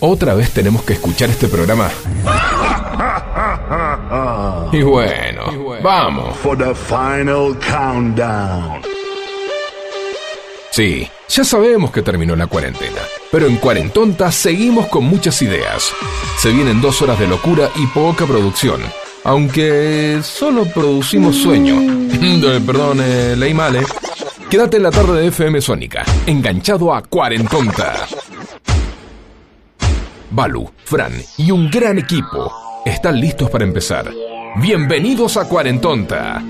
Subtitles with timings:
[0.00, 1.90] ¿Otra vez tenemos que escuchar este programa?
[4.72, 5.44] Y bueno,
[5.82, 6.36] vamos.
[6.38, 8.82] For the final countdown.
[10.70, 13.00] Sí, ya sabemos que terminó la cuarentena,
[13.32, 15.92] pero en Cuarentonta seguimos con muchas ideas.
[16.38, 18.80] Se vienen dos horas de locura y poca producción,
[19.24, 21.76] aunque solo producimos sueño.
[22.66, 23.84] Perdón, eh, leí mal, ¿eh?
[24.50, 27.94] Quédate en la tarde de FM Sónica, enganchado a Cuarentonta.
[30.32, 32.52] Balu, Fran y un gran equipo
[32.84, 34.10] están listos para empezar.
[34.56, 36.42] Bienvenidos a Cuarentonta.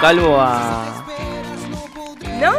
[0.00, 1.04] Calvo a.
[2.40, 2.52] ¿No?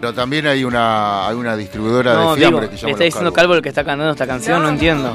[0.00, 2.92] Pero también hay una, hay una distribuidora No, de digo, fiambre le que está llama
[2.92, 3.34] Los diciendo Calvos.
[3.34, 5.12] calvo el que está cantando esta canción, no, entiendo.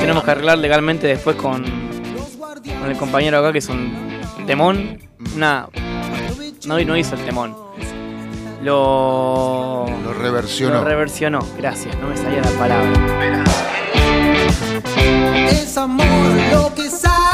[0.00, 3.92] Tenemos que arreglar legalmente después con, con el compañero acá que es un
[4.46, 4.98] temón.
[5.36, 5.66] Nah,
[6.66, 7.54] no, no hizo el temón.
[8.62, 9.84] Lo.
[10.02, 10.76] Lo reversionó.
[10.76, 12.92] Lo reversionó, gracias, no me salía la palabra.
[15.50, 16.06] Es amor
[16.52, 16.85] lo que.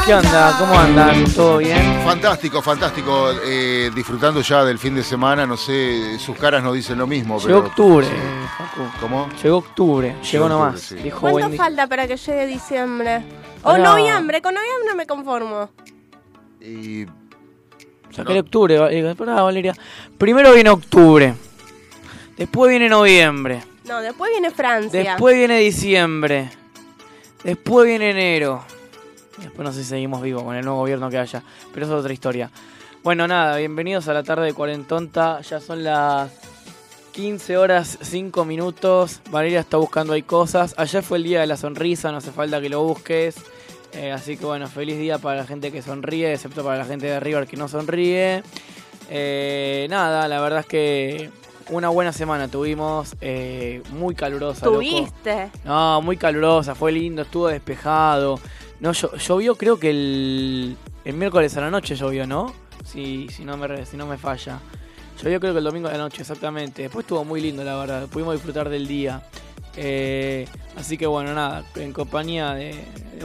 [0.05, 0.55] ¿Qué onda?
[0.59, 1.23] ¿Cómo andan?
[1.33, 2.01] ¿Todo bien?
[2.03, 3.31] Fantástico, fantástico.
[3.45, 7.37] eh, disfrutando ya del fin de semana, no sé, sus caras no dicen lo mismo.
[7.39, 8.13] Llegó pero, octubre, sí.
[8.57, 8.81] Facu.
[8.99, 9.29] ¿Cómo?
[9.41, 10.73] Llegó octubre, llegó Llegó nomás.
[10.75, 11.03] octubre, sí.
[11.05, 11.57] Dijo ¿Cuánto Wendy.
[11.57, 13.23] falta para que llegue diciembre?
[13.63, 15.69] O Ahora- noviembre, con noviembre me conformo.
[16.59, 17.05] Y
[18.11, 19.73] Saqué octubre, eh, pará, Valeria.
[20.17, 21.33] Primero viene octubre.
[22.37, 23.63] Después viene noviembre.
[23.85, 24.99] No, después viene Francia.
[25.11, 26.49] Después viene diciembre.
[27.43, 28.63] Después viene enero.
[29.37, 31.43] Después no sé si seguimos vivos con el nuevo gobierno que haya.
[31.73, 32.51] Pero eso es otra historia.
[33.03, 35.41] Bueno, nada, bienvenidos a la tarde de Cuarentonta.
[35.41, 36.31] Ya son las
[37.13, 39.21] 15 horas 5 minutos.
[39.29, 40.73] Valeria está buscando ahí cosas.
[40.77, 43.35] Ayer fue el día de la sonrisa, no hace falta que lo busques.
[43.93, 47.05] Eh, así que bueno, feliz día para la gente que sonríe, excepto para la gente
[47.05, 48.43] de River que no sonríe.
[49.09, 51.29] Eh, nada, la verdad es que
[51.69, 54.65] una buena semana tuvimos, eh, muy calurosa.
[54.65, 54.77] loco.
[54.79, 55.51] Tuviste.
[55.63, 58.39] No, muy calurosa, fue lindo, estuvo despejado.
[58.83, 60.75] No, llo- llovió creo que el,
[61.05, 62.53] el miércoles a la noche llovió, ¿no?
[62.83, 64.59] Si, si, no me, re- si no me falla.
[65.23, 66.81] Llovió creo que el domingo a la noche, exactamente.
[66.81, 68.07] Después estuvo muy lindo, la verdad.
[68.09, 69.23] Pudimos disfrutar del día.
[69.77, 70.45] Eh,
[70.75, 72.75] así que bueno, nada, en compañía de.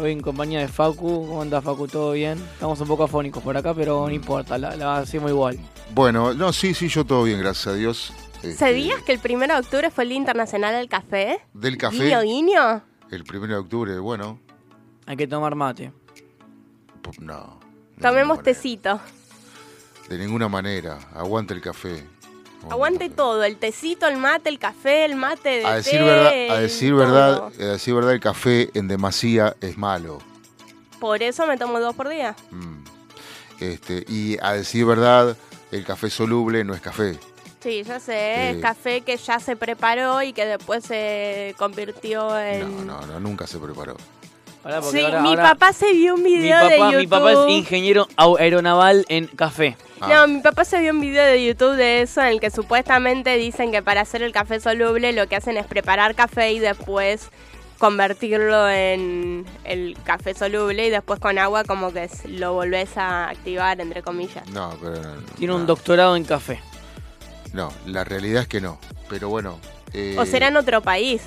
[0.01, 1.27] Hoy en compañía de Facu.
[1.27, 1.89] ¿Cómo anda Facu?
[1.89, 2.39] ¿Todo bien?
[2.53, 5.59] Estamos un poco afónicos por acá, pero no importa, la, la hacemos igual.
[5.93, 8.13] bueno, no, sí, sí, yo todo bien, gracias a Dios.
[8.37, 11.41] Este, ¿Sabías que el 1 de octubre fue el Día Internacional del Café?
[11.53, 12.83] Del Guiño, café, guiño.
[13.11, 14.39] el primero de octubre, bueno,
[15.09, 15.91] Hay que tomar mate.
[17.03, 17.59] pues no.
[17.97, 18.89] de Tomemos ninguna tecito.
[18.97, 19.13] manera.
[20.11, 22.05] De ninguna manera, aguante el café.
[22.71, 26.57] Aguante todo, el tecito, el mate, el café, el mate de A decir té, verdad,
[26.57, 26.99] a decir todo.
[26.99, 30.19] verdad, a decir verdad, el café en demasía es malo.
[31.01, 32.35] Por eso me tomo dos por día.
[32.51, 32.85] Mm.
[33.61, 35.37] Este, y a decir verdad,
[35.71, 37.19] el café soluble no es café.
[37.61, 38.61] Sí, ya sé, es Eh.
[38.61, 42.87] café que ya se preparó y que después se convirtió en...
[42.87, 43.97] No, no, no, nunca se preparó.
[44.63, 46.97] Pará, porque Sí, ahora- mi ahora- papá se vio un mi video papá, de YouTube.
[46.99, 49.77] mi papá es ingeniero au- aeronaval en café.
[50.01, 50.09] Ah.
[50.09, 53.37] No, mi papá se vio un video de YouTube de eso en el que supuestamente
[53.37, 57.31] dicen que para hacer el café soluble lo que hacen es preparar café y después
[57.79, 63.29] convertirlo en el café soluble y después con agua como que s- lo volvés a
[63.29, 64.47] activar, entre comillas.
[64.51, 65.01] No, pero
[65.39, 65.61] Tiene no.
[65.61, 66.61] un doctorado en café.
[67.53, 68.79] No, la realidad es que no.
[69.09, 69.59] Pero bueno.
[69.95, 71.23] eh, O será en otro país.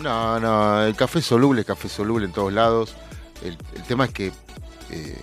[0.00, 2.94] No, no, el café soluble, café soluble en todos lados.
[3.42, 4.32] El, tema es que
[4.90, 5.22] eh,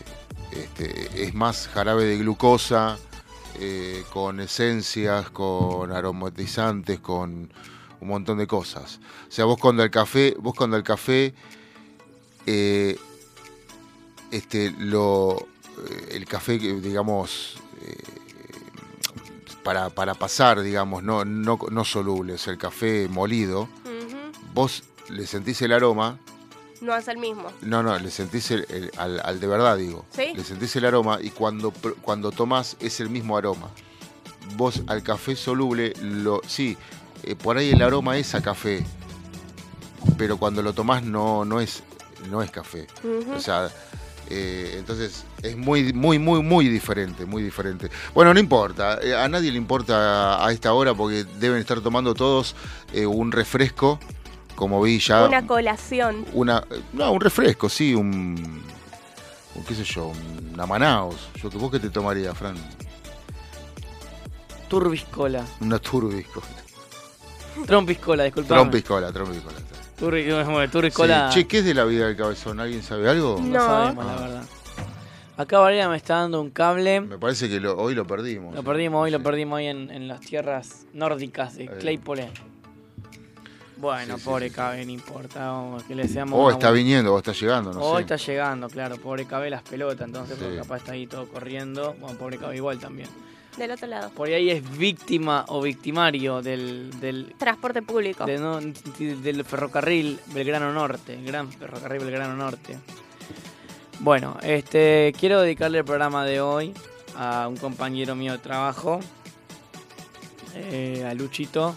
[0.52, 3.00] este, es más jarabe de glucosa,
[3.60, 7.52] eh, con esencias, con aromatizantes, con
[8.00, 9.00] un montón de cosas.
[9.28, 11.34] O sea, vos cuando el café, vos cuando el café,
[12.46, 13.00] eh,
[14.30, 15.48] este, lo,
[16.12, 17.56] el café, digamos,
[19.64, 23.68] para, para pasar, digamos, no, no, no soluble, sea, el café molido.
[24.58, 26.18] Vos le sentís el aroma,
[26.82, 27.52] No es el mismo.
[27.62, 30.04] no, no, le sentís el, el- al, al de verdad, digo.
[30.12, 30.34] ¿Sí?
[30.36, 33.70] Le sentís el aroma y cuando, pr- cuando tomás es el mismo aroma.
[34.56, 36.76] Vos al café soluble, lo, sí,
[37.24, 38.84] eh, por ahí el aroma es a café,
[40.18, 41.84] pero cuando lo tomás no, no, es,
[42.32, 42.88] no es café.
[43.04, 43.34] Ujú.
[43.36, 43.70] O sea,
[44.30, 47.90] eh, entonces es muy, muy, muy, muy diferente, muy diferente.
[48.16, 52.14] Bueno, no importa, eh, a nadie le importa a esta hora porque deben estar tomando
[52.16, 52.56] todos
[52.94, 54.00] eh, un refresco,
[54.58, 55.26] como vi ya.
[55.28, 56.26] Una colación.
[56.34, 58.36] una- no, un refresco, sí, un,
[59.56, 60.12] un qué sé yo,
[60.54, 61.30] una Manaos.
[61.42, 62.56] Yo, ¿Vos qué te tomaría, Fran?
[64.68, 65.46] Turbiscola.
[65.62, 66.42] Una turbisco.
[67.66, 68.56] Trompiscola, disculpa.
[68.56, 69.58] Trompiscola, trompiscola.
[69.98, 70.28] Turri,
[70.72, 71.32] turbiscola.
[71.32, 71.40] Sí.
[71.42, 72.60] Che, ¿qué es de la vida del cabezón?
[72.60, 73.38] ¿Alguien sabe algo?
[73.42, 73.60] no, No.
[73.66, 74.44] sabemos, la verdad.
[75.38, 77.02] Acá Valeria me está dando un cable.
[77.02, 78.54] Me parece que lo- hoy lo perdimos.
[78.56, 81.70] Lo perdimos hoy, lo perdimos hoy en, en las tierras nórdicas de Eh.
[81.80, 82.30] Claypole.
[83.80, 84.56] Bueno, Sí, pobre sí, sí.
[84.56, 85.40] Cabe, no importa.
[85.52, 86.40] vamos, que le deseamos.
[86.40, 88.02] O está buena- viniendo, o está llegando, no Hoy sé.
[88.14, 88.98] está llegando, claro.
[88.98, 90.44] Pobre Cabe las pelotas, entonces, Sí.
[90.44, 91.96] porque capaz está ahí todo corriendo.
[92.00, 93.08] Bueno, pobre Cabe igual también.
[93.58, 94.12] Del otro lado.
[94.12, 98.24] Por ahí es víctima o victimario del, del, Transporte público.
[98.26, 102.78] de no- del ferrocarril Belgrano Norte, el gran ferrocarril Belgrano Norte.
[104.00, 106.72] Bueno, este quiero dedicarle el programa de hoy
[107.16, 109.00] a un compañero mío de trabajo,
[110.56, 111.76] eh, a Luchito,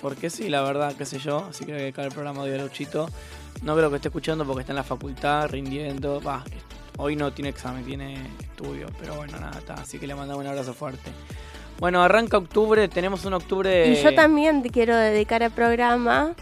[0.00, 2.58] porque sí, la verdad, qué sé yo, así que voy a dedicar el programa de
[2.58, 3.08] Luchito.
[3.62, 6.20] No creo que esté escuchando porque está en la facultad rindiendo.
[6.20, 6.42] Va,
[6.96, 9.74] hoy no tiene examen, tiene estudio, pero bueno, nada, está.
[9.74, 11.10] Así que le mandamos un abrazo fuerte.
[11.78, 13.88] Bueno, arranca octubre, tenemos un octubre.
[13.88, 16.34] Y yo también te quiero dedicar el programa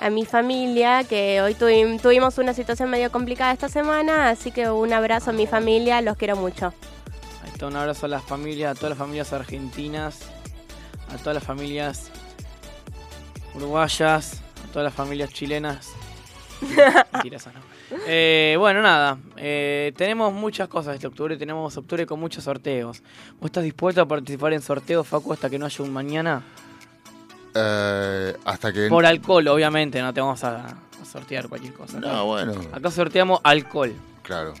[0.00, 4.70] a mi familia, que hoy tuvi- tuvimos una situación medio complicada esta semana, así que
[4.70, 6.72] un abrazo a mi familia, los quiero mucho.
[7.44, 10.20] Ahí está, un abrazo a las familias, a todas las familias argentinas,
[11.12, 12.10] a todas las familias
[13.54, 15.92] uruguayas, a todas las familias chilenas.
[17.12, 17.60] Mentira, esa no.
[18.06, 23.02] Eh, bueno, nada, eh, tenemos muchas cosas este octubre, tenemos octubre con muchos sorteos.
[23.40, 26.42] ¿Vos estás dispuesto a participar en sorteos, Facu, hasta que no haya un mañana?
[27.54, 28.88] Eh, hasta que.
[28.88, 31.98] Por alcohol, obviamente, no te vamos a, a sortear cualquier cosa.
[31.98, 32.52] No, bueno.
[32.72, 33.92] Acá sorteamos alcohol.
[34.22, 34.54] Claro.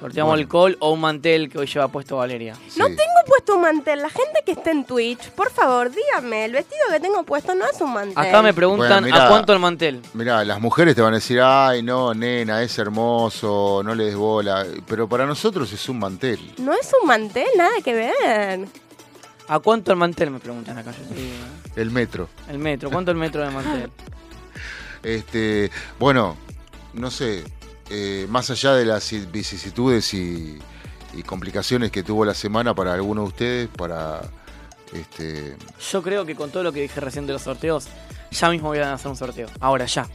[0.00, 0.42] Sorteamos Bueno.
[0.42, 2.54] alcohol o un mantel que hoy lleva puesto Valeria.
[2.76, 4.02] No tengo puesto un mantel.
[4.02, 7.64] La gente que esté en Twitch, por favor, dígame, el vestido que tengo puesto no
[7.64, 8.18] es un mantel.
[8.18, 9.26] Acá me preguntan Bueno, mirá.
[9.26, 10.02] a cuánto el mantel.
[10.12, 14.16] Mirá, las mujeres te van a decir, ay, no, nena, es hermoso, no le des
[14.16, 14.66] bola.
[14.86, 16.38] Pero para nosotros es un mantel.
[16.58, 18.68] No es un mantel, nada que ver.
[19.48, 20.30] ¿A cuánto el mantel?
[20.30, 20.90] Me preguntan acá.
[20.90, 21.34] Yo te digo.
[21.76, 22.28] El metro.
[22.48, 22.90] El metro.
[22.90, 23.90] ¿Cuánto el metro de mantel?
[25.02, 26.34] Este, bueno,
[26.94, 27.44] no sé,
[27.90, 30.58] eh, más allá de las vicisitudes y,
[31.14, 34.22] y complicaciones que tuvo la semana para algunos de ustedes, para
[34.92, 35.56] este,
[35.90, 37.88] Yo creo que con todo lo que dije recién de los sorteos,
[38.30, 39.48] ya mismo voy a hacer un sorteo.
[39.60, 40.06] Ahora, ya.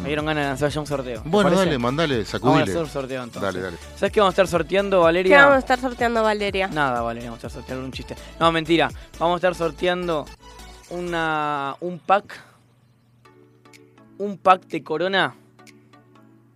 [0.00, 1.20] Me dieron ganas de lanzar ya un sorteo.
[1.20, 1.30] ¿Te mm.
[1.30, 2.62] bueno, dale, mandale, Vamos a sacudile.
[2.62, 3.42] hacer un sorteo entonces.
[3.42, 3.76] Dale, dale.
[3.96, 5.38] ¿Sabes qué vamos a estar sorteando, ¿Qué Valeria?
[5.42, 6.68] vamos a estar sorteando, Valeria?
[6.68, 8.16] Nada, Valeria, vamos a estar sorteando un chiste.
[8.40, 8.90] No, mentira.
[9.18, 10.24] Vamos a estar sorteando
[10.88, 12.40] una un pack.
[14.16, 15.34] Un pack de corona.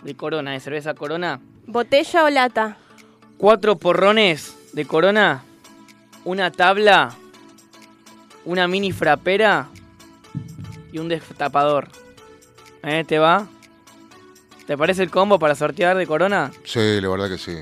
[0.03, 1.41] De corona, de cerveza corona.
[1.67, 2.77] ¿Botella o lata?
[3.39, 5.43] cuatro porrones de corona,
[6.25, 7.15] una tabla,
[8.45, 9.69] una mini frapera
[10.93, 11.89] y un destapador.
[12.83, 13.05] ¿Eh?
[13.07, 13.47] ¿Te va?
[14.67, 16.51] ¿Te parece el combo para sortear de corona?
[16.65, 17.57] Sí, la verdad que sí.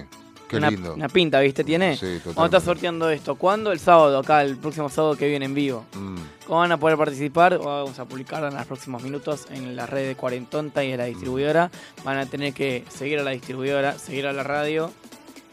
[0.55, 0.95] Qué una, lindo.
[0.95, 1.65] una pinta, ¿viste?
[1.65, 1.93] ¿Tiene?
[1.95, 2.29] Sí, totalmente.
[2.35, 3.35] Vamos a estar sorteando esto.
[3.37, 3.73] ¿Cuándo?
[3.73, 5.85] El sábado, acá, el próximo sábado que viene en vivo.
[5.95, 7.59] Mm, ¿Cómo van a poder participar?
[7.59, 11.05] Vamos a publicar en los próximos minutos en la red de Cuarentonta y de la
[11.05, 11.71] distribuidora.
[12.05, 14.91] Van a tener que seguir a la distribuidora, seguir a la radio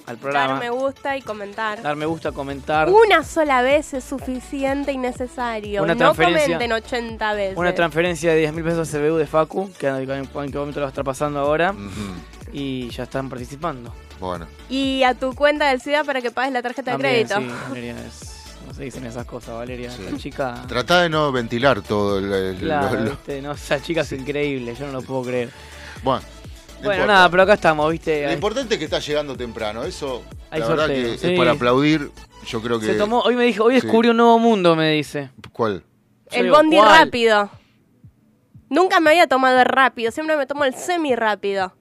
[0.07, 0.59] al Dar programa.
[0.59, 1.81] me gusta y comentar.
[1.83, 2.89] Dar me gusta, comentar.
[2.89, 5.83] Una sola vez es suficiente y necesario.
[5.83, 7.57] Una no transferencia- comenten 80 veces.
[7.57, 10.81] Una transferencia de 10 mil pesos a CBU de Facu, que en qué momento lo
[10.81, 11.73] va a estar pasando ahora.
[12.51, 13.93] Y ya están participando.
[14.21, 17.37] Bueno, Y a tu cuenta del SIDA para que pagues la tarjeta de crédito.
[17.39, 19.89] Sí, Valeria, es- no se dicen esas cosas, Valeria.
[19.91, 20.03] Sí.
[20.07, 20.63] Esa chica.
[20.67, 23.41] trata de no ventilar todo el, el- Claro, lo- lo- ¿viste?
[23.41, 25.49] No, esa chica es increíble, yo no lo puedo creer.
[26.03, 27.13] Bueno, no Bueno, importa.
[27.13, 28.25] nada, pero acá estamos, ¿viste?
[28.27, 29.83] Lo importante es que está llegando temprano.
[29.83, 31.27] Eso, Hay la verdad sorteo, que sí.
[31.33, 32.11] es para aplaudir.
[32.47, 32.85] Yo creo que.
[32.85, 33.81] Se tomó, hoy me dijo, hoy Sí.
[33.81, 35.31] descubrió un nuevo mundo, me dice.
[35.51, 35.83] ¿Cuál?
[36.31, 36.99] Yo El digo, bondi ¿cuál?
[37.05, 37.49] rápido.
[38.69, 41.73] Nunca me había tomado el rápido, siempre me tomo el semi rápido.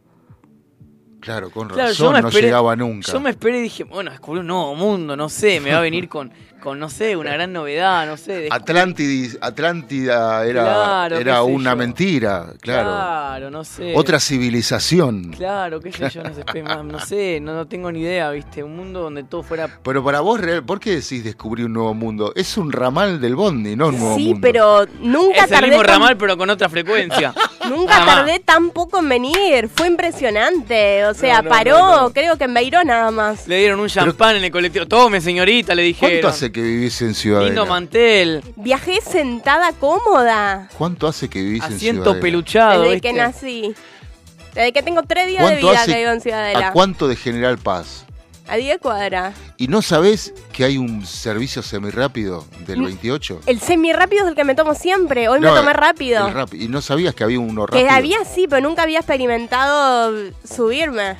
[1.20, 3.12] Claro, con Claro, razón, no llegaba nunca.
[3.12, 5.82] Yo me esperé y dije, bueno, descubrí un nuevo mundo, no sé, me va a
[5.82, 8.48] venir con, con no sé, una gran novedad, no sé.
[8.48, 11.76] descubrí- Atlántidis- Atlántida era, Claro, era una yo.
[11.76, 12.88] mentira, claro.
[12.90, 13.92] Claro, no sé.
[13.96, 15.32] Otra civilización.
[15.36, 16.44] Claro, qué sé yo, no sé,
[16.84, 19.78] no sé, no, no tengo ni idea, viste, un mundo donde todo fuera...
[19.82, 22.32] Pero para vos, real- ¿por qué decís descubrir un nuevo mundo?
[22.34, 24.40] Es un ramal del bondi, no un nuevo Sí, mundo.
[24.42, 27.34] pero nunca Es el tardé mismo tan- ramal, pero con otra frecuencia.
[27.68, 31.04] Nunca tardé tan poco en venir, fue impresionante.
[31.10, 32.10] O sea, No, no, paró, no, no.
[32.12, 33.46] creo que en Beiró nada más.
[33.48, 34.86] Le dieron un champán en el colectivo.
[34.86, 36.12] Tome, señorita, le dijeron.
[36.20, 37.46] ¿Cuánto hace que vivís en Ciudadela?
[37.48, 42.22] Lindo mantel, Viajé sentada cómoda ¿Cuánto hace que vivís en asiento Ciudadela?
[42.22, 43.08] peluchado, desde ¿viste?
[43.08, 43.74] que nací.
[44.54, 46.68] Desde que tengo tres días de ¿Cuánto vida hace- que vivo en Ciudadela.
[46.68, 48.04] ¿A cuánto de General Paz?
[48.50, 49.35] A 10 cuadras.
[49.59, 52.85] ¿Y no sabés que hay un servicio semirápido del Mm.
[52.87, 53.40] 28?
[53.47, 55.28] El semi rápido es el que me tomo siempre.
[55.28, 56.26] Hoy No, me tomé rápido.
[56.26, 56.62] el.
[56.62, 57.90] ¿Y no sabías que había uno que rápido?
[57.92, 60.12] había sí, pero nunca había experimentado
[60.45, 61.16] subirme.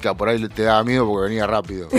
[0.00, 1.88] Que por ahí te daba miedo porque venía rápido.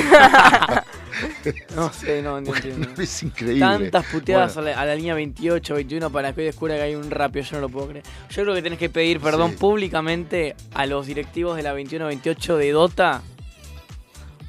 [1.76, 2.88] No sé, no, no entiendo.
[3.02, 3.60] es increíble.
[3.60, 6.82] Tantas puteadas Bueno, a, la, a la línea 28, 21 para que hoy descubra que
[6.84, 8.06] hay un rápido, yo no lo puedo creer.
[8.30, 9.58] Yo creo que tenés que pedir perdón Sí.
[9.58, 13.22] públicamente a los directivos de la 21-28 de Dota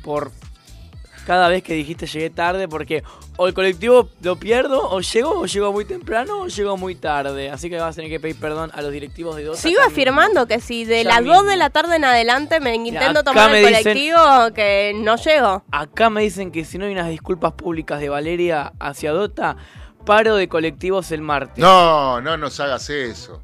[0.02, 0.30] por
[1.26, 3.04] cada vez que dijiste llegué tarde, porque
[3.36, 7.48] o el colectivo lo pierdo, o llego, o llego muy temprano, o llego muy tarde.
[7.48, 9.56] Así que vas a tener que pedir perdón a los directivos de Dota.
[9.58, 11.36] Sigo afirmando que si de Ya las mismo.
[11.36, 14.92] 2 de la tarde en adelante me intento acá tomar me el dicen- colectivo, que
[14.96, 15.62] no llego.
[15.70, 19.56] Acá me dicen que si no hay unas disculpas públicas de Valeria hacia Dota,
[20.04, 21.58] paro de colectivos el martes.
[21.58, 23.40] No, no nos hagas eso.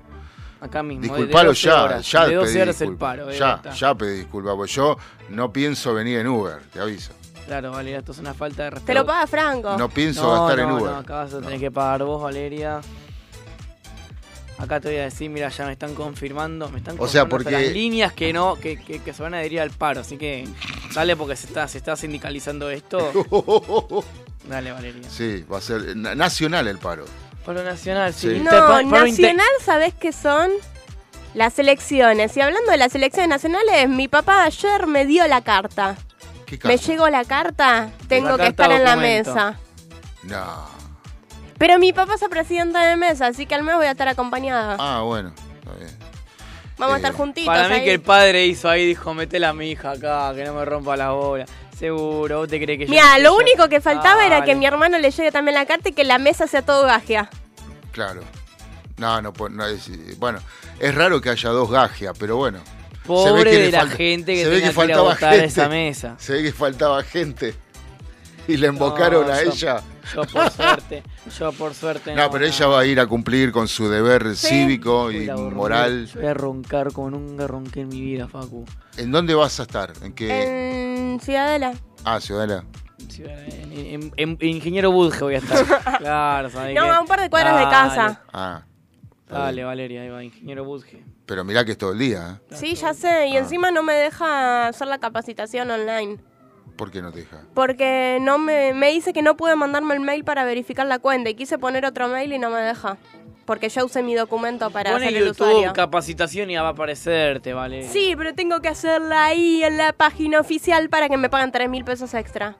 [0.60, 1.02] Acá mismo.
[1.02, 2.10] Disculpalo 12 ya, horas.
[2.10, 3.30] ya De 12 pedí horas el paro.
[3.30, 4.96] eh, Ya, ya pedí disculpas, porque yo
[5.30, 7.12] no pienso venir en Uber, te aviso.
[7.46, 8.86] Claro, Valeria, esto es una falta de respeto.
[8.86, 9.76] Te lo paga Franco.
[9.78, 10.92] No pienso no, gastar no, en Uber.
[10.92, 11.60] No, acá vas a tener No.
[11.60, 12.80] que pagar vos, Valeria.
[14.58, 17.36] Acá te voy a decir, mira, ya me están confirmando, me están O sea, confirmando
[17.36, 20.00] hasta porque- las líneas que no, que, que, que se van a adherir al paro,
[20.00, 20.48] así que
[20.94, 22.98] dale porque se está, se está sindicalizando esto.
[24.48, 25.08] Dale, Valeria.
[25.08, 27.04] sí, va a ser na- nacional el paro.
[27.48, 28.40] Paro nacional, sí.
[28.40, 30.50] No, nacional, ¿sabés qué son?
[31.32, 32.36] Las elecciones.
[32.36, 35.96] Y hablando de las elecciones nacionales, mi papá ayer me dio la carta.
[36.44, 36.86] ¿Qué Me carta?
[36.86, 39.58] llegó la carta, tengo que carta estar en la mesa.
[40.24, 40.66] No.
[41.56, 44.08] Pero mi papá es el presidente de mesa, así que al menos voy a estar
[44.08, 44.76] acompañada.
[44.78, 45.98] Ah, bueno, está bien.
[46.76, 47.46] Vamos a eh, estar juntitos.
[47.46, 47.84] Para mí ahí.
[47.84, 50.98] que el padre hizo ahí, dijo, metela a mi hija acá, que no me rompa
[50.98, 51.46] la bola.
[51.78, 54.98] Seguro, vos te crees que yo Mira, lo único que faltaba era que mi hermano
[54.98, 57.30] le llegue también la carta y que la mesa sea todo gagia.
[57.92, 58.22] Claro.
[58.96, 60.40] No, no, puede- no es, bueno,
[60.80, 62.58] es raro que haya dos gajias, pero bueno.
[63.06, 64.96] Pobre que le de la falta- gente que se ve tenga que que ir a
[64.96, 65.46] faltaba votar a gente.
[65.46, 66.14] esa mesa.
[66.18, 67.54] Se ve que faltaba gente.
[68.48, 69.82] Y le embocaron No, a yo- ella.
[70.14, 71.02] Yo por suerte,
[71.38, 74.46] yo por suerte No, pero ella va a ir a cumplir con su deber Sí.
[74.48, 76.06] cívico y moral.
[76.06, 78.64] Yo voy a roncar como nunca ronqué en mi vida, Facu.
[78.96, 79.92] ¿En dónde vas a estar?
[80.02, 81.12] ¿En qué?
[81.12, 81.74] En Ciudadela.
[82.04, 82.64] Ah, Ciudadela.
[83.18, 85.64] En, en- en- en Ingeniero Budge voy a estar.
[85.98, 86.88] Claro, ¿sabes No, qué?
[86.90, 88.22] a un par de cuadras de Dale, casa.
[88.32, 88.62] Ah.
[89.28, 89.62] Dale.
[89.64, 91.04] Valeria, ahí va, Ingeniero Budge.
[91.26, 92.54] Pero mirá que es todo el día, ¿eh?
[92.56, 93.26] Sí, ya sé.
[93.28, 93.40] Y Ah.
[93.40, 96.16] encima no me deja hacer la capacitación online.
[96.76, 97.42] ¿Por qué no te deja?
[97.54, 101.30] Porque no me, me dice que no puede mandarme el mail para verificar la cuenta.
[101.30, 102.96] Y quise poner otro mail y no me deja.
[103.44, 105.72] Porque ya usé mi documento para Pone hacer el YouTube usuario.
[105.72, 107.88] capacitación y ya va a aparecerte, vale.
[107.88, 111.68] Sí, pero tengo que hacerla ahí en la página oficial para que me paguen 3
[111.70, 112.56] mil pesos extra.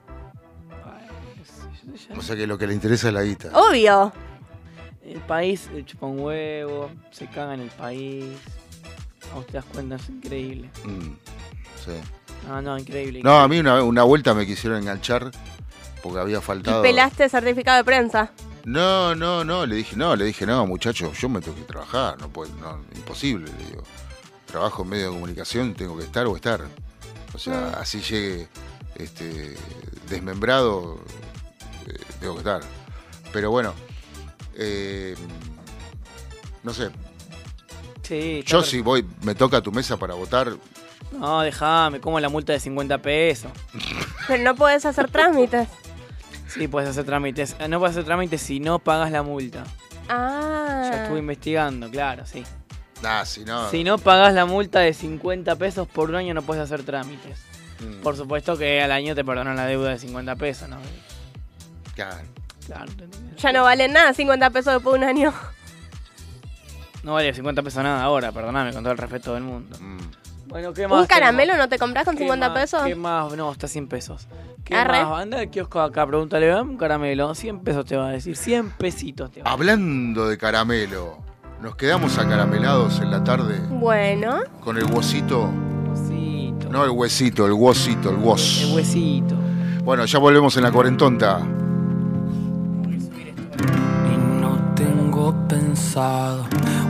[2.17, 3.49] O sea que lo que le interesa es la guita.
[3.53, 4.11] Obvio.
[5.05, 8.25] El país eh, chupa un huevo, se caga en el país.
[9.31, 10.69] A vos te das cuenta, es increíble.
[10.85, 11.13] Mm,
[11.85, 11.91] sí.
[12.47, 13.21] No, no, increíble.
[13.23, 15.31] No, a mí una, una vuelta me quisieron enganchar
[16.01, 16.81] porque había Y faltado.
[16.81, 18.31] pelaste certificado de prensa.
[18.65, 22.19] No, no, no, le dije, no, le dije, no, muchacho, yo me tengo que trabajar,
[22.19, 23.83] no puedo, no, imposible, le digo.
[24.45, 26.61] Trabajo en medio de comunicación, tengo que estar o estar.
[27.33, 27.81] O sea, Mm.
[27.81, 28.47] así llegue
[28.95, 29.55] este
[30.09, 30.99] desmembrado,
[31.87, 32.61] eh, tengo que estar.
[33.31, 33.73] Pero bueno,
[34.55, 35.15] eh,
[36.63, 36.89] no sé,
[38.01, 40.51] Sí, yo si voy, me toca a tu mesa para votar,
[41.11, 43.51] No, déjame, como la multa de 50 pesos.
[44.27, 45.67] Pero no puedes hacer trámites.
[46.47, 47.55] Sí, puedes hacer trámites.
[47.59, 49.63] Eh, No puedes hacer trámites si no pagas la multa.
[50.07, 50.89] Ah.
[50.91, 52.43] Ya estuve investigando, claro, sí.
[53.01, 53.69] Nah, si no.
[53.69, 57.39] Si no pagas la multa de 50 pesos por un año no puedes hacer trámites.
[57.79, 60.77] Mm, Por supuesto que al año te perdonan la deuda de 50 pesos, ¿no?
[61.95, 62.17] claro.
[62.65, 62.91] Claro.
[63.37, 65.33] Ya no valen nada 50 pesos después de un año.
[67.03, 69.77] No vale 50 pesos nada ahora, perdóname, con todo el respeto del mundo.
[69.79, 69.97] Mm.
[70.49, 71.01] Bueno, ¿qué más?
[71.01, 72.59] ¿Un caramelo no te compras con ¿Qué 50 más?
[72.59, 72.81] pesos?
[72.83, 73.31] ¿Qué más?
[73.37, 74.27] No, está 100 pesos.
[74.63, 75.03] ¿Qué Arre.
[75.05, 75.21] más?
[75.21, 77.35] Anda al kiosco acá, pregúntale, dame un caramelo.
[77.35, 79.69] 100 pesos te va a decir, 100 pesitos te va a decir.
[79.69, 81.19] Hablando de caramelo,
[81.61, 84.39] nos quedamos acaramelados en la tarde Bueno.
[84.61, 85.51] con el huesito.
[85.91, 86.69] Huesito.
[86.69, 88.71] No el huesito, el huesito, el El hues.
[88.73, 89.35] huesito.
[89.83, 91.39] Bueno, ya volvemos en la cuarentonta.
[94.11, 96.45] Y no tengo pensado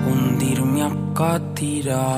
[0.07, 2.17] hundirme acá tirado.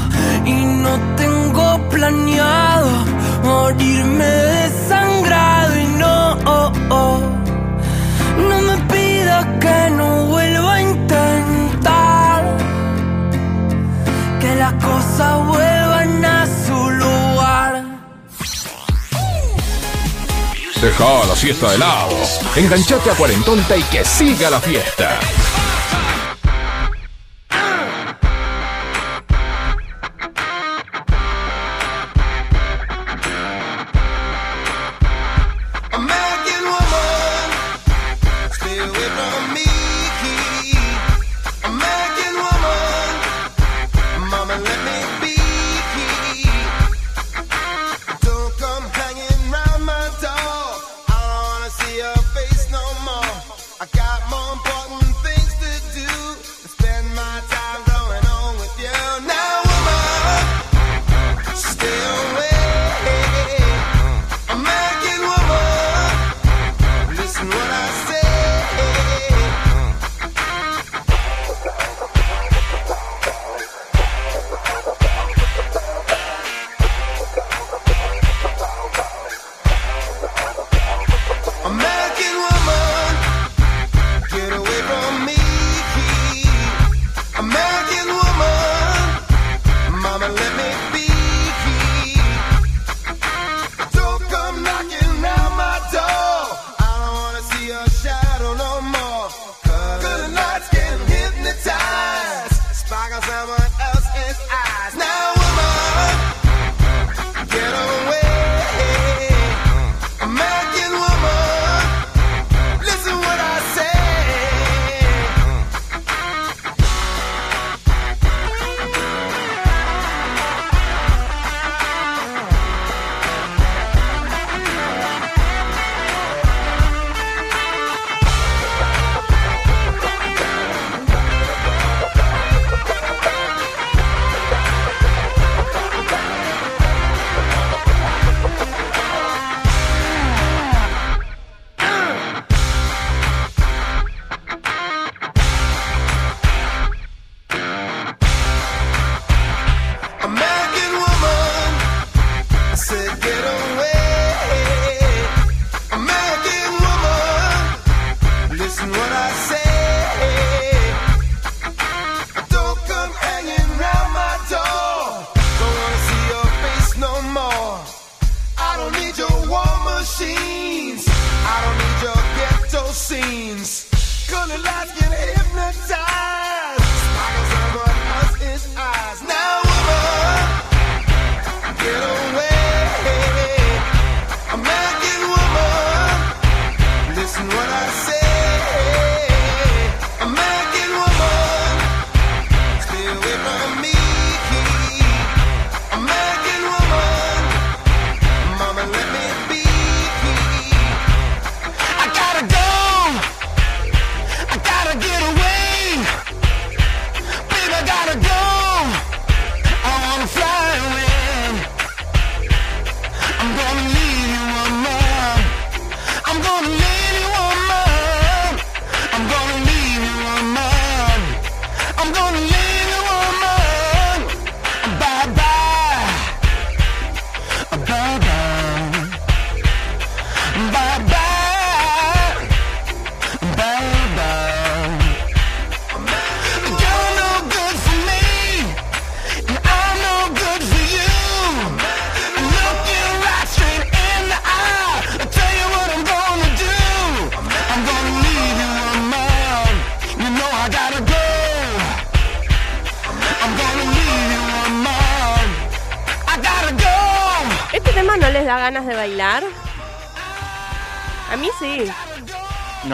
[2.01, 2.89] Planeado
[3.43, 5.79] morirme desangrado.
[5.79, 6.35] Y no,
[8.49, 12.57] no me pidas que no vuelva a intentar.
[14.39, 17.85] Que las cosas vuelvan a su lugar.
[20.81, 22.17] Deja la siesta de lado.
[22.55, 25.19] Enganchate a Cuarentonta y que siga la fiesta.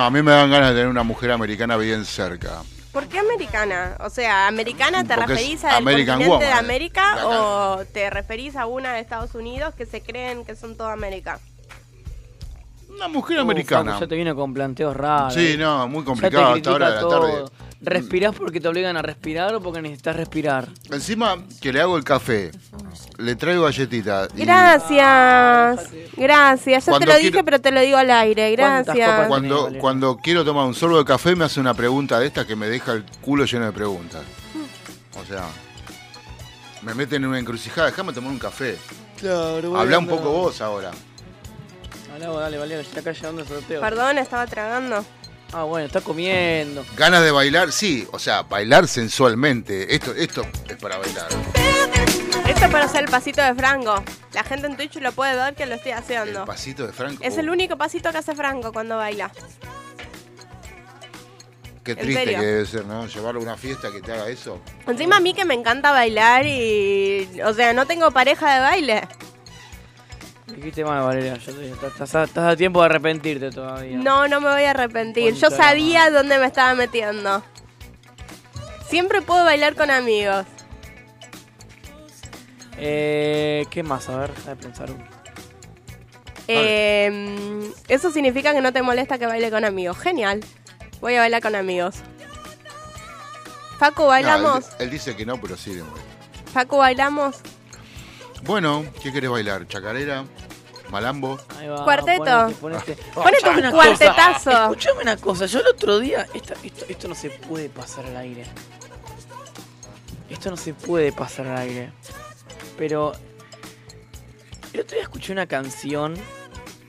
[0.08, 2.64] A mí me dan ganas de tener una mujer americana bien cerca.
[2.94, 3.98] ¿Por qué americana?
[4.00, 8.10] O sea, ¿americana te Porque referís al American continente de woman, América de o te
[8.10, 11.40] referís a una de Estados Unidos que se creen que son toda América?
[12.90, 14.00] Una mujer americana.
[14.00, 15.34] Ya te viene con planteos raros.
[15.34, 17.46] Sí, no, muy Ya te complicado a esta hora de la tarde.
[17.80, 20.68] ¿Respirás porque te obligan a respirar o porque necesitas respirar?
[20.92, 22.52] Encima que le hago el café,
[23.18, 24.28] le traigo galletita.
[24.36, 25.90] y Gracias.
[26.18, 26.86] Gracias.
[26.86, 28.56] Ya te Cuando lo dije, quiero- pero te lo digo al aire.
[28.56, 29.10] ¿Cuántas Gracias.
[29.12, 29.82] copas Cuando, Valeria.
[29.82, 32.68] cuando quiero tomar un sorbo de café me hace una pregunta de esta que me
[32.68, 34.24] deja el culo lleno de preguntas.
[35.22, 35.46] O sea,
[36.82, 38.76] me meten en una encrucijada, déjame tomar un café.
[39.20, 40.92] Claro, Habla un poco vos ahora.
[42.14, 43.82] Habla vos, dale, Valeria, que está acá el sorteo.
[43.82, 45.06] Perdón, estaba tragando.
[45.54, 46.86] Ah, bueno, está comiendo.
[46.96, 49.94] Ganas de bailar, sí, o sea, bailar sensualmente.
[49.96, 51.28] Esto, esto es para bailar.
[52.48, 54.04] Esto es para hacer el pasito de Franco.
[54.34, 56.46] La gente en Twitch lo puede ver que lo estoy El haciendo.
[56.46, 57.24] pasito de Franco.
[57.24, 59.32] Es el único pasito que hace Franco cuando baila.
[61.84, 63.08] Qué ¿En triste que debe ser, ¿no?
[63.08, 64.60] Llevarlo a una fiesta que te haga eso.
[64.86, 67.30] Encima a mí que me encanta bailar y...
[67.46, 69.08] O sea, no tengo pareja de baile.
[70.58, 71.36] Dijiste mal, Valeria.
[71.38, 73.96] Yo te- estás, a tiempo de arrepentirte todavía.
[73.98, 75.36] No, no me voy a arrepentir.
[75.36, 77.44] Yo sabía dónde me estaba metiendo.
[78.90, 80.48] Siempre puedo bailar con amigos.
[82.78, 84.10] Eh, ¿Qué más?
[84.10, 85.04] A ver, déjame pensar uno.
[86.48, 90.00] Eh, eso significa que no te molesta que baile con amigos.
[90.00, 90.44] Genial.
[91.02, 91.98] Voy a bailar con amigos.
[93.78, 94.62] Facu, ¿bailamos?
[94.62, 95.76] No, él, él dice que no, pero sí.
[95.76, 95.84] de.
[96.52, 97.36] Facu, ¿bailamos?
[98.44, 99.68] Bueno, ¿qué querés bailar?
[99.68, 100.24] ¿Chacarera?
[100.90, 101.38] ¿Malambo?
[101.60, 102.24] Ahí va, Cuarteto.
[102.24, 102.96] ponete, ponete.
[103.14, 104.52] Ponete Escuchame un cuartetazo.
[104.52, 105.46] Escuchame una cosa.
[105.46, 106.28] Yo el otro día.
[106.34, 108.46] esta- esto, esto no se puede pasar al aire.
[110.30, 111.92] Esto no se puede pasar al aire.
[112.78, 113.12] Pero.
[114.74, 116.14] El otro día escuché una canción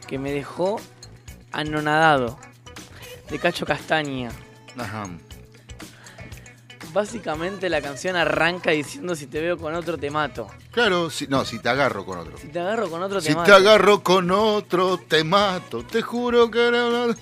[0.07, 0.81] que me dejó
[1.53, 2.39] anonadado.
[3.31, 4.31] De Cacho Castaña.
[4.77, 5.07] Ajá.
[6.99, 10.49] Básicamente la canción arranca diciendo si te veo con otro te mato.
[10.73, 12.37] Claro, si, no, si te agarro con otro.
[12.39, 13.45] Si te agarro con otro te Si mato.
[13.49, 15.85] te agarro con otro, te mato.
[15.85, 16.73] Te juro que...
[16.73, 17.15] no-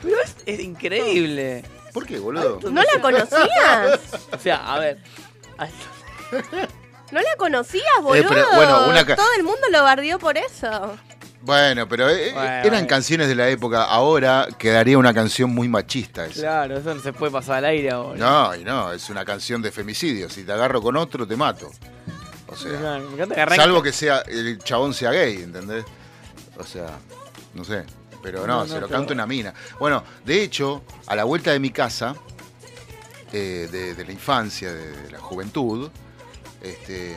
[0.00, 1.64] Pero es, es increíble.
[1.92, 2.60] ¿Por qué, boludo?
[2.70, 4.00] ¿No la conocías?
[4.32, 4.98] O sea, a ver.
[7.10, 8.22] ¿No la conocías, boludo?
[8.22, 10.96] Eh, pero, bueno, una Todo el mundo lo bardeó por eso.
[11.40, 12.86] Bueno, pero eh, Bueno, eran bueno.
[12.88, 13.84] canciones de la época.
[13.84, 16.40] Ahora quedaría una canción muy machista esa.
[16.40, 18.18] Claro, eso no se puede pasar al aire ahora.
[18.18, 20.28] No, y no, es una canción de femicidio.
[20.28, 21.70] Si te agarro con otro, te mato.
[22.48, 25.84] O sea, me que salvo que sea el chabón sea gay, ¿entendés?
[26.58, 26.98] O sea,
[27.54, 27.84] no sé.
[28.22, 29.54] Pero no, se lo pero- canta una mina.
[29.78, 32.16] Bueno, de hecho, a la vuelta de mi casa,
[33.32, 35.88] eh, de, de la infancia, de, de la juventud,
[36.62, 37.16] este,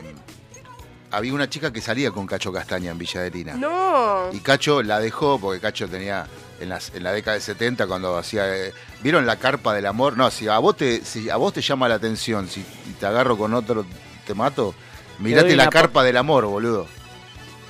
[1.12, 3.54] había una chica que salía con Cacho Castaña en Villadelina.
[3.56, 4.30] No.
[4.34, 6.26] Y Cacho la dejó porque Cacho tenía
[6.60, 10.18] en, las- en la década de 70 cuando hacía eh, ¿Vieron la carpa del amor?
[10.18, 12.64] No, si a vos te si a vos te llama la atención, si
[13.00, 13.86] te agarro con otro
[14.26, 14.74] te mato,
[15.20, 16.88] mirate la carpa del amor, boludo.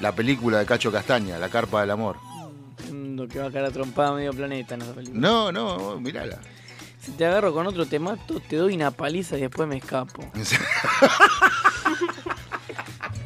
[0.02, 2.18] La película de Cacho Castaña, La carpa del amor.
[2.80, 5.20] Entiendo que va a a trompada medio planeta en esa película.
[5.22, 6.40] No, no, mirala.
[7.00, 10.24] Si te agarro con otro te mato, te doy una paliza y después me escapo.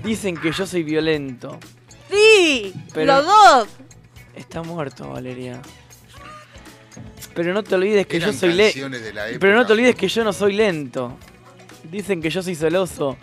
[0.06, 1.60] Dicen que yo soy violento.
[2.10, 3.68] Sí, Pero- los dos.
[4.36, 5.62] Está muerto, Valeria.
[7.34, 8.88] Pero no te olvides que Eran yo soy lento.
[9.40, 11.18] Pero no te olvides que yo no soy lento.
[11.84, 13.18] Dicen que yo soy celoso.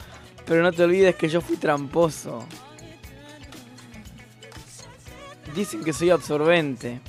[0.45, 2.45] Pero no te olvides que yo fui tramposo.
[5.55, 7.01] Dicen que soy absorbente.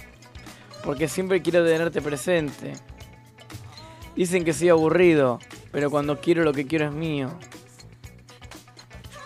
[0.83, 2.73] Porque siempre quiero tenerte presente.
[4.15, 5.39] Dicen que soy aburrido.
[5.71, 7.31] Pero cuando quiero lo que quiero es mío.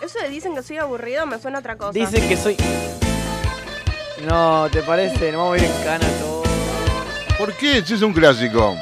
[0.08, 1.92] Eso de dicen que soy aburrido me suena a otra cosa.
[1.92, 2.56] Dicen que soy.
[4.26, 5.30] No, ¿te parece?
[5.32, 6.44] No vamos a ir en cana todo.
[7.36, 7.76] ¿Por qué?
[7.76, 8.74] Ese es un clásico.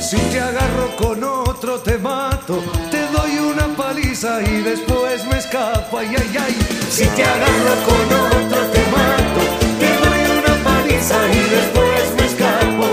[0.00, 5.98] Si te agarro con otro te mato, te doy una paliza y después me escapo,
[5.98, 6.56] ay, ay, ay.
[6.90, 9.42] Si te agarro con otro te mato,
[9.78, 12.86] te doy una paliza y después me escapo.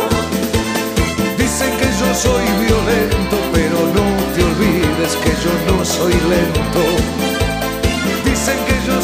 [1.38, 7.17] Dicen que yo soy violento, pero no te olvides que yo no soy lento.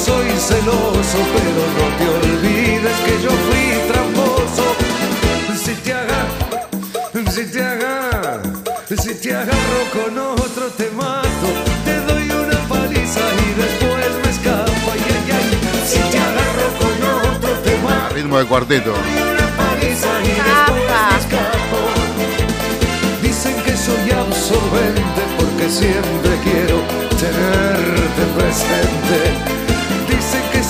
[0.05, 4.65] Soy celoso, pero no te olvides que yo fui tramposo.
[5.63, 8.41] Si te agarro, si te agarro,
[9.01, 11.47] si te agarro con otro te mato,
[11.85, 15.47] te doy una paliza y después me escapo, ay, ay, ay.
[15.87, 16.95] Si te agarro con
[17.31, 18.91] otro te A mato, ritmo de cuarteto.
[18.91, 21.79] te doy una paliza y después me escapo.
[23.21, 26.77] Dicen que soy absorbente porque siempre quiero
[27.17, 29.62] tenerte presente.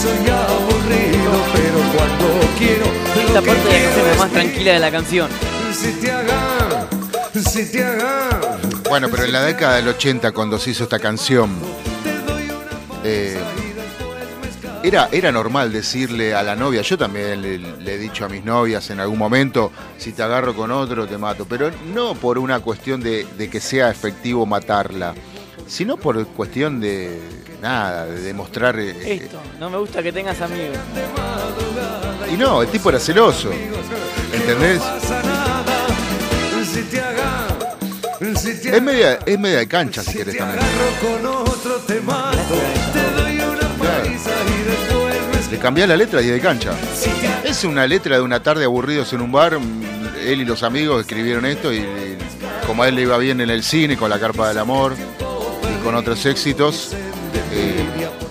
[0.03, 2.85] Soy aburrido, pero cuando quiero
[3.25, 5.29] Esta parte de la quiero canción es más tranquila de la canción.
[5.71, 6.87] Si te agarro,
[7.33, 8.57] si te agarro.
[8.89, 11.51] Bueno, pero en la década del 80, cuando se hizo esta canción,
[13.05, 13.39] eh,
[14.83, 18.43] era, era normal decirle a la novia, yo también le, le he dicho a mis
[18.43, 22.59] novias en algún momento, si te agarro con otro te mato, pero no por una
[22.59, 25.13] cuestión de, de que sea efectivo matarla,
[25.67, 27.19] sino por cuestión de
[27.61, 28.79] nada, de demostrar...
[28.79, 30.77] eh, Esto, no me gusta que tengas amigos.
[32.31, 33.49] y no, el tipo era celoso,
[34.33, 34.81] ¿entendés?
[38.65, 40.59] Es media, es media de cancha si te también.
[45.51, 46.71] Le cambiás la letra y de cancha.
[47.43, 49.59] Es una letra de una tarde aburridos en un bar.
[50.25, 52.17] Él y los amigos escribieron esto y, y
[52.65, 54.95] como a él le iba bien en el cine con La Carpa del Amor
[55.83, 56.91] con otros éxitos,
[57.51, 57.85] eh,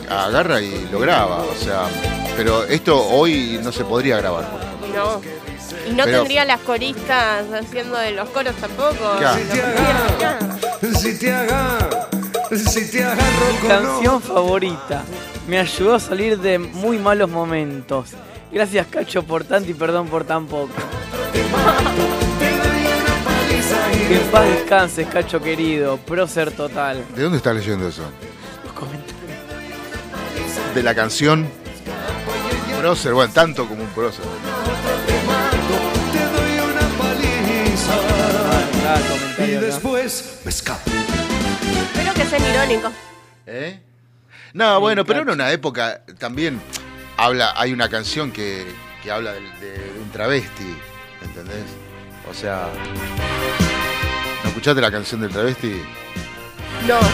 [0.08, 1.38] agarra y lo graba.
[1.42, 1.84] O sea,
[2.36, 4.44] pero esto hoy no se podría grabar.
[4.94, 5.20] No.
[5.88, 8.94] Y no Pero- tendría las coristas haciendo de los coros tampoco.
[9.36, 12.06] Si te agarro, si te agarro,
[12.56, 13.22] si te agarro
[13.62, 15.02] Mi canción favorita.
[15.48, 18.10] Me ayudó a salir de muy malos momentos.
[18.52, 20.70] Gracias, Cacho, por tanto y perdón por tan poco.
[24.08, 25.96] Que en paz descanses, Cacho querido.
[25.98, 27.04] Prócer total.
[27.14, 28.02] ¿De dónde estás leyendo eso?
[28.64, 29.14] Los comentarios.
[30.74, 31.48] De la canción.
[32.80, 34.24] Prócer, bueno, tanto como un prócer.
[36.12, 37.94] te doy una paliza.
[39.38, 40.90] Ah, Y después me escapo.
[40.90, 42.92] Espero que sean irónicos.
[43.46, 43.80] ¿Eh?
[44.54, 46.60] No, bueno, pero en una época también
[47.16, 48.66] habla, hay una canción que,
[49.02, 50.76] que habla de, de un travesti,
[51.22, 51.64] ¿entendés?
[52.30, 52.68] O sea,
[54.42, 55.82] ¿no escuchaste la canción del travesti?
[56.86, 56.98] No.
[56.98, 57.06] O sí,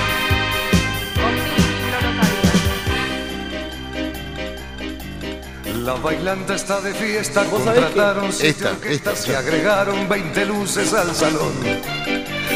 [1.90, 2.10] no lo
[5.64, 5.84] sabía.
[5.84, 9.32] La bailanta está de fiesta, ¿Vos sabés contrataron siete Esta, orquestas esta.
[9.32, 11.52] y agregaron 20 luces al salón.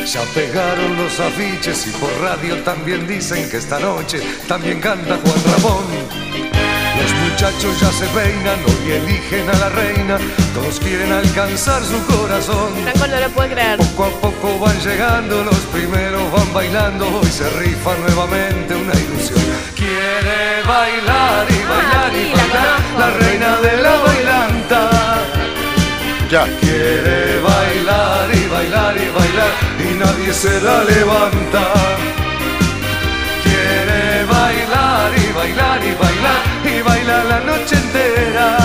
[0.04, 5.42] Ya pegaron los afiches y por radio también dicen que esta noche también canta Juan
[5.52, 5.84] Ramón.
[7.02, 10.18] Los muchachos ya se peinan, hoy eligen a la reina,
[10.54, 12.70] todos quieren alcanzar su corazón.
[12.84, 13.78] Franco no lo puede creer.
[13.78, 19.40] Poco a poco van llegando, los primeros van bailando, hoy se rifa nuevamente una ilusión.
[19.74, 22.98] Quiere bailar y bailar sí, y la bailar, conozco.
[23.00, 24.90] la reina de la bailanta.
[26.30, 29.52] Ya, Quiere bailar y bailar y bailar
[29.90, 31.72] y nadie se la levanta.
[33.42, 36.51] Quiere bailar y bailar y bailar
[36.82, 38.56] y bailar la noche entera.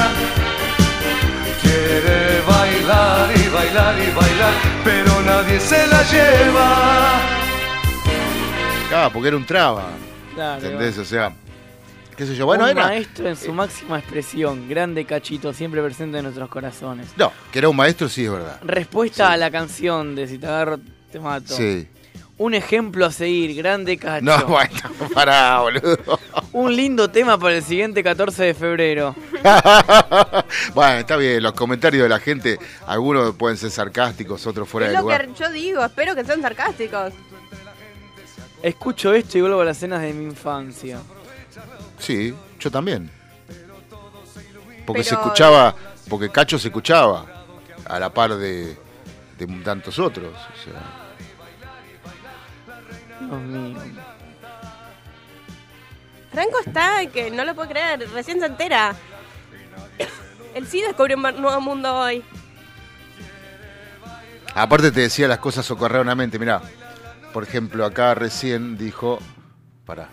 [1.62, 4.54] Quiere bailar y bailar y bailar,
[4.84, 7.20] pero nadie se la lleva.
[8.94, 9.90] ah, porque era un traba,
[10.34, 10.98] Claro, ¿entendés?
[10.98, 11.34] O sea,
[12.16, 12.84] qué sé yo, bueno, un era...
[12.88, 14.68] maestro en su máxima expresión.
[14.70, 17.08] Grande Cachito, siempre presente en nuestros corazones.
[17.18, 18.60] No, que era un maestro, sí es verdad.
[18.64, 20.80] Respuesta a la canción de Si te agarro,
[21.12, 21.56] te mato.
[21.56, 21.88] Sí.
[22.40, 24.24] Un ejemplo a seguir, grande Cacho.
[24.26, 24.80] No, bueno,
[25.14, 26.20] pará, boludo.
[26.52, 29.16] Un lindo tema para el siguiente 14 de febrero.
[30.76, 34.92] bueno, está bien, los comentarios de la gente, algunos pueden ser sarcásticos, otros fuera Es
[34.92, 35.28] de lo lugar.
[35.28, 37.14] que yo digo, espero que sean sarcásticos.
[38.62, 41.00] Escucho esto y vuelvo a las escenas de mi infancia.
[41.98, 43.10] Sí, yo también.
[44.86, 45.76] Porque se Pero- escuchaba
[46.10, 47.26] porque Cacho se escuchaba
[47.86, 48.78] a la par de,
[49.38, 50.34] de tantos otros.
[50.34, 50.97] o sea.
[53.28, 53.78] Dios mío.
[56.32, 58.96] Franco está que no lo puedo creer, recién se entera.
[60.54, 62.24] Él sí descubrió un nuevo mundo hoy.
[64.54, 66.62] Aparte te decía las cosas socorronamente, mirá.
[67.34, 69.20] Por ejemplo, acá recién dijo.
[69.86, 70.10] Pará.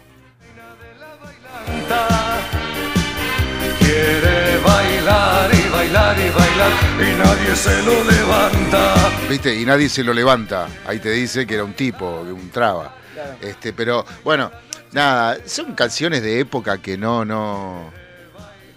[3.79, 8.94] Quiere bailar y bailar y bailar y nadie se lo levanta.
[9.29, 9.55] ¿Viste?
[9.55, 10.68] Y nadie se lo levanta.
[10.87, 13.03] Ahí te dice que era un tipo, un traba.
[13.40, 14.50] Este, pero bueno,
[14.92, 17.90] nada, son canciones de época que no, no.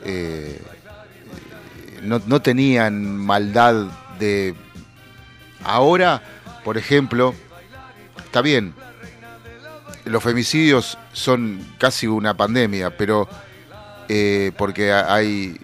[0.04, 0.62] eh,
[2.02, 3.88] no, no tenían maldad
[4.20, 4.56] de.
[5.64, 6.22] Ahora,
[6.64, 7.34] por ejemplo,
[8.24, 8.74] está bien.
[10.06, 13.28] Los femicidios son casi una pandemia, pero
[14.08, 15.60] eh, porque hay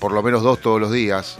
[0.00, 1.38] por lo menos dos todos los días,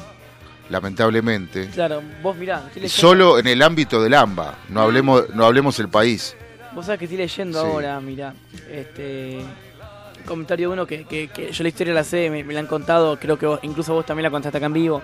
[0.71, 1.69] lamentablemente.
[1.71, 6.37] Claro, vos mirá, Solo en el ámbito del AMBA, no hablemos, no hablemos el país.
[6.77, 7.67] Vos sabés que estoy leyendo Sí.
[7.67, 8.35] ahora, mirá,
[8.71, 9.41] este
[10.27, 12.67] comentario de uno que, que- que yo la historia la sé, me, me la han
[12.67, 15.03] contado, creo que vos- incluso vos también la contaste acá en vivo,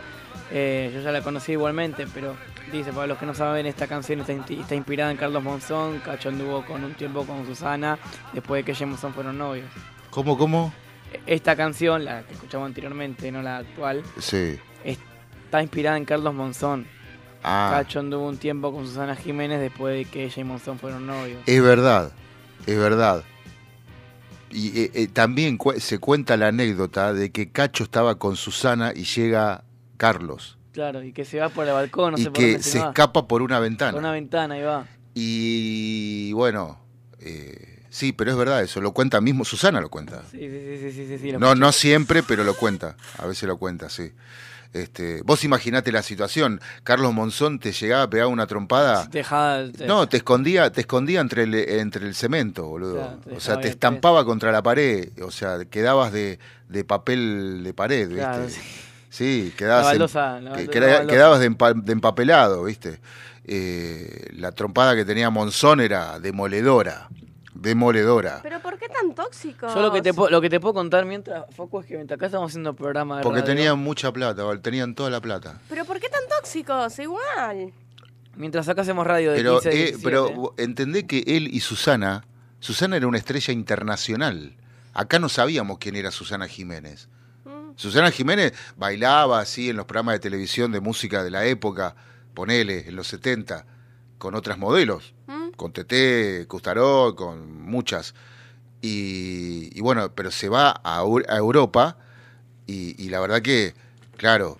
[0.51, 2.35] eh, yo ya la conocí igualmente, pero
[2.71, 6.01] dice, para los que no saben, esta canción está, in- está inspirada en Carlos Monzón,
[6.01, 7.99] Cacho anduvo con un tiempo con Susana,
[8.33, 9.67] después de que ella y Monzón fueron novios.
[10.11, 10.73] ¿Cómo, cómo?
[11.27, 14.59] Esta canción, la que escuchamos anteriormente, no la actual, Sí.
[14.85, 16.87] está inspirada en Carlos Monzón.
[17.45, 21.07] Ah, Cacho anduvo un tiempo con Susana Jiménez después de que ella y Monzón fueron
[21.07, 21.41] novios.
[21.47, 22.13] es verdad,
[22.67, 23.25] es verdad.
[24.51, 28.93] Y eh, eh, también cu- se cuenta la anécdota de que Cacho estaba con Susana
[28.95, 29.65] y llega
[29.97, 30.59] Carlos.
[30.73, 32.79] Claro, y que se va por el balcón, no y sé por que dónde se
[32.79, 33.99] escapa por una Por ventana.
[33.99, 34.87] una ventana y va.
[35.15, 36.79] Y bueno,
[37.21, 40.23] eh, sí, pero es verdad eso, lo cuenta mismo, Susana lo cuenta.
[40.31, 41.61] Sí, sí, sí, sí, sí, sí, sí, lo No, escuché.
[41.61, 42.97] no siempre, pero lo cuenta.
[43.19, 44.13] A veces lo cuenta, sí.
[44.73, 46.61] Este, vos imaginate la situación.
[46.83, 49.07] Carlos Monzón te llegaba a pegar una trompada.
[49.11, 52.95] Dejaba- te- No, te escondía, te escondía entre el, entre el cemento, boludo.
[52.95, 55.11] Claro, te o sea, te estampaba contra la pared.
[55.23, 58.49] O sea, quedabas de, de papel de pared, ¿viste?
[58.51, 58.61] Sí.
[59.11, 59.55] sí.
[59.59, 61.15] quedabas, en- baldosa, la que- baldo- queda- la baldosa.
[61.15, 63.01] quedabas de, empa- de empapelado, ¿viste?
[63.45, 67.09] Eh, la trompada que tenía Monzón era demoledora.
[67.55, 68.41] Demoledora.
[68.43, 69.75] Pero ¿por qué tan tóxicos?
[69.75, 72.17] Yo lo que, te, puedo- lo que te puedo contar mientras, Foco, es que mientras
[72.17, 75.61] acá estamos haciendo programa de Porque radio, tenían mucha plata, tenían toda la plata.
[75.69, 76.99] Pero ¿por qué tan tóxicos?
[76.99, 77.73] Igual.
[78.37, 80.03] Mientras acá hacemos radio de Pero, 15 a eh, 17.
[80.05, 82.25] pero entendé que él y Susana,
[82.61, 84.57] Susana era una estrella internacional.
[84.95, 87.09] Acá no sabíamos quién era Susana Jiménez.
[87.45, 87.73] Mm.
[87.77, 91.95] Susana Jiménez bailaba así en los programas de televisión de música de la época,
[92.33, 93.67] ponele, en los 70,
[94.17, 95.15] con otras modelos.
[95.63, 98.15] Con Teté, Custaró, con muchas.
[98.81, 101.97] Y, y bueno, pero se va a, Eu- a Europa
[102.67, 103.75] y, y la verdad que,
[104.17, 104.59] claro,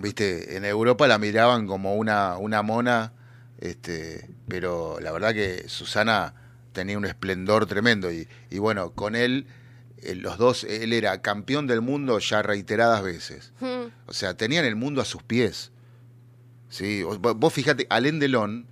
[0.00, 3.12] viste, en Europa la miraban como una, una mona,
[3.60, 6.34] este, pero la verdad que Susana
[6.72, 9.46] tenía un esplendor tremendo y, y bueno, con él,
[9.98, 13.52] eh, los dos, él era campeón del mundo ya reiteradas veces.
[13.60, 13.92] Mm.
[14.08, 15.70] O sea, tenían el mundo a sus pies.
[16.68, 17.04] ¿Sí?
[17.04, 18.66] Vos vos fíjate, Alain Delon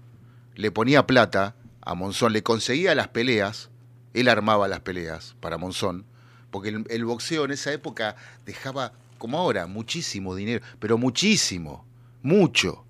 [0.55, 3.71] le ponía plata a Monzón, le conseguía las peleas,
[4.15, 6.05] él armaba las peleas para Monzón,
[6.51, 11.87] porque el, boxeo en esa época dejaba, como ahora, muchísimo dinero, pero muchísimo,
[12.23, 12.85] mucho,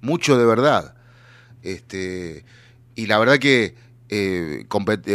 [0.00, 0.96] mucho de verdad.
[1.62, 2.44] Este,
[2.94, 3.76] y la verdad que,
[4.08, 4.66] eh,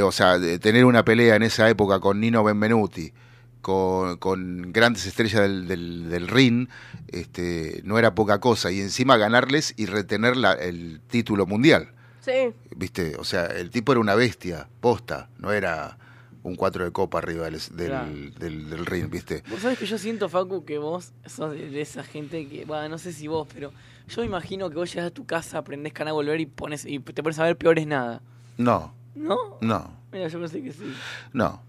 [0.04, 3.14] o sea, tener una pelea en esa época con Nino Benvenuti,
[3.62, 6.68] con, con grandes estrellas del, del, del ring,
[7.08, 8.72] este, no era poca cosa.
[8.72, 11.90] Y encima ganarles y retener la- el título mundial.
[12.22, 12.54] Sí.
[12.76, 13.16] ¿Viste?
[13.18, 15.98] O sea, el tipo era una bestia, posta, no era
[16.44, 18.12] un cuatro de copa arriba del, del, Claro.
[18.40, 19.44] del- del ring, ¿viste?
[19.50, 22.90] Vos sabés que yo siento, Facu, que vos sos de, de esa gente que, bueno,
[22.90, 23.72] no sé si vos, pero
[24.08, 27.22] yo imagino que vos llegas a tu casa, aprendés Cana Volver y pones y te
[27.22, 28.22] pones a ver Peores Nada.
[28.58, 29.38] No, ¿No?
[29.62, 30.94] no, Mira, yo pensé que sí.
[31.34, 31.62] no,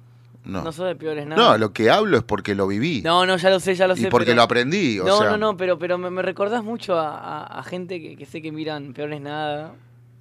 [0.44, 0.62] no.
[0.62, 1.40] No, sos de Peores Nada.
[1.40, 3.02] No, lo que hablo es porque lo viví.
[3.02, 4.02] No, no, ya lo sé, ya lo sé.
[4.02, 5.30] y porque pero- lo aprendí, o no, sea.
[5.30, 8.42] no, no, pero, pero me, me recordás mucho a, a- a gente que, que sé
[8.42, 9.72] que miran Peores Nada.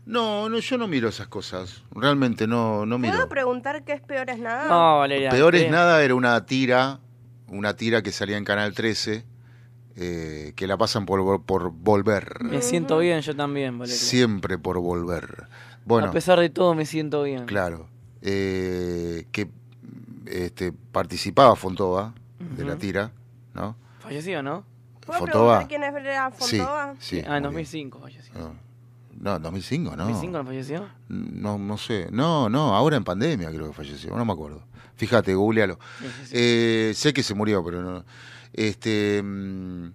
[0.05, 1.83] No, no, yo no miro esas cosas.
[1.93, 3.13] Realmente no, no miro.
[3.13, 4.67] ¿Puedo preguntar qué es peor es nada?
[4.67, 5.29] No, Valeria.
[5.29, 5.69] Peor es ¿qué?
[5.69, 6.99] nada era una tira,
[7.47, 9.23] una tira que salía en Canal 13,
[9.95, 12.43] eh, que la pasan por, por volver.
[12.43, 13.99] Me siento bien, yo también, Valeria.
[14.01, 15.45] Siempre por volver.
[15.85, 17.45] Bueno, a pesar de todo, me siento bien.
[17.45, 17.87] claro.
[18.23, 19.49] eh, que
[20.31, 23.11] este, participaba Fontova de la tira,
[23.53, 23.75] ¿no?
[23.99, 24.63] Falleció, ¿no?
[25.05, 25.67] ¿Puedo Fontova.
[25.67, 26.95] quién era Sí, Fontova?
[26.99, 27.17] sí.
[27.27, 27.49] ah, en murió.
[27.49, 28.33] 2005 falleció.
[28.35, 28.51] Ah,
[29.19, 30.09] No, 2005, no.
[30.09, 30.89] ¿2005 no falleció?
[31.09, 32.07] No, no sé.
[32.11, 34.63] No, no, ahora en pandemia creo que falleció, no me acuerdo.
[34.95, 35.79] Fíjate, googlealo.
[36.31, 38.05] Eh, sé que se murió, pero no.
[38.53, 39.21] Este.
[39.23, 39.91] mm,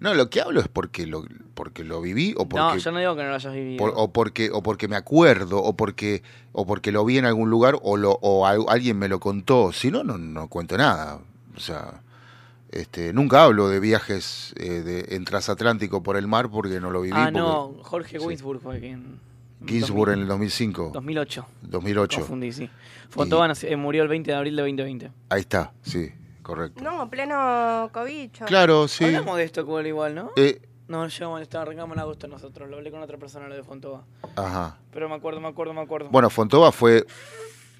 [0.00, 1.24] No, lo que hablo es porque lo,
[1.54, 2.56] porque lo viví o porque.
[2.56, 3.78] No, yo no digo que no lo hayas vivido.
[3.78, 6.22] por- o porque o porque me acuerdo o porque
[6.52, 9.72] o porque lo vi en algún lugar o lo o al- alguien me lo contó
[9.72, 11.18] si no no no cuento nada
[11.56, 12.00] o sea
[12.70, 17.00] este nunca hablo de viajes eh, de en transatlántico por el mar porque no lo
[17.00, 18.24] viví ah, porque no, Jorge sí.
[18.26, 19.18] Winsburg fue quien...
[19.66, 21.46] Ginsburg en el 2000, 2005 2008.
[21.62, 22.70] 2008 Confundí, sí.
[23.64, 25.10] Eh, murió el 20 de abril de 2020.
[25.30, 26.12] ahí está sí
[26.48, 28.44] correcto No, pleno cobicho.
[28.46, 30.30] claro sí Hablamos de esto igual, igual, ¿no?
[30.36, 32.68] Eh, No, llegamos, estaba arrancamos en agosto nosotros.
[32.70, 34.04] Lo hablé con otra persona, lo de Fontova.
[34.36, 36.08] ajá Pero me acuerdo, me acuerdo, me acuerdo.
[36.10, 37.04] bueno Fontova fue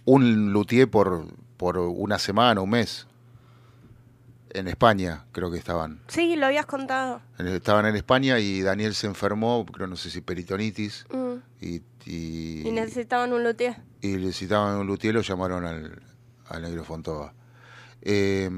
[0.04, 1.24] un luthier por
[1.56, 3.06] por una semana un mes
[4.50, 7.20] en España creo que estaban Sí, lo habías contado.
[7.38, 11.34] Estaban en España y Daniel se enfermó, creo no sé si peritonitis, Mm.
[11.60, 13.76] y, y, Y necesitaban un luthier.
[14.00, 16.00] y necesitaban un luthier, lo llamaron al,
[16.48, 17.34] al negro Fontova.
[18.10, 18.48] Eh,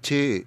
[0.00, 0.46] che,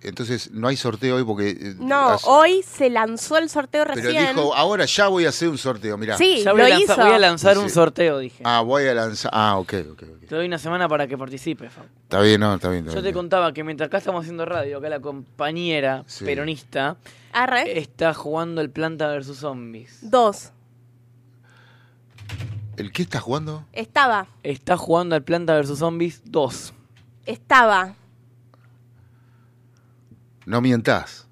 [0.00, 1.50] entonces no hay sorteo hoy porque...
[1.50, 4.34] eh, No, hace- hoy se lanzó el sorteo Pero recién.
[4.36, 6.16] dijo, ahora ya voy a hacer un sorteo, mirá.
[6.16, 7.04] Sí, ya voy, lo a lanzar, hizo.
[7.06, 8.42] voy a lanzar un sorteo, dije.
[8.46, 9.30] Ah, voy a lanzar...
[9.34, 10.26] Ah, ok, ok, ok.
[10.28, 11.84] Te doy una semana para que participes, Fab.
[12.04, 12.84] Está bien, no, está bien.
[12.86, 16.24] está Yo te contaba que mientras acá estamos haciendo radio, acá la compañera Sí.
[16.24, 16.96] peronista
[17.32, 17.78] Arre.
[17.78, 19.98] está jugando el Planta versus Zombies.
[20.02, 20.52] Dos.
[22.76, 23.64] ¿El qué está jugando?
[23.72, 24.26] Estaba.
[24.42, 26.74] Está jugando al Planta versus Zombies 2.
[27.26, 27.94] Estaba.
[30.44, 31.26] No mientas.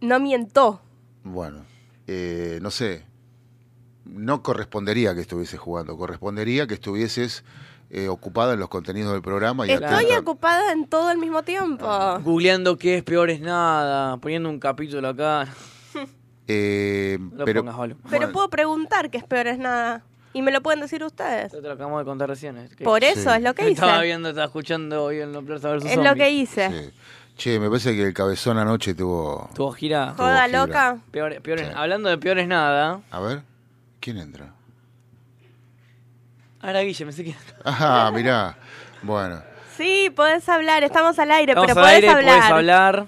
[0.00, 0.80] No mientó.
[1.24, 1.64] Bueno,
[2.06, 3.04] eh, no sé.
[4.04, 7.42] No correspondería que estuviese jugando, correspondería que estuvieses
[7.90, 10.20] eh, ocupada en los contenidos del programa y Estoy atenta.
[10.20, 11.86] ocupada en todo al mismo tiempo.
[12.20, 15.48] Googleando qué es peor es nada, poniendo un capítulo acá.
[16.46, 17.76] Eh, No lo pero, pongas.
[17.78, 20.04] Pero bueno, puedo preguntar que es peor es nada.
[20.34, 21.52] Y me lo pueden decir ustedes.
[21.52, 22.58] Te lo acabamos de contar recién.
[22.58, 23.36] es que- Por eso Sí.
[23.36, 23.72] es lo que hice.
[23.72, 26.10] Estaba viendo, estaba escuchando hoy en los Planta versus Es Zombies.
[26.12, 26.70] lo que hice.
[26.70, 26.90] sí.
[27.36, 29.48] Che, me parece que el cabezón anoche tuvo.
[29.54, 30.14] Tuvo gira.
[30.16, 30.60] Joda gira.
[30.66, 30.98] loca.
[31.10, 31.64] Peor, peor Sí.
[31.74, 33.00] Hablando de peor es nada.
[33.10, 33.42] A ver,
[34.00, 34.52] ¿quién entra?
[36.60, 37.34] Ahora Guille, me sé que.
[37.64, 38.56] Ajá, mirá.
[39.02, 39.42] Bueno,
[39.76, 40.84] Sí, podés hablar.
[40.84, 42.34] Estamos al aire, Estamos pero al podés aire, hablar.
[42.38, 43.06] podés hablar.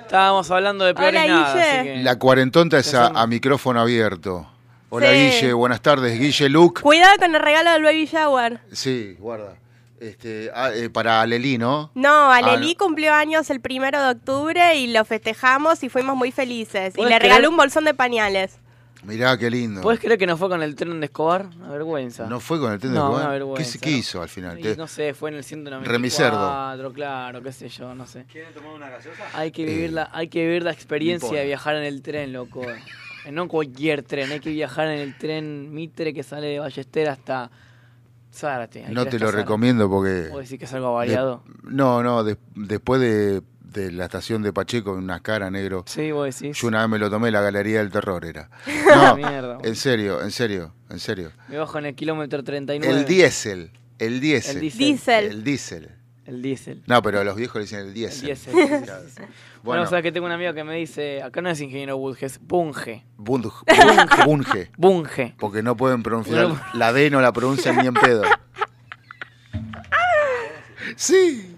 [0.00, 1.52] Estábamos hablando de peor Hola, es nada.
[1.54, 1.62] Guille.
[1.70, 4.48] así que- la cuarentonta es a, a micrófono abierto.
[4.92, 5.14] Hola Sí.
[5.40, 6.18] Guille, buenas tardes.
[6.18, 6.82] Guille Luke.
[6.82, 8.60] Cuidado con el regalo del baby shower.
[8.72, 9.56] Sí, guarda.
[10.00, 11.90] Este, ah, eh, para Alelí, ¿no?
[11.94, 12.84] No, Ah, Aleli no.
[12.86, 16.94] cumplió años el primero de octubre y lo festejamos y fuimos muy felices.
[16.94, 17.32] Y ¿Podés le creer?
[17.34, 18.58] regaló un bolsón de pañales.
[19.04, 19.80] Mirá qué lindo.
[19.80, 21.46] ¿Puedes creer que no fue con el tren de Escobar?
[21.58, 22.26] Una vergüenza.
[22.26, 23.22] ¿No fue con el tren de No, Escobar?
[23.22, 24.58] una ¿Qué, vergüenza, qué hizo al final?
[24.58, 25.92] Y ¿Qué- no sé, fue en el 194.
[25.92, 26.92] Remicerdo.
[26.92, 28.24] claro, qué sé yo, no sé.
[28.30, 29.22] ¿Quieren tomar una gaseosa?
[29.34, 32.32] Hay que Eh, vivir la, hay que vivir la experiencia de viajar en el tren,
[32.32, 32.62] loco.
[33.32, 37.50] No cualquier tren, hay que viajar en el tren Mitre que sale de Ballester hasta
[38.32, 38.84] Zárate.
[38.90, 39.42] No te lo Zárate.
[39.42, 40.28] recomiendo porque...
[40.30, 41.42] ¿Vos decís que es algo variado?
[41.46, 45.84] de- no, no, de- después de, de la estación de Pacheco, una cara negro.
[45.86, 46.56] Sí, vos decís.
[46.58, 48.48] Yo una vez me lo tomé, la Galería del Terror era.
[48.94, 51.32] No, mierda, en serio, en serio, en serio.
[51.48, 53.00] Me bajo en el kilómetro 39.
[53.00, 54.56] El diésel, el diésel.
[54.56, 54.78] El diésel.
[54.78, 55.24] Diesel.
[55.26, 55.90] El diésel.
[56.26, 56.82] El diésel.
[56.86, 58.26] No, pero a los viejos le dicen el diésel.
[58.26, 58.52] diésel.
[58.84, 59.02] Claro.
[59.16, 59.28] Bueno,
[59.62, 62.26] Bueno, o sea que tengo un amigo que me dice, acá no es ingeniero Budge,
[62.26, 63.04] es Bunge.
[63.18, 63.50] Bund-
[64.26, 64.70] Bunge.
[64.76, 65.34] Bunge.
[65.38, 68.22] Porque no pueden pronunciar la D, no la pronuncian ni en pedo.
[70.96, 71.56] Sí.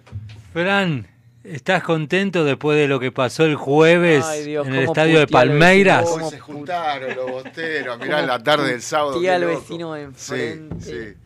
[0.53, 1.07] Fran,
[1.45, 5.27] ¿estás contento después de lo que pasó el jueves Ay, Dios, en el estadio de
[5.27, 6.09] Palmeiras?
[6.31, 7.99] Se juntaron los bosteros.
[7.99, 9.21] Mirá la tarde del sábado.
[9.21, 10.81] qué al vecino de enfrente.
[10.81, 11.19] sí, sí.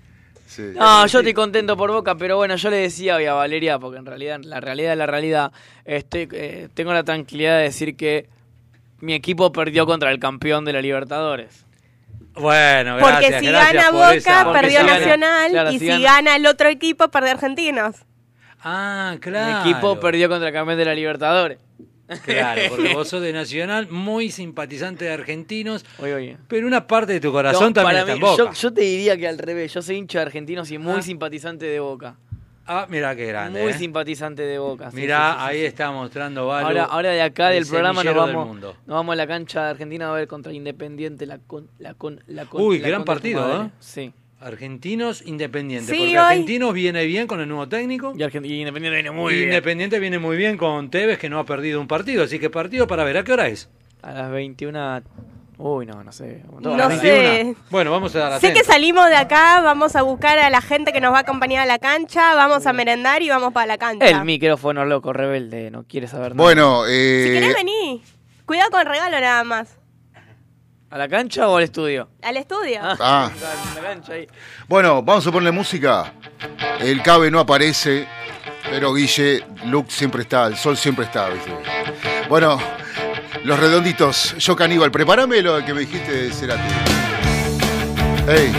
[0.74, 3.98] No, yo estoy contento por Boca, pero bueno, yo le decía hoy a Valeria, porque
[3.98, 5.52] en realidad, la realidad es la realidad,
[5.84, 8.28] estoy, eh, tengo la tranquilidad de decir que
[9.00, 11.64] mi equipo perdió contra el campeón de la Libertadores.
[12.34, 15.50] Bueno, Porque gracias, si gracias gana por Boca, esa- Porque perdió si gana- Nacional.
[15.50, 17.96] claro, y si si gana- gana el otro equipo, perdió Argentinos.
[18.62, 19.62] Ah, claro.
[19.64, 21.58] Mi equipo perdió contra el campeón de la Libertadores.
[22.24, 26.36] Claro, porque vos sos de Nacional, muy simpatizante de argentinos, Oye, oye.
[26.48, 28.52] pero una parte de tu corazón No, también para está mí- en Boca.
[28.54, 31.02] Yo, yo te diría que al revés, yo soy hincha de argentinos y muy Ah.
[31.02, 32.16] simpatizante de Boca.
[32.68, 33.62] Ah, mira qué grande.
[33.62, 33.74] muy ¿eh?
[33.78, 34.90] simpatizante de Boca.
[34.90, 35.64] sí, Mirá, sí, sí, sí, ahí sí.
[35.66, 36.66] está mostrando Valo.
[36.66, 38.76] Ahora, ahora de acá el del programa nos vamos, mundo.
[38.86, 42.20] nos vamos a la cancha de Argentina a ver contra Independiente la con, la con,
[42.26, 43.62] la con, Uy, la gran partido.
[43.64, 43.70] ¿eh?
[43.78, 44.12] Sí.
[44.40, 45.90] Argentinos Independiente.
[45.92, 48.12] Sí, porque hoy- Argentinos viene bien con el nuevo técnico.
[48.16, 49.48] Y, Argent- y Independiente viene muy y bien.
[49.48, 52.24] Independiente viene muy bien con Tevez, que no ha perdido un partido.
[52.24, 53.16] Así que partido para ver.
[53.16, 53.68] ¿A qué hora es?
[54.02, 55.02] A las 21.
[55.58, 56.42] Uy, no, no sé.
[56.60, 57.10] No ¿A las sé.
[57.12, 57.58] 21?
[57.70, 60.92] Bueno, vamos a dar Sé que salimos de acá, vamos a buscar a la gente
[60.92, 63.78] que nos va a acompañar a la cancha, vamos a merendar y vamos para la
[63.78, 64.06] cancha.
[64.06, 66.42] El micrófono loco, rebelde, no quiere saber nada.
[66.42, 68.02] Bueno, Si eh, querés venir,
[68.44, 69.78] cuidado con el regalo nada más.
[70.96, 72.08] ¿A la cancha o al estudio?
[72.22, 72.80] Al estudio.
[72.82, 72.96] Ah.
[72.98, 73.30] ah.
[74.66, 76.10] Bueno, vamos a ponerle música.
[76.80, 78.08] El cabe no aparece,
[78.70, 81.52] pero Guille, Luke siempre está, el sol siempre está, ¿viste?
[82.30, 82.58] Bueno,
[83.44, 86.62] los redonditos, yo caníbal, prepárame lo que me dijiste de Cerati.
[88.26, 88.50] Ey,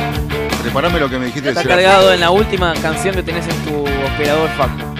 [0.61, 1.83] prepárame lo que me dijiste de Está Cerati.
[1.83, 4.96] cargado en la última canción que tenés en tu operador Facto.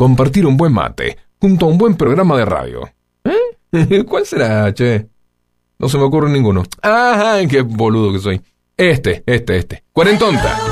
[0.00, 2.88] compartir un buen mate, junto a un buen programa de radio.
[3.22, 4.02] ¿Eh?
[4.08, 5.06] ¿Cuál será, che?
[5.78, 6.62] No se me ocurre ninguno.
[6.80, 8.40] Ajá, qué boludo que soy.
[8.78, 9.84] Este, este, este.
[9.92, 10.69] Cuarentonta.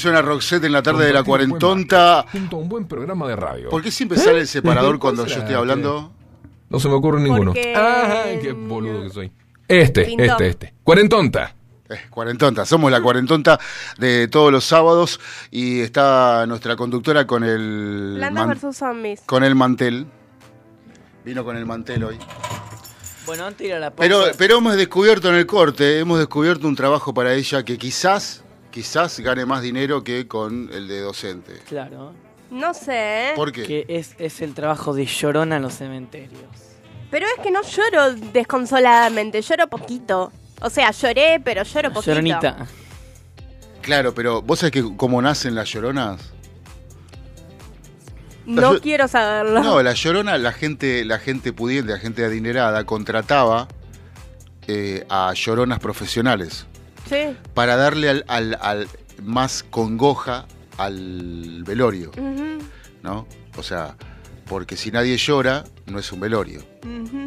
[0.00, 2.24] Suena Roxette en la tarde de la cuarentonta.
[2.32, 3.70] Junto a un buen programa de radio.
[3.70, 4.98] ¿Por qué siempre sale el separador ¿Eh?
[4.98, 6.12] cuando ¿Cuál yo estoy hablando?
[6.68, 7.52] No se me ocurre ninguno.
[7.52, 9.32] Porque- Ay, qué boludo que soy.
[9.68, 10.74] Este, este, este.
[10.82, 11.54] Cuarentonta.
[11.88, 13.58] Eh, cuarentonta, somos la cuarentonta
[13.98, 15.18] de todos los sábados
[15.50, 19.22] y está nuestra conductora con el Plantas versus zombies.
[19.26, 20.06] con el mantel.
[21.24, 22.18] Vino con el mantel hoy.
[23.26, 24.02] Bueno, antes de ir a la pausa.
[24.02, 28.42] Pero, pero hemos descubierto en el corte, hemos descubierto un trabajo para ella que quizás,
[28.70, 31.60] quizás gane más dinero que con el de docente.
[31.68, 32.12] Claro.
[32.50, 33.30] No sé.
[33.30, 33.32] ¿eh?
[33.36, 33.62] ¿Por qué?
[33.64, 36.42] Que es, es el trabajo de llorona en los cementerios.
[37.10, 40.32] Pero es que no lloro desconsoladamente, lloro poquito.
[40.60, 42.12] O sea, lloré, pero lloro poquito.
[42.12, 42.66] Lloronita.
[43.82, 46.20] Claro, pero vos sabés que cómo nacen las lloronas.
[48.46, 49.62] No quiero saberlo.
[49.62, 53.68] No, la llorona, la gente, la gente pudiente, la gente adinerada, contrataba
[54.66, 56.66] eh, a lloronas profesionales
[57.10, 57.36] Sí.
[57.52, 58.88] para darle al, al- al-
[59.22, 60.46] más congoja
[60.78, 62.10] al velorio,
[63.02, 63.26] ¿no?
[63.58, 63.96] O sea,
[64.46, 66.64] porque si nadie llora, no es un velorio.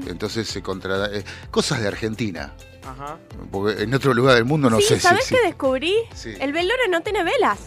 [0.07, 2.53] Entonces se contra eh, cosas de Argentina,
[2.83, 3.17] Ajá.
[3.51, 5.93] porque en otro lugar del mundo no sí, sé ¿sabes si, qué descubrí?
[6.15, 6.33] Sí.
[6.39, 7.59] El velorio no tiene velas.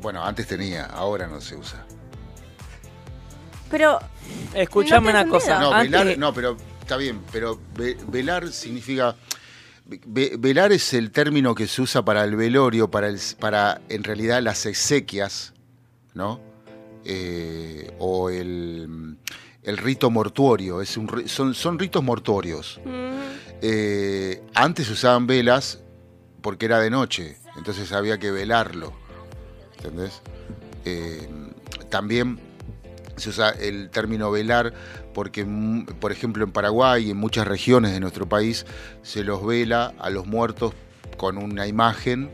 [0.00, 1.84] Bueno, antes tenía, ahora no se usa.
[3.70, 3.98] Pero
[4.54, 5.58] Escuchame No una cosa.
[5.58, 9.16] No, antes velar, no, pero está bien, pero ve- velar significa.
[10.06, 14.04] Ve- velar es el término que se usa para el velorio, para, el, para en
[14.04, 15.52] realidad las exequias,
[16.14, 16.40] ¿no?
[17.04, 19.16] Eh, o el,
[19.62, 22.80] el rito mortuorio, es un, son, son ritos mortuorios.
[22.84, 23.12] mm,
[23.64, 25.78] Eh, antes se usaban velas
[26.40, 28.92] porque era de noche, entonces había que velarlo.
[29.76, 30.20] ¿Entendés?
[30.84, 31.28] Eh,
[31.90, 32.40] también
[33.16, 34.72] se usa el término velar
[35.14, 35.46] porque,
[36.00, 38.66] por ejemplo, en Paraguay y en muchas regiones de nuestro país
[39.02, 40.74] se los vela a los muertos
[41.16, 42.30] con una imagen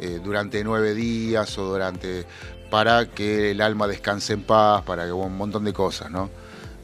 [0.00, 2.24] eh, durante nueve días o durante
[2.70, 6.30] para que el alma descanse en paz, para que un montón de cosas, ¿no?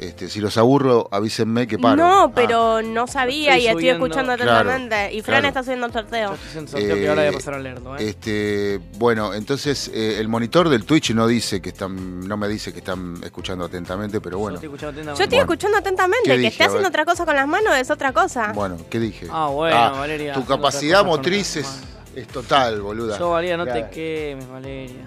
[0.01, 1.97] Este, si los aburro, avísenme que paro.
[1.97, 2.33] no, Ah.
[2.35, 5.15] pero no sabía Estoy y estoy subiendo- escuchando Claro, atentamente.
[5.15, 5.49] y Fran claro.
[5.49, 6.33] está haciendo el Yo sorteo.
[6.35, 8.09] estoy haciendo sorteo que ahora voy a Eh, pasar a leerlo, ¿eh?
[8.09, 12.73] Este, bueno, entonces eh, el monitor del Twitch no dice que están, no me dice
[12.73, 14.57] que están escuchando atentamente, pero Yo bueno.
[14.57, 15.19] estoy escuchando atentamente.
[15.19, 15.53] Yo estoy Bueno.
[15.53, 16.23] escuchando atentamente.
[16.25, 16.49] ¿Qué Que dije?
[16.51, 18.53] esté haciendo otra cosa con las manos es otra cosa.
[18.53, 19.29] Bueno, ¿qué dije?
[19.31, 23.17] Ah, bueno, Valeria, Tu capacidad motriz es total, boluda.
[23.19, 23.85] Yo, Valeria, no Claro.
[23.85, 25.07] te quemes, Valeria.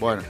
[0.00, 0.22] Bueno,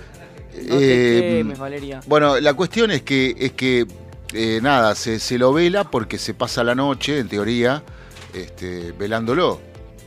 [0.68, 2.00] No te eh, quemes, Valeria.
[2.06, 3.86] bueno, la cuestión es que es que
[4.32, 7.82] eh, nada, se, se lo vela porque se pasa la noche, en teoría,
[8.34, 9.60] este, velándolo.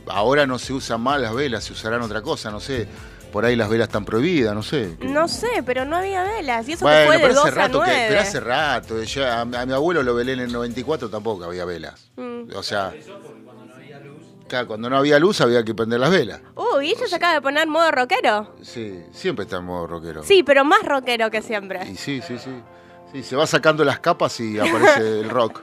[0.06, 2.86] Ahora no se usan más las velas, se usarán otra cosa, no sé.
[3.32, 4.96] Por ahí las velas están prohibidas, no sé.
[5.00, 6.68] No sé, pero no había velas.
[6.68, 8.06] Y eso Bueno, que fue de pero 12 hace rato a que, 9.
[8.08, 11.64] pero hace rato, ya a, a mi abuelo lo velé en el 94 tampoco había
[11.64, 12.10] velas.
[12.16, 12.54] Mm.
[12.54, 12.92] O sea,
[14.54, 16.40] claro, cuando no había luz había que prender las velas.
[16.54, 18.54] Uy, ella se acaba de poner modo rockero.
[18.62, 20.22] Sí, siempre está en modo rockero.
[20.22, 21.80] Sí, pero más rockero que siempre.
[21.90, 22.50] Y sí, sí, sí.
[23.12, 25.62] Sí, se va sacando las capas y aparece el rock.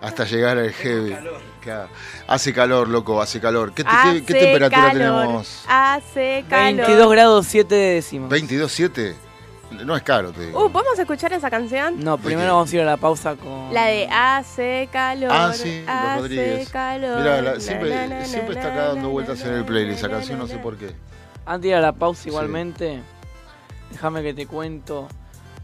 [0.00, 1.14] Hasta llegar al heavy.
[1.60, 1.88] Claro.
[2.26, 3.72] Hace calor, loco, hace calor.
[3.72, 5.64] ¿Qué, te- qué- qué Hace temperatura calor, tenemos?
[5.68, 6.76] Hace calor.
[6.86, 8.30] 22 grados 7 décimos.
[8.30, 9.14] ¿22.7?
[9.84, 10.66] No es caro, te digo.
[10.66, 12.02] Uh, ¿podemos escuchar esa canción?
[12.02, 12.24] No, qué?
[12.24, 13.72] primero vamos a ir a la pausa con.
[13.72, 15.30] La de Hace calor.
[15.32, 16.68] Ah, sí, hace Rodríguez.
[16.70, 17.18] calor.
[17.20, 19.98] Mirá, la- siempre, na, na, siempre na, está acá dando vueltas na, en el playlist
[19.98, 20.94] esa na, canción, no sé por qué.
[21.44, 23.00] Antes de ir a la pausa, igualmente,
[23.90, 25.08] déjame que te cuento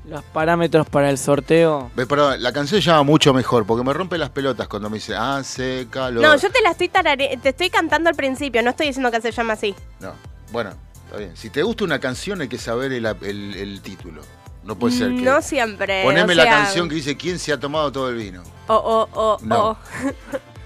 [0.05, 1.91] los parámetros para el sorteo.
[1.95, 5.15] Ve, perdón, la canción llama mucho mejor, porque me rompe las pelotas cuando me dice,
[5.15, 6.23] hace calor.
[6.23, 7.39] No, yo te la estoy tarare...
[7.43, 9.75] te estoy cantando al principio, no estoy diciendo que se llama así.
[10.01, 10.13] No,
[10.51, 10.71] bueno,
[11.09, 11.37] está bien.
[11.37, 14.23] Si te gusta una canción hay que saber el, el- el título.
[14.65, 15.23] No puede ser que...
[15.23, 16.03] No siempre.
[16.05, 18.43] Poneme o la canción que dice ¿Quién se ha tomado todo el vino?
[18.67, 19.71] O, o, o, No.
[19.71, 19.79] o.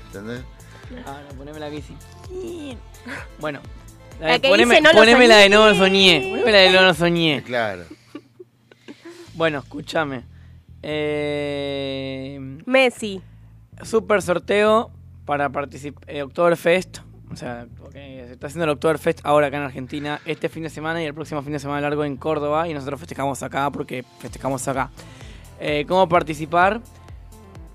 [0.07, 0.43] ¿Entendés?
[1.07, 1.95] Ah, no, poneme la que dice.
[3.39, 3.61] Bueno,
[4.21, 5.55] la La de- que poneme, dice, "No poneme la de soñé".
[5.57, 6.29] no lo soñé.
[6.31, 7.43] Poneme la de no lo soñé.
[7.47, 7.85] Claro.
[9.35, 10.25] Bueno, escúchame.
[10.83, 13.23] Eh, Messi.
[13.83, 14.91] super sorteo
[15.25, 16.03] para participar.
[16.09, 16.99] Eh, Oktoberfest.
[17.33, 20.21] O sea, porque se está haciendo el Oktoberfest ahora acá en Argentina.
[20.27, 22.69] Este fin de semana y el próximo fin de semana largo en Córdoba.
[22.69, 24.91] Y nosotros festejamos acá porque festejamos acá.
[25.61, 26.81] Eh, ¿Cómo participar?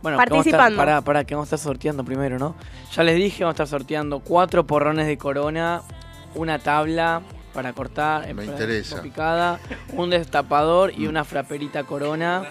[0.01, 0.78] Bueno, Participando.
[0.78, 2.55] Para, para que vamos a estar sorteando primero, ¿no?
[2.93, 5.82] Ya les dije, vamos a estar sorteando cuatro porrones de corona,
[6.36, 7.22] una tabla
[7.53, 9.01] para cortar, eh, Me para- interesa.
[9.01, 9.60] picada,
[9.93, 12.43] un destapador y una fraperita corona.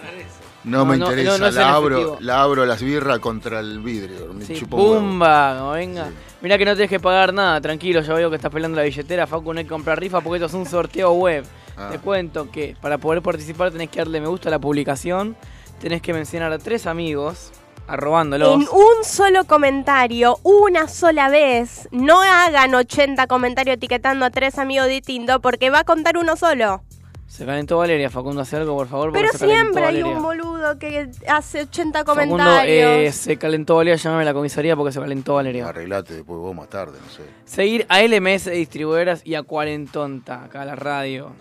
[0.63, 1.37] No, No, me interesa.
[1.37, 4.33] no, no la, abro, la abro las birras contra el vidrio.
[4.33, 4.65] Me Sí.
[4.65, 5.55] ¡Pumba!
[5.59, 6.07] como venga.
[6.07, 6.13] Sí.
[6.41, 9.25] Mirá que no tenés que pagar nada, tranquilo, yo veo que estás pelando la billetera,
[9.25, 11.45] Facu, no hay que comprar rifa porque esto es un sorteo web.
[11.77, 11.89] Ah.
[11.91, 15.35] Te cuento que para poder participar tenés que darle me gusta a la publicación,
[15.79, 17.51] tenés que mencionar a tres amigos
[17.87, 18.53] arrobándolos.
[18.55, 21.87] En un solo comentario, una sola vez.
[21.91, 26.83] No hagan 80 comentarios etiquetando a tres amigos distintos porque va a contar uno solo.
[27.27, 29.11] Se calentó Valeria, Facundo, hace algo, por favor.
[29.13, 30.17] Pero se siempre hay Valeria.
[30.17, 32.89] un boludo que hace 80 Facundo, comentarios.
[32.91, 35.67] eh, se calentó Valeria, llámame a la comisaría porque se calentó Valeria.
[35.67, 37.23] Arreglate después vos más tarde, no sé.
[37.45, 41.31] Seguir a LMS Distribuidoras y a Cuarentonta, acá a la radio.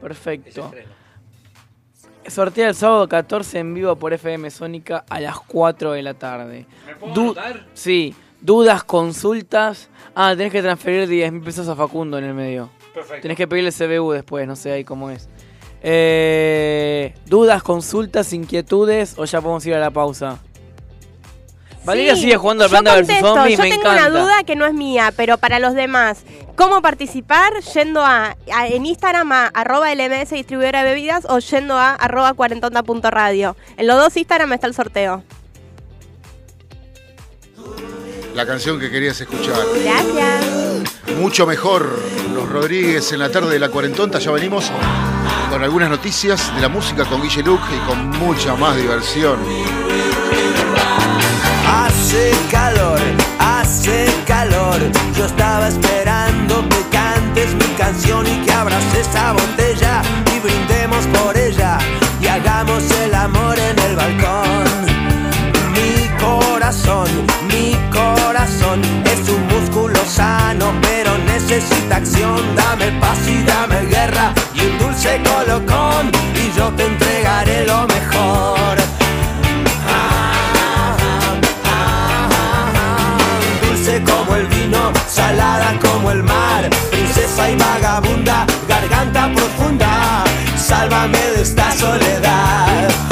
[0.00, 0.72] Perfecto.
[2.26, 6.66] Sortea el sábado 14 en vivo por FM Sónica a las 4 de la tarde.
[7.14, 7.34] Du-
[7.74, 8.14] Sí.
[8.40, 9.88] Dudas, consultas.
[10.16, 12.70] Ah, tenés que transferir 10 mil pesos a Facundo en el medio.
[12.94, 13.22] Perfecto.
[13.22, 15.28] Tenés que pedirle CBU después, no sé ahí cómo es.
[15.82, 20.38] Eh, dudas, consultas, inquietudes o ya podemos ir a la pausa.
[21.84, 24.08] Valeria Sí, sigue jugando al yo Planta vs contesto, Zombies, Yo me tengo encanta.
[24.08, 26.22] una duda que no es mía, pero para los demás.
[26.54, 27.52] ¿Cómo participar?
[27.74, 32.34] Yendo a, a- en Instagram a arroba LMS distribuidora de bebidas o yendo a arroba
[32.34, 33.56] cuarentonta.radio.
[33.76, 35.24] En los dos Instagram está el sorteo.
[38.34, 39.56] La canción que querías escuchar.
[39.82, 40.46] Gracias.
[41.18, 42.00] Mucho mejor.
[42.34, 44.18] Los Rodríguez en la tarde de la cuarentonta.
[44.18, 44.70] Ya venimos
[45.50, 49.38] con algunas noticias de la música con Guille Luc y con mucha más diversión.
[51.66, 52.98] Hace calor,
[53.38, 54.80] hace calor.
[55.16, 60.02] Yo estaba esperando que cantes mi canción y que abras esa botella
[60.34, 61.78] y brindemos por ella
[62.20, 64.61] y hagamos el amor en el balcón.
[67.48, 72.40] Mi corazón, es un músculo sano, pero necesita acción.
[72.54, 78.78] Dame paz y dame guerra y un dulce colocón y yo te entregaré lo mejor.
[83.66, 90.24] dulce como el vino, salada como el mar, princesa y vagabunda, garganta profunda,
[90.56, 93.11] sálvame de esta soledad.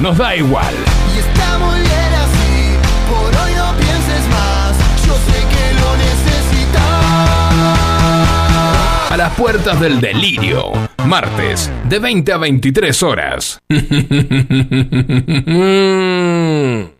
[0.00, 0.74] Nos da igual.
[1.14, 2.78] Y está muy bien así,
[3.10, 4.74] por hoy no pienses más.
[5.06, 7.04] Yo sé que lo necesitas.
[9.10, 10.72] A las puertas del delirio,
[11.04, 13.60] martes, de 20 a 23 horas.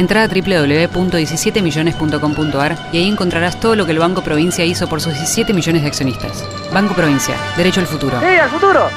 [0.00, 5.12] Entra a www.17millones.com.ar y ahí encontrarás todo lo que el Banco Provincia hizo por sus
[5.12, 6.42] 17 millones de accionistas.
[6.72, 8.18] Banco Provincia, derecho al futuro.
[8.18, 8.88] ¡Sí, al futuro!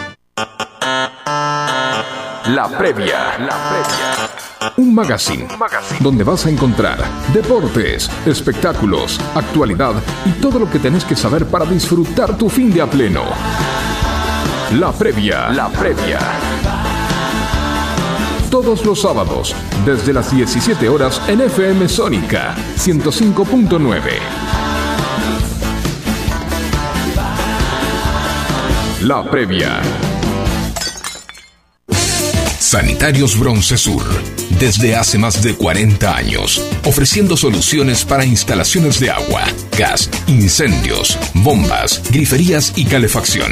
[2.45, 3.38] La previa.
[3.38, 4.30] La previa.
[4.78, 5.45] Un magazine,
[5.99, 9.95] donde vas a encontrar deportes, espectáculos, actualidad
[10.26, 13.26] y todo lo que tenés que saber para disfrutar tu fin de a pleno.
[14.80, 15.49] La previa.
[15.49, 16.20] La previa.
[18.54, 23.99] Todos los sábados, desde las 17 horas en FM Sónica 105.9.
[29.01, 29.82] La previa.
[32.60, 34.04] Sanitarios Bronce Sur.
[34.60, 39.45] Desde hace más de 40 años, ofreciendo soluciones para instalaciones de agua,
[39.76, 43.51] gas, incendios, bombas, griferías y calefacción.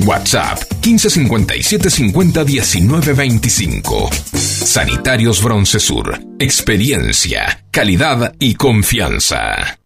[0.00, 4.10] WhatsApp 1557 50 19 25.
[4.34, 6.20] Sanitarios Broncesur.
[6.38, 9.78] Experiencia, calidad y confianza.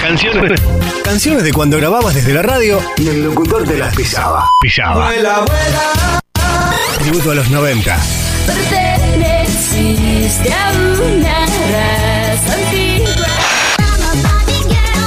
[0.00, 0.60] Canciones.
[1.02, 4.48] Canciones de cuando grababas desde la radio y el locutor te las pisaba.
[4.60, 5.10] Pisaba.
[6.98, 7.98] Tributo a los 90.
[8.46, 12.03] Perteneciste a una raza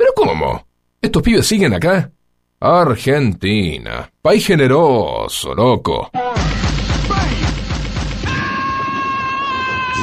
[0.00, 0.66] ¿Pero cómo?
[1.02, 2.10] ¿Estos pibes siguen acá?
[2.58, 4.10] Argentina.
[4.22, 6.08] País generoso, loco.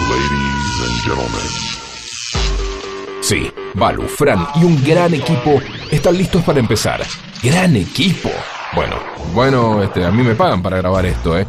[0.08, 1.50] Ladies and gentlemen,
[3.22, 7.02] Sí, Balu, Fran y un gran equipo están listos para empezar.
[7.42, 8.30] ¡Gran equipo!
[8.76, 8.98] Bueno,
[9.34, 11.48] bueno, este, a mí me pagan para grabar esto, ¿eh?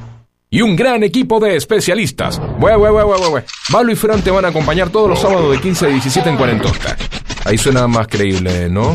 [0.49, 2.40] Y un gran equipo de especialistas.
[2.59, 3.44] Bue, bue, bue, bue, bue.
[3.70, 6.36] Balu y Fran te van a acompañar todos los sábados de 15 a 17 en
[6.38, 6.96] Cuarentonta.
[7.49, 8.94] Ahí suena más creíble, ¿no?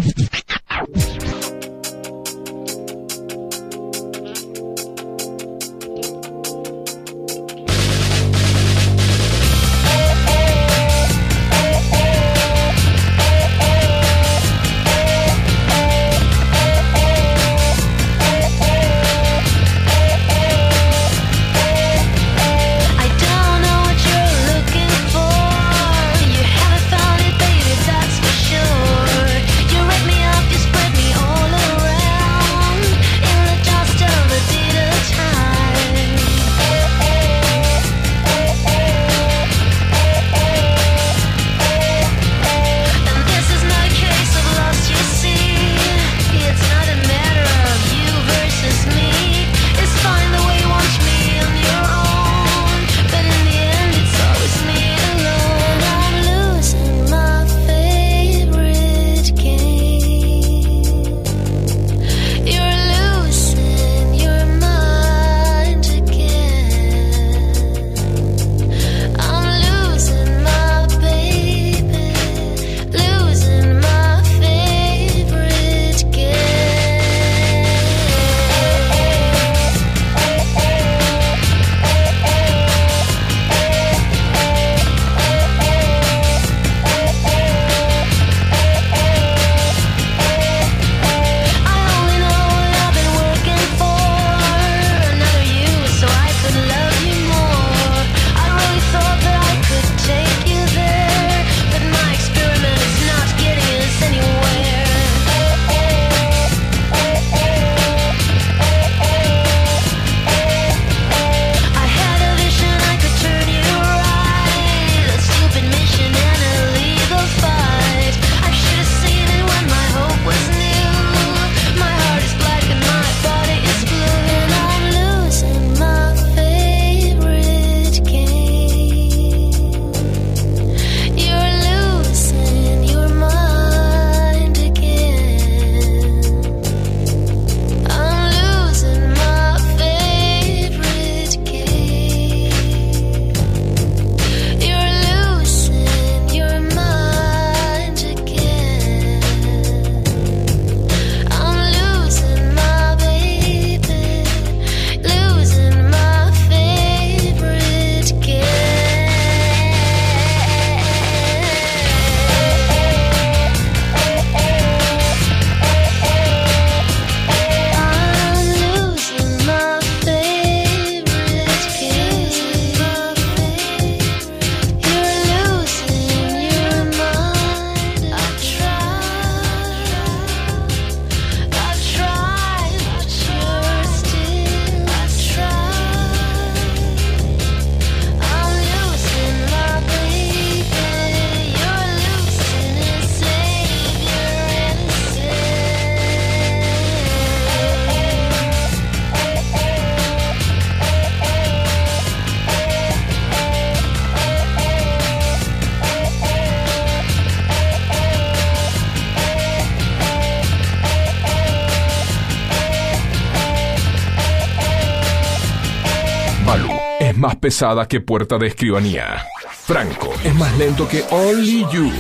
[217.44, 219.22] Pesada que puerta de escribanía.
[219.66, 221.91] Franco es más lento que Only You.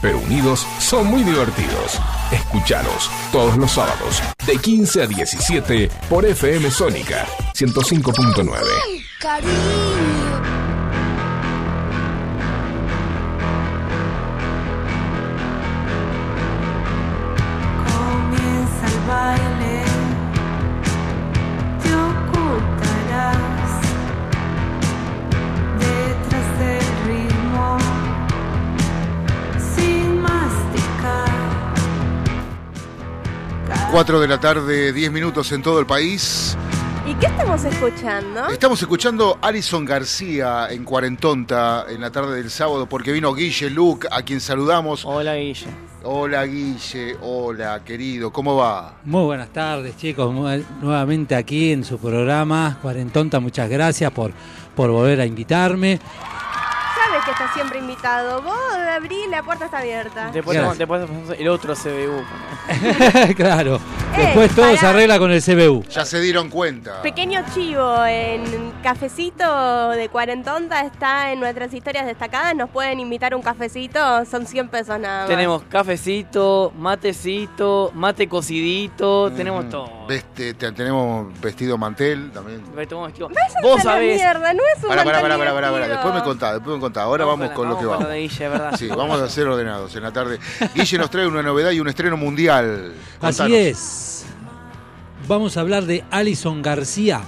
[0.00, 2.00] Pero unidos son muy divertidos.
[2.32, 9.97] Escucharos todos los sábados de 15 a 17 por FM Sónica 105.9.
[34.08, 36.56] 4 de la tarde, 10 minutos en todo el país.
[37.06, 38.46] ¿Y qué estamos escuchando?
[38.46, 44.08] Estamos escuchando Alison García en Cuarentonta en la tarde del sábado porque vino Guille Luke,
[44.10, 45.04] a quien saludamos.
[45.04, 45.66] Hola Guille.
[46.04, 48.94] Hola Guille, hola querido, ¿cómo va?
[49.04, 50.34] Muy buenas tardes, chicos.
[50.80, 53.40] Nuevamente aquí en su programa Cuarentonta.
[53.40, 54.32] Muchas gracias por,
[54.74, 56.00] por volver a invitarme.
[56.96, 58.40] ¿Sabes que está siempre invitado.
[58.40, 58.54] Vos
[58.98, 60.30] abrí, la puerta está abierta.
[60.30, 61.02] Después, después
[61.38, 62.24] el otro CBU.
[63.36, 63.78] claro.
[64.18, 65.84] Después todo se arregla con el CBU.
[65.90, 67.00] Ya se dieron cuenta.
[67.02, 72.54] Pequeño chivo en Cafecito de Cuarentonta está en nuestras historias destacadas.
[72.54, 75.28] Nos pueden invitar un cafecito, son 100 pesos nada más.
[75.28, 80.06] Tenemos cafecito, matecito, mate cocidito, tenemos todo.
[80.08, 82.62] Veste- te- tenemos vestido mantel también.
[82.88, 83.28] Tomamos vestido.
[83.62, 84.16] Vos sabés.
[84.16, 85.70] mierda, no es un Pará, pará, pará, mantel pará, pará, pará.
[85.70, 85.96] divertido.
[85.96, 87.02] Después me contá, después me contá.
[87.02, 88.78] Ahora Vamos vamos, con lo que vamos.
[88.78, 90.38] Sí, vamos a ser ordenados en la tarde.
[90.74, 92.94] Guille nos trae una novedad y un estreno mundial.
[93.20, 93.52] Así Contanos.
[93.58, 94.07] es.
[95.26, 97.22] Vamos a hablar de Alison García.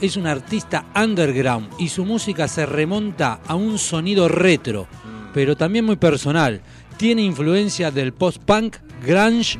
[0.00, 4.88] Es una artista underground y su música se remonta a un sonido retro,
[5.32, 6.62] pero también muy personal.
[6.96, 9.58] Tiene influencia del post-punk, grunge,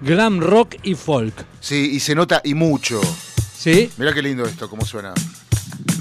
[0.00, 1.34] glam rock y folk.
[1.60, 3.00] Sí, y se nota y mucho.
[3.56, 3.90] ¿Sí?
[3.96, 5.12] Mirá qué lindo esto, cómo suena.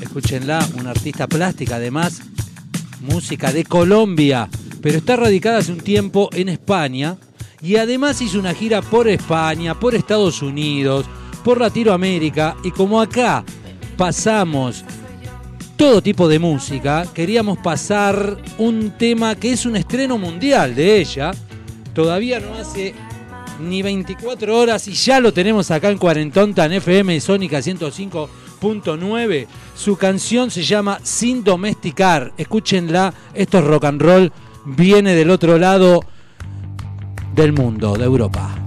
[0.01, 2.21] Escúchenla, una artista plástica, además,
[3.01, 4.49] música de Colombia,
[4.81, 7.17] pero está radicada hace un tiempo en España
[7.63, 11.05] y además hizo una gira por España, por Estados Unidos,
[11.45, 13.45] por Latinoamérica y como acá
[13.95, 14.83] pasamos
[15.77, 21.31] todo tipo de música, queríamos pasar un tema que es un estreno mundial de ella.
[21.93, 22.93] Todavía no hace
[23.61, 29.47] ni 24 horas y ya lo tenemos acá en Cuarentonta en FM Sónica 105.9.
[29.75, 32.33] Su canción se llama Sin Domesticar.
[32.37, 34.33] Escúchenla, esto es rock and roll,
[34.65, 36.01] viene del otro lado
[37.33, 38.62] del mundo, de Europa.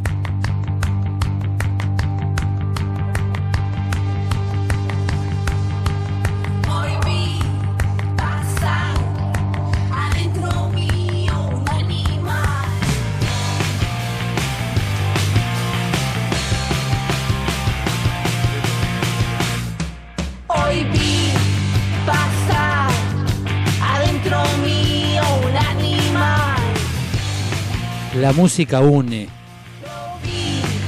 [28.27, 29.28] La música une.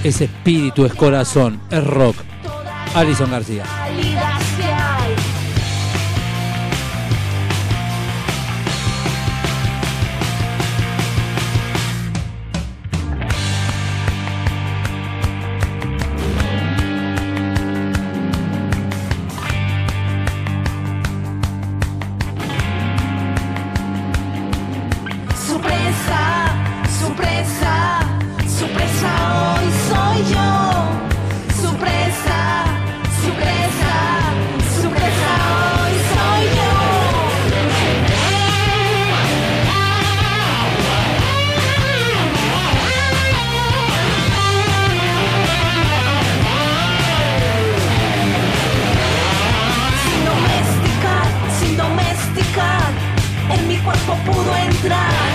[0.02, 2.16] Es espíritu, es corazón, es rock.
[2.97, 3.62] Alison García.
[54.32, 55.27] Pudo entrar.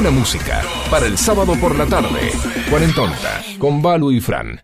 [0.00, 2.32] Buena música, para el sábado por la tarde.
[2.70, 4.62] Cuarentonta, con Balu y Fran.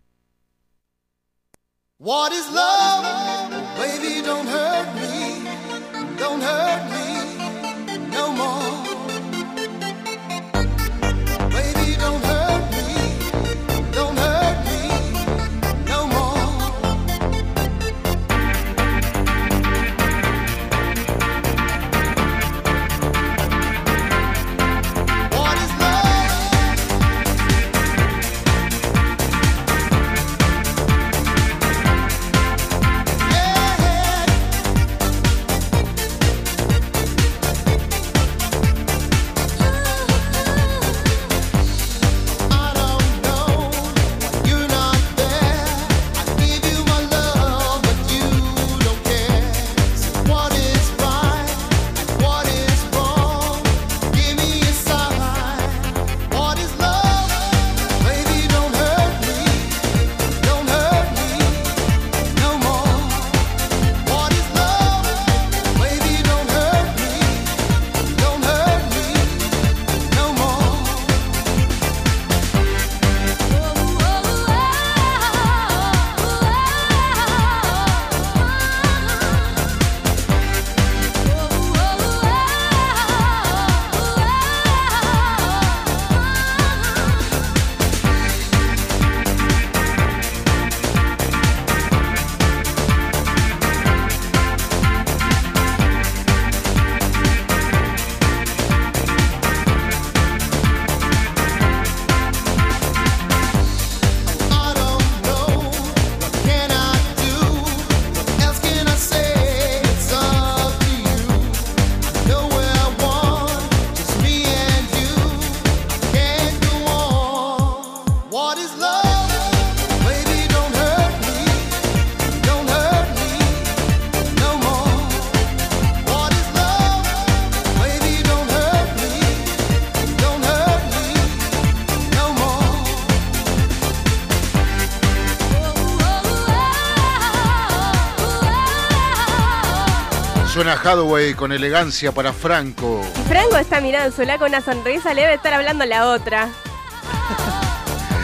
[140.67, 143.01] Suena Hathaway con elegancia para Franco.
[143.29, 146.47] Franco está mirando su lado con una sonrisa, le debe estar hablando la otra.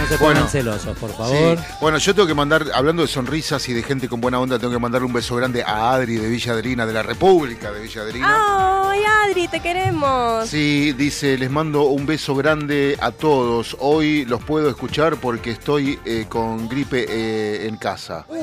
[0.01, 0.40] No se Bueno.
[0.40, 1.56] pongan celosos, por favor.
[1.56, 1.64] Sí.
[1.81, 4.73] Bueno, yo tengo que mandar, hablando de sonrisas y de gente con buena onda, tengo
[4.73, 8.02] que mandarle un beso grande a Adri de Villa de la República de Villa.
[8.24, 10.48] ¡Ay, Adri, te queremos!
[10.48, 13.77] Sí, dice, les mando un beso grande a todos.
[13.78, 18.24] Hoy los puedo escuchar porque estoy eh, con gripe eh, en casa.
[18.28, 18.35] Uh,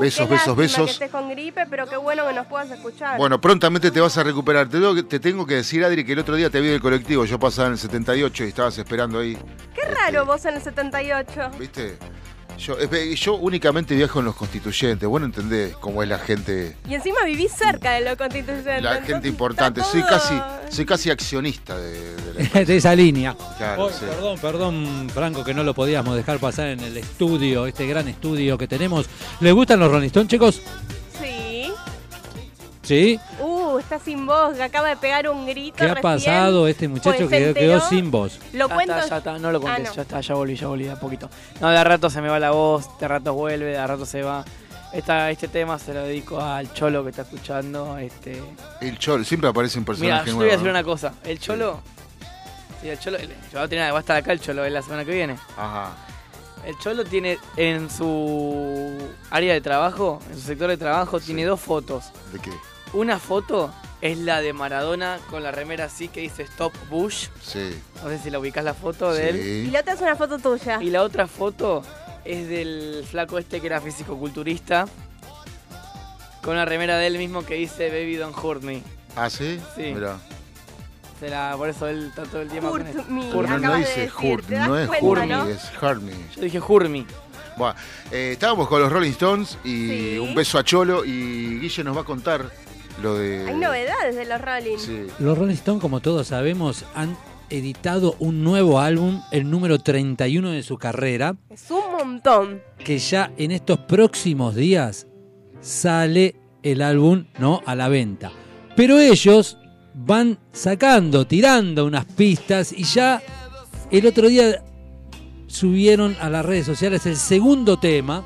[0.00, 0.86] Besos, qué besos, besos.
[0.86, 3.18] que estés con gripe, pero qué bueno que nos puedas escuchar.
[3.18, 4.68] Bueno, prontamente te vas a recuperar.
[4.68, 7.24] Te tengo, te tengo que decir, Adri, que el otro día te vi del colectivo.
[7.24, 9.36] Yo pasaba en el 78 y estabas esperando ahí.
[9.74, 11.50] qué raro vos en el 78.
[11.58, 11.98] ¿Viste?
[12.58, 15.08] Yo, eh, yo únicamente viajo en los constituyentes.
[15.08, 18.82] Vos no entendés cómo es la gente, Y encima vivís cerca de los constituyentes.
[18.82, 19.82] la gente importante.
[19.82, 20.34] Soy casi,
[20.70, 23.36] soy casi accionista de, de la de esa línea.
[23.58, 24.06] Claro, Ay, sí.
[24.06, 28.56] Perdón, perdón, Franco, que no lo podíamos dejar pasar en el estudio, este gran estudio
[28.58, 29.06] que tenemos.
[29.40, 30.62] ¿Les gustan los Rolling Stones, chicos?
[32.86, 33.18] Sí.
[33.40, 35.76] Uh, está sin voz, acaba de pegar un grito.
[35.78, 36.02] ¿Qué ha recién.
[36.02, 36.68] pasado?
[36.68, 38.38] Este muchacho Pues quedó, sin voz.
[38.52, 38.94] Lo ya cuento.
[38.94, 39.94] está, ya está, no lo contés, Ah, no.
[39.96, 41.28] ya está, ya volví, ya volví, de a poquito.
[41.60, 43.86] No, de a rato se me va la voz, de a rato vuelve, de a
[43.88, 44.44] rato se va.
[44.92, 47.98] Esta, este tema se lo dedico al cholo que está escuchando.
[47.98, 48.40] Este...
[48.80, 50.70] El Cholo, siempre aparece un Mira, personaje yo te voy a decir ¿no?
[50.70, 51.12] una cosa.
[51.24, 51.80] El cholo.
[52.80, 53.18] Sí, el cholo.
[53.18, 55.34] Yo va a, tener, va a estar acá el cholo la semana que viene.
[55.56, 55.90] Ajá.
[56.64, 58.96] El cholo tiene en su
[59.30, 62.06] área de trabajo, en su sector de trabajo, tiene dos fotos.
[62.32, 62.52] ¿De qué?
[62.92, 67.28] Una foto es la de Maradona con la remera así que dice Stop Bush.
[67.42, 67.78] Sí.
[68.02, 69.36] No sé si la ubicás la foto de él.
[69.66, 70.82] Y la otra es una foto tuya.
[70.82, 71.82] Y la otra foto
[72.24, 74.86] es del flaco este que era físico-culturista.
[76.42, 78.82] Con una remera de él mismo que dice Baby Don't Hurt Me.
[79.16, 79.58] ¿Ah, sí?
[79.74, 79.92] Sí.
[79.94, 80.18] Mirá.
[81.18, 83.02] Se la- por eso él está todo el tiempo con Hurt él.
[83.08, 85.44] me, No, no de dice decir, Hurt, ¿te das no es cuenta, Hurt no?
[85.46, 86.12] me, es Hurt me.
[86.36, 87.06] Yo dije Hurmi.
[87.56, 87.74] Bueno,
[88.12, 90.18] eh, estábamos con los Rolling Stones y Sí.
[90.18, 92.50] un beso a Cholo y Guille nos va a contar
[93.02, 93.46] lo de...
[93.48, 94.78] Hay novedades de los Rolling.
[94.78, 95.06] Sí.
[95.18, 97.16] Los Rolling Stones, como todos sabemos, han
[97.50, 102.60] editado un nuevo álbum, el número 31 de su carrera, Es un montón.
[102.78, 105.06] que ya en estos próximos días
[105.60, 108.32] sale el álbum no a la venta.
[108.74, 109.58] Pero ellos
[109.94, 113.22] van sacando, tirando unas pistas y ya
[113.90, 114.62] el otro día
[115.46, 118.24] subieron a las redes sociales el segundo tema,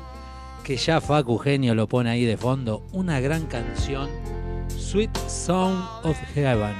[0.63, 4.09] que ya Facu Genio lo pone ahí de fondo, una gran canción,
[4.91, 6.75] Sweet Sound of Heaven.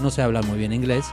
[0.00, 1.06] No sé hablar muy bien inglés.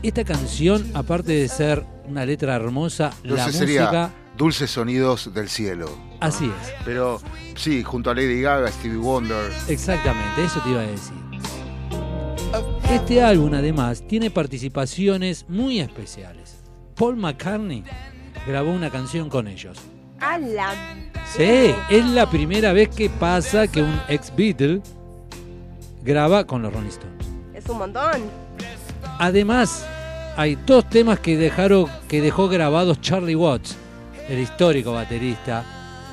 [0.00, 3.82] Esta canción, aparte de ser una letra hermosa, la Entonces música...
[3.82, 5.90] sería Dulces Sonidos del Cielo.
[6.20, 6.72] Así es.
[6.84, 7.20] Pero
[7.56, 9.50] sí, junto a Lady Gaga, Stevie Wonder.
[9.66, 11.16] Exactamente, eso te iba a decir.
[12.92, 16.62] Este álbum además tiene participaciones muy especiales.
[16.94, 17.82] Paul McCartney
[18.46, 19.78] grabó una canción con ellos.
[20.20, 20.74] ¡Hala!
[21.32, 24.80] Sí, es la primera vez que pasa que un ex Beatle
[26.04, 27.26] graba con los Rolling Stones.
[27.54, 28.22] Es un montón.
[29.18, 29.84] Además,
[30.36, 33.76] hay dos temas que dejaron que dejó grabados Charlie Watts,
[34.28, 35.64] el histórico baterista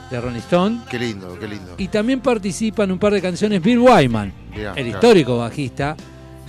[0.10, 0.80] de Rolling Stone.
[0.90, 1.76] Qué lindo, qué lindo.
[1.78, 4.88] Y también participa en un par de canciones Bill Wyman, el claro.
[4.88, 5.96] histórico bajista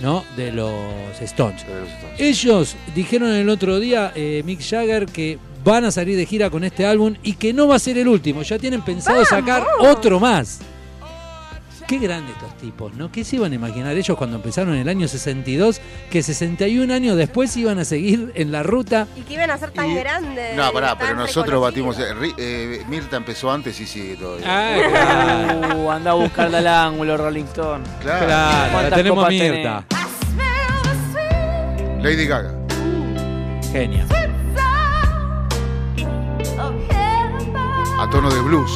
[0.01, 0.23] ¿no?
[0.35, 0.73] de los
[1.21, 1.65] Stones.
[1.67, 2.19] De los Stones.
[2.19, 6.63] Ellos dijeron el otro día, eh, Mick Jagger, que van a salir de gira con
[6.63, 8.41] este álbum y que no va a ser el último.
[8.43, 10.59] Ya tienen pensado sacar otro más.
[11.85, 13.11] Qué grandes estos tipos, ¿no?
[13.11, 15.81] ¿Qué se iban a imaginar ellos cuando empezaron en el año 62?
[16.09, 19.05] Que 61 años después iban a seguir en la ruta.
[19.17, 20.55] Y que iban a ser tan Y- grandes.
[20.55, 21.99] No, pará, pero nosotros batimos...
[21.99, 22.05] eh,
[22.37, 24.45] eh, Mirta empezó antes y sigue todavía.
[24.47, 24.77] Ah,
[25.59, 25.77] claro.
[25.83, 27.83] Uh, anda a buscarla al ángulo, Rolling Stone.
[28.01, 28.25] Claro.
[28.27, 29.85] Claro, la ¿Cuántas tenemos Mirta.
[32.01, 32.53] Lady Gaga.
[33.73, 34.05] Genia.
[38.03, 38.69] A tono de blues.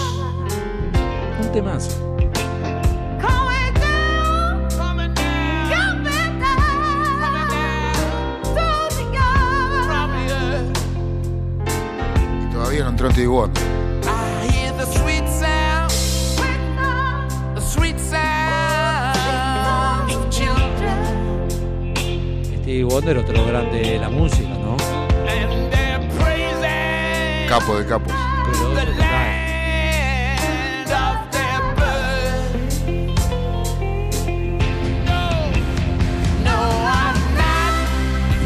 [1.43, 2.17] Un temazo.
[12.41, 13.63] Y todavía no entró en Wonder.
[14.05, 15.91] I hear the sweet sound,
[17.53, 19.17] the sweet sound
[20.09, 21.43] of children,
[22.61, 24.77] Stevie Wonder, otro grande de la música, ¿no?
[27.49, 28.16] Capo de capos.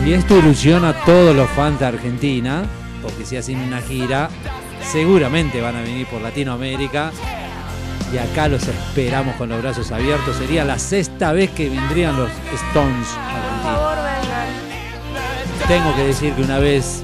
[0.06, 2.64] Y esto ilusiona a todos los fans de Argentina,
[3.02, 4.30] porque si hacen una gira,
[4.92, 7.12] seguramente van a venir por Latinoamérica.
[8.12, 10.36] Y acá los esperamos con los brazos abiertos.
[10.38, 14.48] Sería la sexta vez que vendrían los Stones a Argentina.
[15.68, 17.04] Tengo que decir que una vez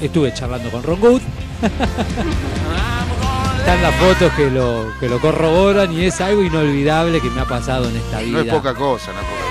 [0.00, 1.22] estuve charlando con Ron Good
[3.66, 7.46] están las fotos que lo, que lo corroboran y es algo inolvidable que me ha
[7.46, 8.38] pasado en esta vida.
[8.38, 9.45] No es poca cosa, no es poca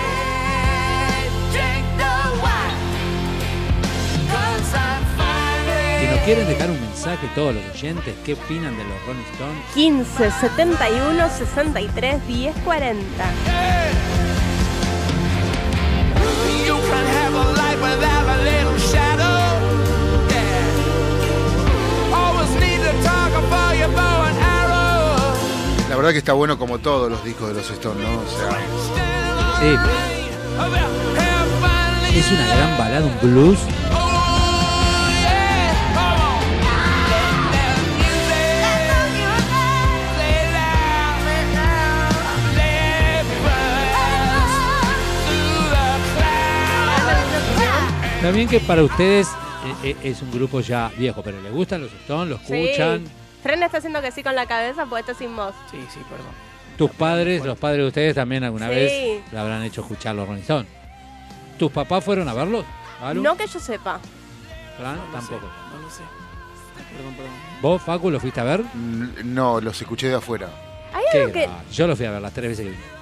[6.26, 9.64] quieren dejar un mensaje todos los oyentes, ¿qué opinan de los Rolling Stones?
[9.76, 13.06] 15 71 63 10 40.
[16.66, 19.60] You can have a life without a little shadow.
[20.30, 22.16] Yeah.
[22.16, 25.36] Always need to talk for your bow and arrow.
[25.90, 28.18] La verdad que está bueno como todos los discos de los Stones, ¿no?
[28.18, 28.58] O sea,
[29.60, 29.78] Sí.
[32.18, 33.60] Es una gran balada, un blues.
[48.26, 49.28] También que para ustedes
[49.84, 53.06] eh, eh, es un grupo ya viejo, pero les gustan los Stones, los escuchan.
[53.06, 53.12] Sí.
[53.44, 55.54] Fren está haciendo que sí con la cabeza, pues está sin voz.
[55.70, 56.32] Sí, sí, perdón.
[56.76, 58.74] Tus padres, los padres de ustedes también alguna Sí.
[58.74, 60.68] vez le habrán hecho escuchar los Rolling Stones.
[61.60, 62.66] ¿Tus papás fueron a verlos?
[63.00, 63.22] Alu?
[63.22, 64.00] No que yo sepa.
[64.76, 65.48] Fran, tampoco.
[65.76, 66.02] No lo sé.
[66.98, 67.32] Perdón, perdón.
[67.62, 68.64] ¿Vos, Facu, lo fuiste a ver?
[69.24, 70.50] no, los escuché de afuera.
[70.92, 71.48] Hay algo que.
[71.72, 72.95] Yo lo fui a ver las tres veces que vine.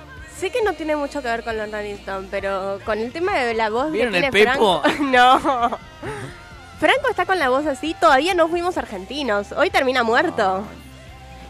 [0.44, 3.40] Sé que no tiene mucho que ver con los Rolling Stones, pero con el tema
[3.40, 4.82] de la voz ¿Vieron que el tiene Pepo?
[4.82, 5.04] Franco.
[5.12, 5.80] no.
[6.80, 9.54] Franco está con la voz así, todavía no fuimos argentinos.
[9.54, 10.66] Hoy termina muerto.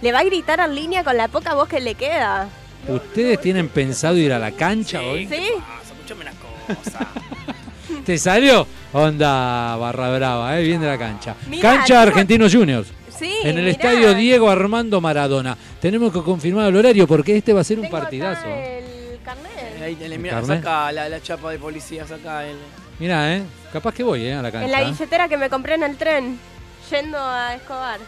[0.02, 2.48] Le va a gritar en línea con la poca voz que le queda.
[2.88, 5.26] ¿Ustedes tienen pensado ir a la cancha hoy?
[5.28, 5.48] ¿Sí?
[5.84, 6.34] Escúchame una
[6.76, 7.00] cosa.
[8.06, 8.68] ¿Te salió?
[8.92, 10.64] Onda barra brava, ¿eh?
[10.64, 11.36] Bien de la cancha.
[11.48, 12.90] Mirá, cancha tengo- Argentinos Juniors.
[13.18, 13.70] Sí, En el mirá.
[13.72, 15.58] estadio Diego Armando Maradona.
[15.80, 18.48] Tenemos que confirmar el horario porque este va a ser un partidazo.
[18.48, 19.82] El carnet.
[19.82, 20.60] Ahí, le- ¿El mira, carnet?
[20.64, 22.58] saca la, la chapa de policía, saca el.
[23.00, 23.44] Mira, ¿eh?
[23.72, 24.34] Capaz que voy, ¿eh?
[24.34, 24.66] A la cancha.
[24.66, 26.40] En la billetera que me compré en el tren,
[26.90, 28.00] yendo a Escobar.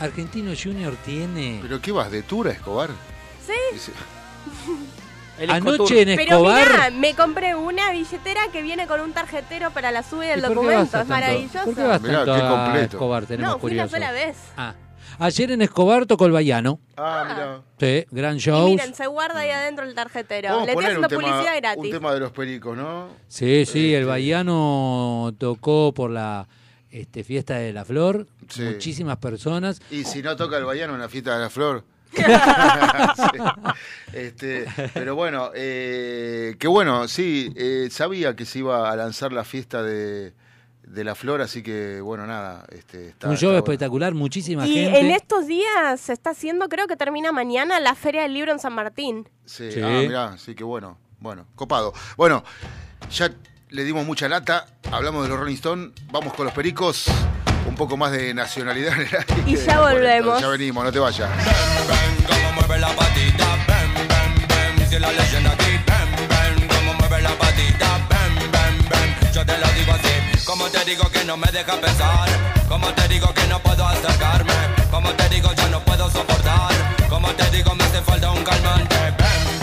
[0.00, 1.60] Argentino Junior tiene.
[1.62, 2.90] ¿Pero qué vas, de Tura, Escobar?
[3.46, 3.90] Sí.
[5.48, 6.68] Anoche en Pero Escobar.
[6.72, 10.42] mirá, me compré una billetera que viene con un tarjetero para la sube del ¿Y
[10.42, 11.00] por qué documento.
[11.00, 11.64] Es maravilloso.
[11.64, 12.34] ¿Por qué vas Mirá, tanto
[12.72, 12.82] qué a.
[12.84, 13.26] Escobar?
[13.26, 14.36] Tenemos no, fui una sola vez.
[14.56, 14.74] Ah.
[15.18, 16.80] Ayer en Escobar tocó el Bayano.
[16.96, 17.60] Ah, mira.
[17.78, 18.68] Sí, gran Y show.
[18.68, 20.48] miren, se guarda ahí adentro el tarjetero.
[20.50, 21.90] Vamos Le estoy un haciendo tema, publicidad un gratis.
[21.92, 23.08] tema de los pericos, ¿no?
[23.28, 26.48] Sí, sí, el Bayano tocó por la
[26.90, 28.26] este, fiesta de la flor.
[28.48, 28.62] Sí.
[28.62, 29.80] Muchísimas personas.
[29.90, 31.84] Y si no toca el Bayano en la fiesta de la flor.
[33.16, 33.38] Sí.
[34.12, 39.44] este, pero bueno, eh, que bueno, sí, eh, sabía que se iba a lanzar la
[39.44, 40.32] fiesta de,
[40.82, 42.64] de la flor, así que bueno, nada.
[42.70, 43.58] Este, está, un show está bueno.
[43.58, 45.00] espectacular, muchísima Y gente.
[45.00, 48.58] en estos días se está haciendo, creo que termina mañana, la Feria del Libro en
[48.58, 49.28] San Martín.
[49.44, 49.80] Sí, Sí.
[49.82, 51.92] ah, mirá, sí que bueno, bueno, copado.
[52.16, 52.44] Bueno,
[53.10, 53.30] ya
[53.70, 57.06] le dimos mucha lata, hablamos de los Rolling Stones, vamos con los pericos,
[57.68, 58.92] un poco más de nacionalidad.
[58.94, 59.42] en el aire.
[59.46, 60.40] Y ya volvemos.
[60.40, 61.30] Ya venimos, no te vayas.
[62.74, 64.76] Mueve la patita, ven, ven, ven.
[64.78, 66.68] Dice la leyenda aquí, ven, ven.
[66.68, 69.32] Cómo mueve la patita, ven, ven, ven.
[69.32, 72.28] Yo te lo digo así, como te digo que no me deja pensar.
[72.68, 74.54] Como te digo que no puedo acercarme.
[74.90, 76.72] Como te digo ya no puedo soportar.
[77.08, 78.96] Como te digo me hace falta un calmante.
[78.96, 79.53] Ven,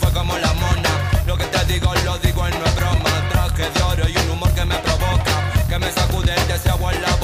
[0.00, 0.90] fue como la mona.
[1.26, 3.10] Lo que te digo, lo digo en no es broma.
[3.30, 5.34] Traje de oro y un humor que me provoca,
[5.68, 7.17] que me sacude el deseo en la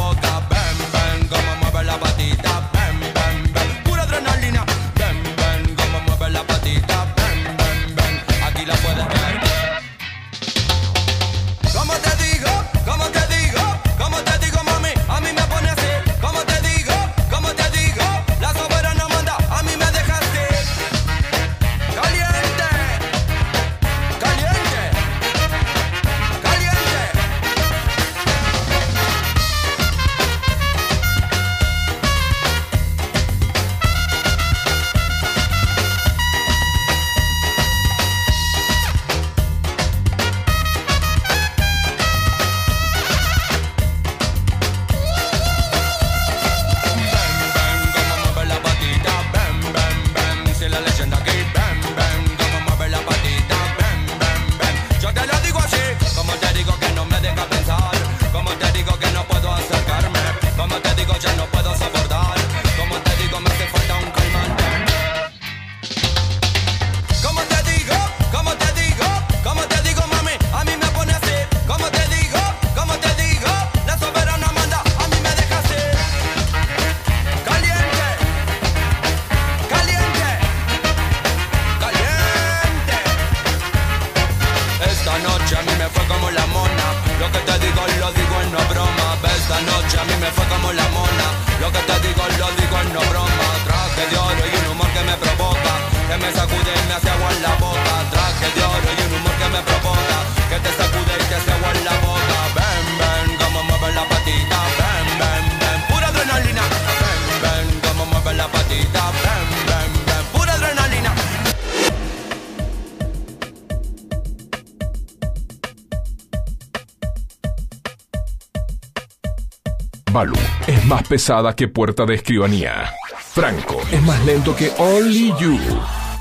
[120.74, 122.92] es más pesada que puerta de escribanía.
[123.32, 125.58] Franco es más lento que Only You.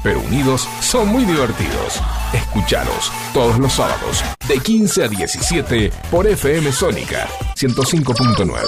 [0.04, 2.00] Pero unidos son muy divertidos.
[2.34, 8.60] Escucharos todos los sábados de 15 a 17 por FM Sónica 105.9.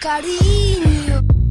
[0.00, 1.41] Cariño.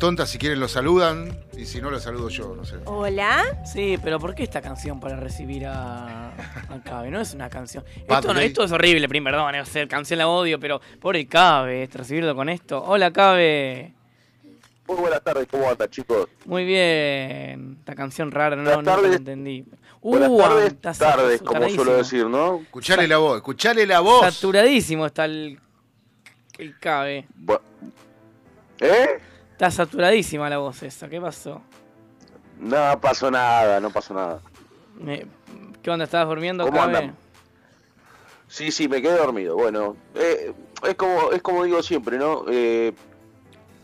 [0.00, 1.44] Rentonta, si quieren lo saludan.
[1.58, 2.76] Y si no, lo saludo yo, no sé.
[2.86, 3.44] Hola.
[3.70, 7.10] Sí, pero ¿por qué esta canción para recibir a, a Cabe?
[7.10, 7.84] No es una canción.
[8.08, 8.48] Bad Esto, no, Day.
[8.48, 12.48] esto es horrible, prim, perdón, es hacer canción la odio, pero pobre Cabe, recibirlo con
[12.48, 12.82] esto.
[12.82, 13.92] Hola Cabe.
[14.86, 16.28] Muy buenas tardes, ¿cómo anda, chicos?
[16.46, 17.76] Muy bien.
[17.80, 19.16] Esta canción rara, no, Buenas no, la tardes.
[19.16, 19.64] entendí.
[20.00, 22.60] Buenas Uh, tardes, está tardes, como suelo decir, ¿no?
[22.62, 24.34] Escuchale la voz, escuchale la voz.
[24.34, 25.60] Saturadísimo está el,
[26.56, 27.26] el Cabe.
[28.80, 29.20] ¿Eh?
[29.60, 31.06] Está saturadísima la voz esa.
[31.06, 31.60] ¿Qué pasó?
[32.58, 34.40] No pasó nada, no pasó nada.
[35.82, 36.06] ¿Qué onda?
[36.06, 37.14] ¿Estabas durmiendo, ¿Cómo andan?
[38.48, 39.56] Sí, sí, me quedé dormido.
[39.56, 40.54] Bueno, eh,
[40.88, 42.46] es como es como digo siempre, ¿no?
[42.48, 42.94] Eh,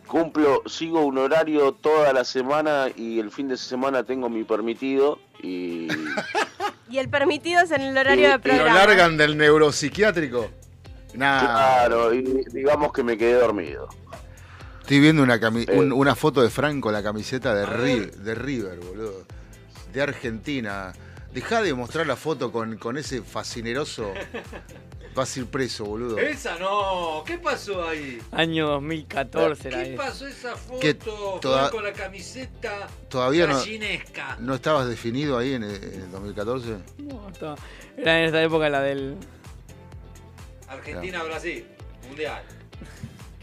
[0.07, 5.19] cumplo, sigo un horario toda la semana y el fin de semana tengo mi permitido
[5.43, 5.89] y
[6.89, 8.73] Y el permitido es en el horario de ¿Y lo programa.
[8.73, 10.49] largan del neuropsiquiátrico?
[11.13, 11.41] Nah.
[11.41, 13.91] claro, y digamos que me quedé dormido.
[14.87, 15.77] Estoy viendo una, cami- Eh.
[15.77, 19.25] un- una foto de Franco, la camiseta de, Ri- de River, boludo.
[19.93, 20.93] De Argentina.
[21.35, 24.13] Dejá de mostrar la foto con, con ese fascineroso.
[25.17, 26.19] Vas a ir preso, boludo.
[26.19, 28.21] Esa no, ¿qué pasó ahí?
[28.31, 30.79] Año 2014 era ¿Qué pasó esa foto?
[30.79, 33.61] Que toda- con la camiseta Todavía no,
[34.39, 36.77] no estabas definido ahí en el, en el 2014.
[36.99, 37.57] No, estaba-
[37.97, 39.17] Era en esa época la del...
[40.69, 41.67] Argentina-Brasil,
[42.07, 42.41] mundial.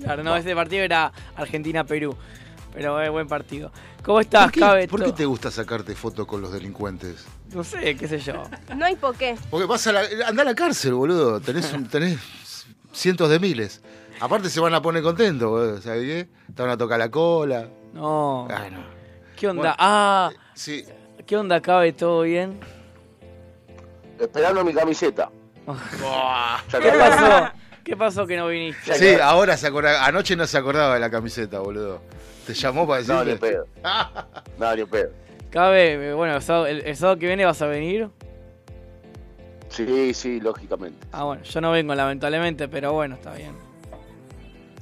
[0.04, 2.16] Claro, no, ese partido era Argentina-Perú.
[2.74, 3.72] Pero es buen partido.
[4.04, 4.88] ¿Cómo estás, ¿Por qué, Cabe?
[4.88, 7.24] por qué te gusta sacarte fotos con los delincuentes?
[7.54, 8.44] No sé, qué sé yo.
[8.76, 9.38] No hay por qué.
[9.52, 11.40] Porque vas a la, anda a la cárcel, boludo.
[11.40, 12.18] Tenés, un- tenés
[12.92, 13.82] cientos de miles.
[14.20, 15.82] Aparte se van a poner contentos, boludo.
[15.82, 16.30] ¿Sabes qué?
[16.54, 17.68] Te van a tocar la cola.
[17.94, 18.48] No.
[18.48, 18.84] No.
[19.36, 19.62] ¿Qué onda?
[19.62, 20.84] Bueno, ah, sí.
[21.28, 21.94] ¿qué onda, Cabe?
[21.94, 22.60] ¿Todo bien?
[24.20, 25.30] Esperando mi camiseta.
[26.72, 27.52] Ya ¿Qué te- pasó?
[27.84, 28.94] ¿Qué pasó que no viniste?
[28.96, 30.06] Sí, ahora se acordaba.
[30.06, 32.02] Anoche no se acordaba de la camiseta, boludo.
[32.48, 33.50] Te llamó para No, ni decirle.
[33.52, 33.68] pedo.
[34.58, 35.10] No, ni pedo.
[35.50, 38.10] Cabe, eh, bueno, el sábado, el- el sábado que viene vas a venir.
[39.70, 41.06] Sí, sí, lógicamente.
[41.12, 43.54] Ah, bueno, yo no vengo lamentablemente, pero bueno, está bien.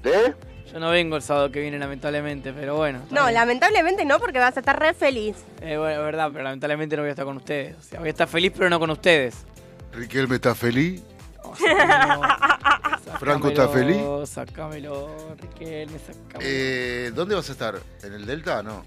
[0.03, 0.33] ¿Eh?
[0.71, 2.99] Yo no vengo el sábado que viene lamentablemente, pero bueno.
[3.09, 3.33] No, bien.
[3.35, 5.35] lamentablemente no, porque vas a estar re feliz.
[5.61, 7.77] Eh, bueno, es verdad, pero lamentablemente no voy a estar con ustedes.
[7.77, 9.45] O sea, voy a estar feliz, pero no con ustedes.
[9.93, 11.01] Riquelme está feliz.
[13.19, 13.97] Franco está feliz.
[14.25, 15.09] Sácamelo,
[15.39, 16.39] Riquelme, sácamelo.
[16.41, 17.79] Eh, ¿Dónde vas a estar?
[18.03, 18.61] ¿En el Delta?
[18.63, 18.83] No.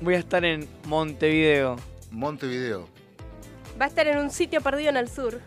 [0.00, 1.76] Voy a estar en Montevideo,
[2.10, 2.88] Montevideo.
[3.80, 5.40] Va a estar en un sitio perdido en el sur.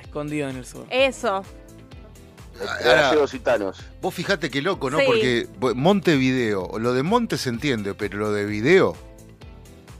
[0.00, 0.86] escondido en el sur.
[0.90, 1.42] Eso.
[2.84, 3.82] Ahora, Los gitanos.
[4.00, 4.98] vos fijate qué loco, ¿no?
[4.98, 5.04] Sí.
[5.06, 8.94] Porque Montevideo, lo de Monte se entiende, pero lo de video,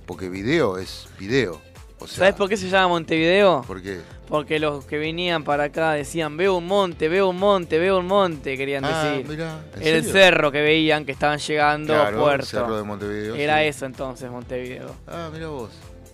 [0.06, 1.60] porque video es video.
[2.02, 3.62] O sea, ¿Sabes por qué se llama Montevideo?
[3.66, 4.00] ¿por qué?
[4.28, 8.06] Porque los que venían para acá decían, veo un monte, veo un monte, veo un
[8.06, 9.28] monte, querían Ah, decir.
[9.28, 12.42] mirá, ¿en Era el cerro que veían que estaban llegando Claro, a Puerto.
[12.44, 13.64] el cerro de Montevideo, Era sí.
[13.66, 14.94] eso entonces, Montevideo.
[15.06, 15.70] Ah, mira vos.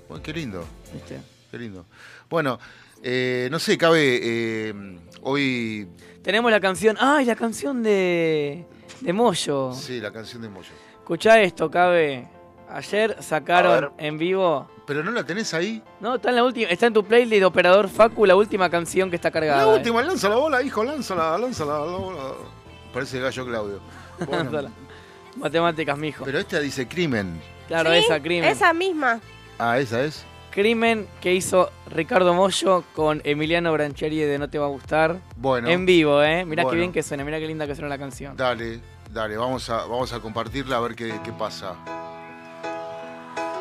[0.09, 0.65] Bueno, qué lindo.
[0.93, 1.20] ¿Viste?
[1.51, 1.85] Qué lindo.
[2.28, 2.59] Bueno,
[3.02, 4.19] eh, no sé, cabe.
[4.23, 4.74] eh,
[5.23, 5.86] hoy.
[6.23, 6.97] Tenemos la canción.
[6.98, 8.65] ¡Ay, la canción de.
[9.01, 9.73] de Moyo!
[9.74, 10.70] Sí, la canción de Moyo.
[10.98, 12.27] Escuchá esto, Cabe.
[12.70, 14.68] Ayer sacaron en vivo.
[14.86, 15.82] ¿Pero no la tenés ahí?
[16.00, 16.68] No, está en la última.
[16.68, 19.64] Está en tu playlist de Operador Facu, la última canción que está cargada.
[19.64, 19.76] La eh.
[19.76, 21.78] última, lanza la bola, hijo, lánzala, lánzala.
[21.78, 22.20] la bola.
[22.92, 23.80] Parece gallo Claudio.
[24.26, 24.70] Bueno.
[25.36, 26.24] Matemáticas, mijo.
[26.24, 27.40] pero esta dice crimen.
[27.68, 28.50] Claro, Sí, esa, crimen.
[28.50, 29.20] Esa misma.
[29.58, 30.24] Ah, esa es.
[30.50, 35.20] Crimen que hizo Ricardo Mollo con Emiliano Brancheri de No Te Va a Gustar.
[35.36, 35.68] Bueno.
[35.68, 36.44] En vivo, ¿eh?
[36.44, 38.36] Mirá qué bien que suena, mirá qué linda que suena la canción.
[38.36, 38.80] Dale,
[39.12, 41.76] dale, vamos a, vamos a compartirla a ver qué, qué pasa.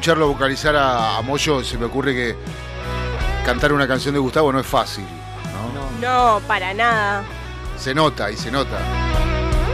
[0.00, 2.34] escucharlo vocalizar a, a Moyo, se me ocurre que
[3.44, 5.04] cantar una canción de Gustavo no es fácil.
[6.00, 6.00] ¿no?
[6.00, 7.22] No, para nada.
[7.76, 8.78] Se nota y se nota.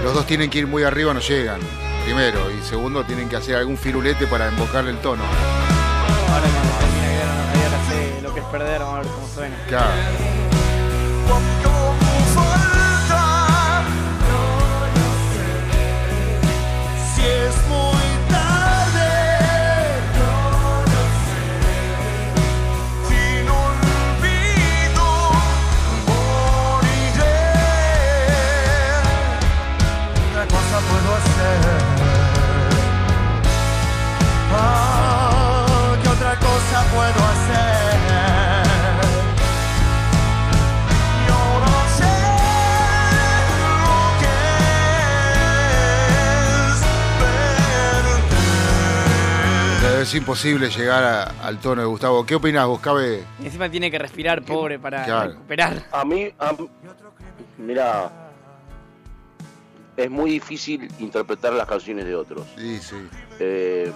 [0.03, 1.61] Los dos tienen que ir muy arriba, no llegan.
[2.05, 2.51] Primero.
[2.51, 5.23] Y segundo, tienen que hacer algún firulete para invocarle el tono.
[5.23, 6.73] Ahora cuando
[7.55, 9.57] que ahora sé lo que es perder, vamos a ver cómo suena.
[9.69, 10.36] Claro.
[50.07, 52.25] Es imposible llegar a- al tono de Gustavo.
[52.25, 53.25] ¿Qué opinás, vos, Cabe?
[53.41, 55.31] Y encima tiene que respirar, pobre, para Claro.
[55.33, 55.83] recuperar.
[55.91, 56.55] A mí, a
[57.59, 58.13] mira,
[59.97, 62.47] es muy difícil interpretar las canciones de otros.
[62.57, 62.95] Sí, sí.
[63.41, 63.91] Eh,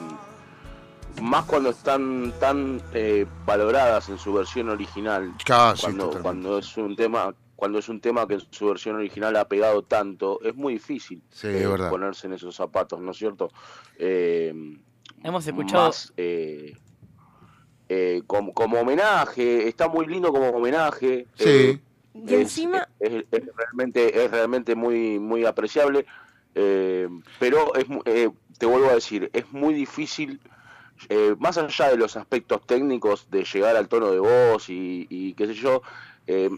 [1.23, 5.33] más cuando están tan eh, valoradas en su versión original.
[5.45, 6.23] Claro, sí, cuando, totalmente.
[6.23, 9.83] cuando es un tema cuando es un tema que en su versión original ha pegado
[9.83, 13.51] tanto, es muy difícil Sí, eh, ponerse en esos zapatos, ¿no es cierto?
[13.99, 14.55] Eh,
[15.23, 15.87] Hemos escuchado.
[15.89, 16.75] más, eh,
[17.89, 21.27] eh, como, como homenaje, está muy lindo como homenaje.
[21.35, 21.45] Sí.
[21.45, 21.81] eh,
[22.15, 26.05] Y es- encima, es, es realmente es realmente muy muy apreciable
[26.57, 28.29] eh, pero es mu- eh,
[28.59, 30.41] te vuelvo a decir es muy difícil
[31.09, 35.35] eh, más allá de los aspectos técnicos de llegar al tono de voz y, y
[35.35, 35.83] qué sé yo
[36.27, 36.51] eh,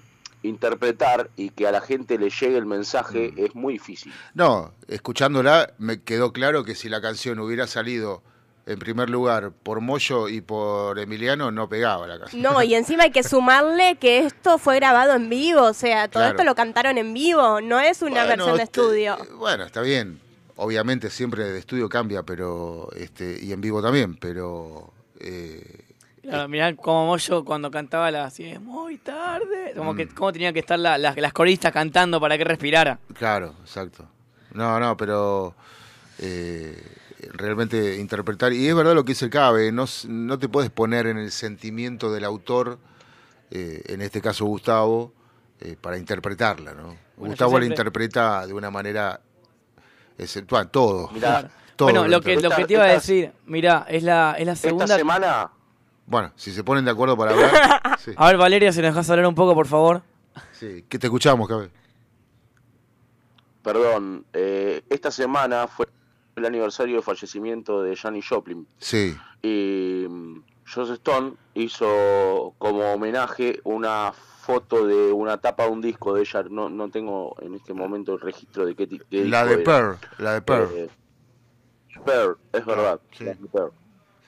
[0.43, 5.75] interpretar y que a la gente le llegue el mensaje es muy difícil No, escuchándola
[5.79, 8.23] me quedó claro que si la canción hubiera salido
[8.67, 12.43] en primer lugar, por Moyo y por Emiliano, no pegaba la canción.
[12.43, 16.21] No, y encima hay que sumarle que esto fue grabado en vivo, o sea, todo
[16.23, 16.31] Claro.
[16.37, 19.17] esto lo cantaron en vivo, no es una Bueno, versión de este- estudio.
[19.37, 20.21] Bueno, está bien.
[20.57, 25.79] Obviamente siempre de estudio cambia, pero este y en vivo también, pero eh,
[26.23, 29.73] Claro, mirá como Moyo cuando cantaba la así es muy tarde.
[29.77, 29.97] Como Mm.
[29.97, 33.01] que cómo tenía que estar la- las- las coristas cantando para que respirara.
[33.15, 34.05] claro, exacto.
[34.53, 35.55] No, no, pero
[36.21, 36.81] eh,
[37.33, 41.07] realmente interpretar y es verdad lo que dice el Cabe, no, no te puedes poner
[41.07, 42.79] en el sentimiento del autor,
[43.51, 45.13] eh, en este caso Gustavo,
[45.61, 46.97] eh, para interpretarla, ¿no?
[47.17, 49.21] Bueno, Gustavo la interpreta de una manera
[50.19, 51.09] exceptual, todo.
[51.09, 51.49] Claro.
[51.77, 54.57] todo bueno, lo que, lo que te iba a decir, mirá, es la, es la
[54.57, 54.87] segunda.
[54.97, 55.51] semana.
[56.07, 57.99] Bueno, si se ponen de acuerdo para hablar.
[57.99, 58.13] sí.
[58.17, 60.03] A ver, Valeria, si nos dejas hablar un poco, por favor.
[60.53, 61.71] Sí, que te escuchamos, Cabe.
[63.63, 65.87] Perdón, eh, esta semana fue
[66.37, 68.67] el aniversario de fallecimiento de Janis Joplin.
[68.79, 69.17] Sí.
[69.43, 70.43] Y mm,
[70.73, 76.43] Joss Stone hizo como homenaje una foto de una tapa de un disco de ella.
[76.51, 79.65] No, no tengo en este momento el registro de qué, La disco de.
[79.65, 80.71] Pearl, la de Pearl.
[80.75, 80.89] Eh,
[82.05, 83.01] Pearl, es verdad.
[83.21, 83.73] la de Pearl.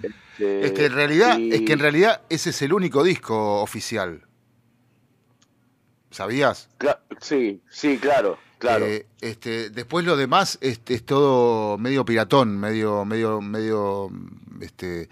[0.02, 3.62] Este, es que en realidad, y- es que en realidad ese es el único disco
[3.62, 4.22] oficial.
[6.10, 6.68] ¿Sabías?
[6.78, 8.86] Cla- sí, sí, claro, claro.
[8.86, 14.10] Eh, este, después lo demás es todo medio piratón, medio, medio, medio,
[14.60, 15.08] este,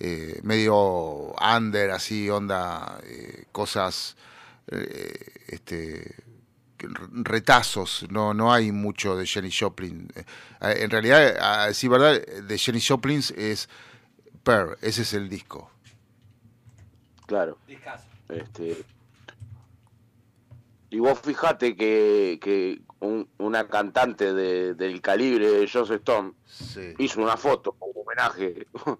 [0.00, 4.16] eh, medio under, así, onda, eh, cosas,
[4.68, 6.14] eh, este,
[7.12, 8.06] retazos.
[8.10, 10.08] No, no hay mucho de Jenny Joplin.
[10.14, 10.24] Eh,
[10.60, 13.68] en realidad, a decir verdad, de Jenny Joplin es
[14.42, 15.70] Pearl, ese es el disco.
[17.26, 17.58] Claro.
[18.28, 18.84] Este,
[20.94, 26.32] y vos fijate que, que un- una cantante de- del calibre de Joss Stone
[26.98, 28.66] hizo una foto como homenaje.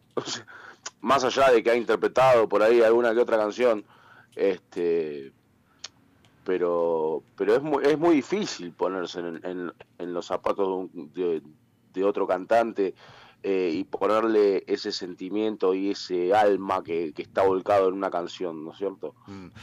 [1.01, 3.85] Más allá de que ha interpretado por ahí alguna que otra canción,
[4.37, 5.33] este
[6.45, 11.13] pero pero es muy, es muy difícil ponerse en, en- en los zapatos de, un-
[11.15, 11.43] de-
[11.93, 12.95] de otro cantante
[13.47, 18.65] eh, y ponerle ese sentimiento y ese alma que, que está volcado en una canción,
[18.65, 19.15] ¿no es cierto?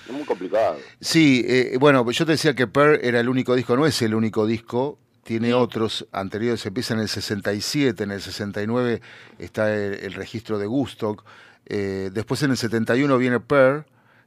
[0.07, 0.77] Es muy complicado.
[0.99, 4.13] Sí, eh, bueno, yo te decía que Pearl era el único disco, no es el
[4.13, 9.01] único disco, tiene otros anteriores, empieza en el 67, en el 69
[9.39, 11.25] está el, el registro de Gustock,
[11.65, 13.85] eh, después en el 71 viene Pearl,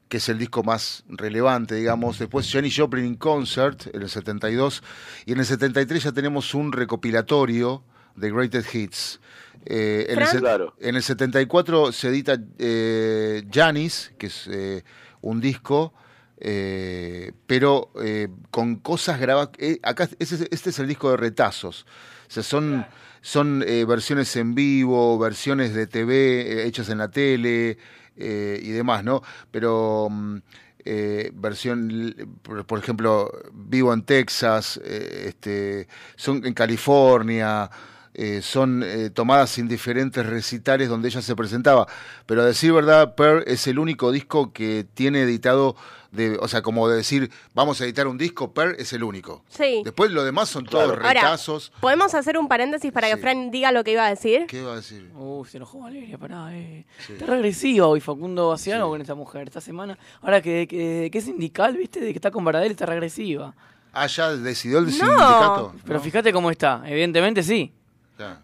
[0.09, 4.83] que es el disco más relevante, digamos, después Jenny Joplin in Concert, en el 72,
[5.27, 7.85] y en el 73 ya tenemos un recopilatorio
[8.17, 9.21] de Greatest Hits.
[9.67, 10.75] Eh, en, el, Claro.
[10.81, 14.85] en el 74 se edita eh, Janis, que es eh,
[15.23, 15.95] un disco,
[16.39, 19.51] eh, pero eh, con cosas grabadas.
[19.83, 21.87] acá ese este es el disco de retazos.
[22.29, 22.85] O sea, son,
[23.23, 27.79] son versiones en vivo, versiones de TV hechas en la tele
[28.17, 29.23] y demás, ¿no?
[29.51, 30.39] Pero mm,
[30.87, 37.71] eh, versión, por, por ejemplo, vivo en Texas, eh, este, son en California.
[38.15, 41.87] Eh, son eh, tomadas en diferentes recitales donde ella se presentaba.
[42.27, 45.75] Pero a decir verdad, Pearl es el único disco que tiene editado,
[46.13, 49.45] de, o sea, como de decir, vamos a editar un disco, Pearl es el único.
[49.49, 49.83] Sí.
[49.85, 51.73] Después lo demás son todos Ahora, retazos.
[51.81, 54.47] ¿podemos hacer un paréntesis para que Fran diga lo que iba a decir?
[54.47, 55.11] ¿Qué va a decir?
[55.17, 56.87] Uh, se enojó Valeria, pará, eh.
[57.09, 59.99] Está regresiva hoy Facundo hacía algo con esta mujer esta semana.
[60.23, 63.55] Ahora que, que, que es sindical, viste, de que está con Baradel, está regresiva.
[63.93, 65.73] Ah, ya decidió el sindicato.
[65.85, 66.83] Pero fíjate cómo está.
[66.85, 67.73] Evidentemente sí.
[68.19, 68.43] Ya.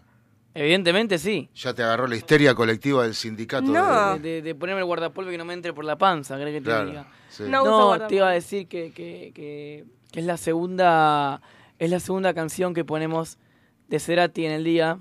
[0.53, 1.49] Evidentemente sí.
[1.55, 3.71] Ya te agarró la histeria colectiva del sindicato.
[3.71, 6.35] De, de- de- de ponerme el guardapolvo y que no me entre por la panza,
[6.35, 7.07] ¿crees que te Claro, diga?
[7.29, 7.43] sí.
[7.47, 11.41] No te iba a decir que, que, que, que es la segunda
[11.79, 13.37] es la segunda canción que ponemos
[13.87, 14.99] de Cerati en el día,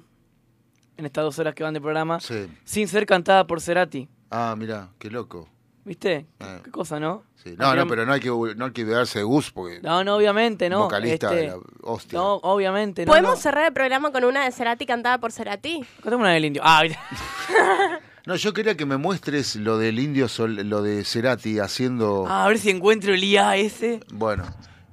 [0.97, 2.47] en estas dos horas que van de programa, Sí.
[2.65, 4.09] sin ser cantada por Cerati.
[4.31, 5.49] Ah, mira, qué loco.
[5.85, 6.27] ¿Viste?
[6.40, 6.59] Ah.
[6.62, 7.23] Qué cosa, ¿no?
[7.43, 7.55] Sí.
[7.59, 10.16] No, no, pero no hay que, no hay que olvidarse de Gus, porque No, no,
[10.16, 10.81] obviamente, no.
[10.85, 12.19] vocalista Este, de la hostia.
[12.19, 13.11] No, obviamente, no.
[13.11, 13.36] ¿Podemos no.
[13.36, 15.82] cerrar el programa con una de Cerati cantada por Cerati?
[16.02, 16.62] Cantame una del indio.
[16.65, 16.98] Ah, mira.
[18.27, 22.27] No, yo quería que me muestres lo del indio, Sol- lo de Cerati haciendo...
[22.28, 24.01] Ah, a ver si encuentro el IA ese.
[24.12, 24.44] Bueno,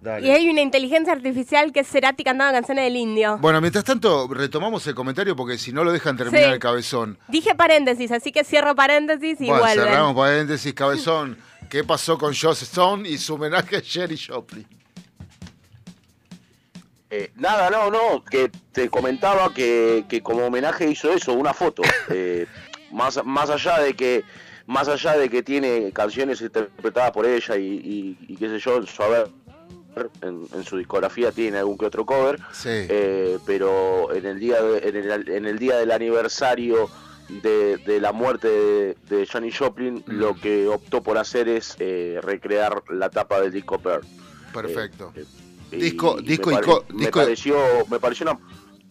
[0.08, 0.28] dale.
[0.28, 3.38] Y hay una inteligencia artificial que es Cerati cantando canciones del indio.
[3.40, 6.54] Bueno, mientras tanto, retomamos el comentario porque si no lo dejan terminar Sí.
[6.54, 7.18] el cabezón.
[7.28, 9.86] Dije paréntesis, así que cierro paréntesis y bueno, vuelven.
[9.86, 11.38] cerramos paréntesis, cabezón.
[11.70, 14.66] ¿Qué pasó con Joss Stone y su homenaje a Jerry Joplin?
[17.10, 21.82] Eh, nada, no, no, que te comentaba que, que como homenaje hizo eso, una foto.
[22.10, 22.46] Eh,
[22.92, 24.24] más, más allá de que
[24.66, 28.82] más allá de que tiene canciones interpretadas por ella y, y- y qué sé yo,
[28.86, 29.28] su haber,
[30.22, 32.70] en, en su discografía tiene algún que otro cover, Sí.
[32.70, 36.90] eh, pero en el día de- en el, en el día del aniversario
[37.30, 40.12] de, de la muerte de, de Johnny Joplin, Mm.
[40.14, 44.06] lo que optó por hacer es eh, recrear la tapa del disco Pearl.
[44.54, 45.12] Perfecto.
[45.72, 46.50] Disco- y disco
[46.94, 47.58] me, pareció,
[47.90, 48.40] me pareció una-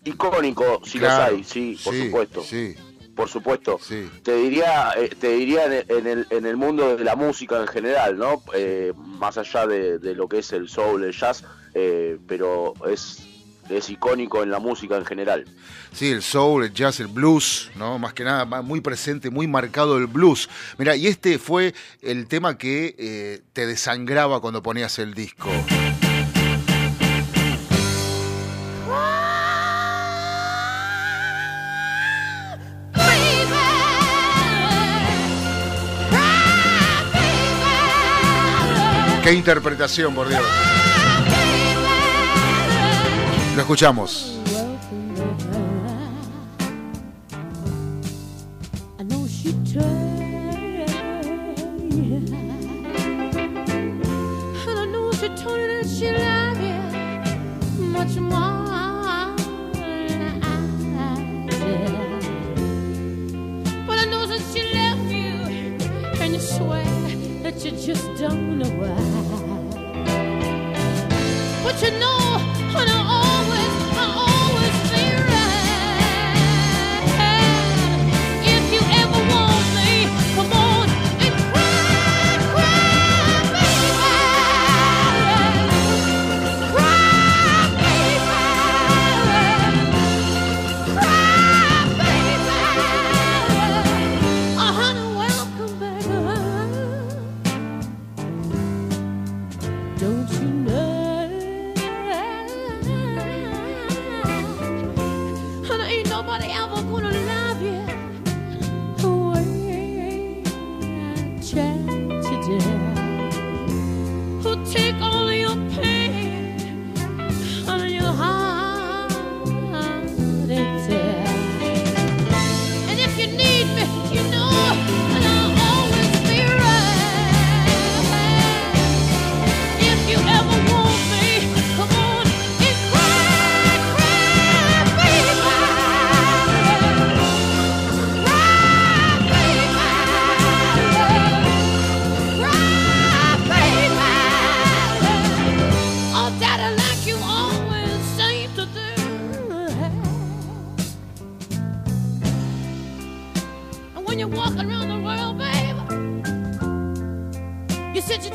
[0.04, 2.42] icónico, si Claro, los hay, sí, por sí, supuesto.
[2.42, 2.74] Sí.
[3.16, 3.80] Por supuesto.
[4.22, 8.18] Te diría, eh, te diría en, el- en el, mundo de la música en general,
[8.18, 8.42] ¿no?
[8.54, 11.42] Eh, más allá de, de lo que es el soul, el jazz,
[11.74, 13.22] eh, pero es,
[13.70, 15.46] es icónico en la música en general.
[15.92, 17.98] Sí, el soul, el jazz, el blues, ¿no?
[17.98, 20.48] Más que nada, muy presente, muy marcado el blues.
[20.76, 25.48] Mira, y este fue el tema que te desangraba cuando ponías el disco.
[39.26, 40.40] ¡Qué interpretación, por Dios!
[43.56, 44.38] Lo escuchamos.
[48.96, 49.26] I know
[67.56, 68.94] that you just don't know why.
[71.64, 72.55] But you know,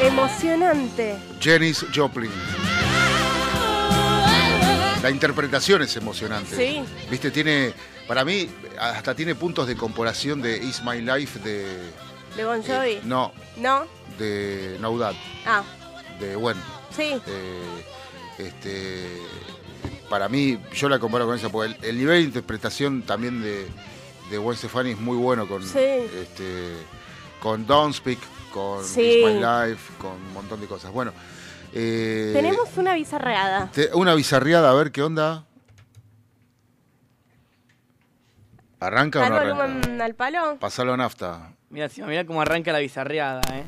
[0.00, 1.16] Emocionante.
[1.40, 2.30] Janis Joplin.
[5.02, 6.56] La interpretación es emocionante.
[6.56, 6.82] Sí.
[7.10, 7.72] Viste, tiene,
[8.06, 8.48] para mí,
[8.78, 11.66] hasta tiene puntos de comparación de Is My Life de.
[12.36, 13.00] De Bon Jovi.
[13.04, 13.86] No, ¿No?
[14.18, 15.16] de No Doubt,
[15.46, 15.62] Ah,
[16.20, 16.60] de bueno.
[16.94, 17.20] sí.
[17.26, 17.84] eh,
[18.38, 19.06] este,
[20.08, 23.66] para mí, yo la comparo con esa, porque el, el nivel de interpretación también de,
[24.30, 25.78] de Gwen Stefani es muy bueno con, Sí.
[25.78, 26.72] este,
[27.40, 28.18] con Don't Speak,
[28.52, 29.22] con Sí.
[29.24, 30.92] My Life, con un montón de cosas.
[30.92, 31.12] Bueno,
[31.72, 33.70] eh, Tenemos una bizarreada.
[33.72, 35.46] te- una bizarriada, a ver qué onda.
[38.80, 40.04] ¿Arranca o ¿Al no arranca?
[40.04, 40.56] al palo?
[40.58, 41.52] Pasalo a nafta.
[41.68, 43.64] Mira, encima, mira cómo arranca la bizarreada, eh.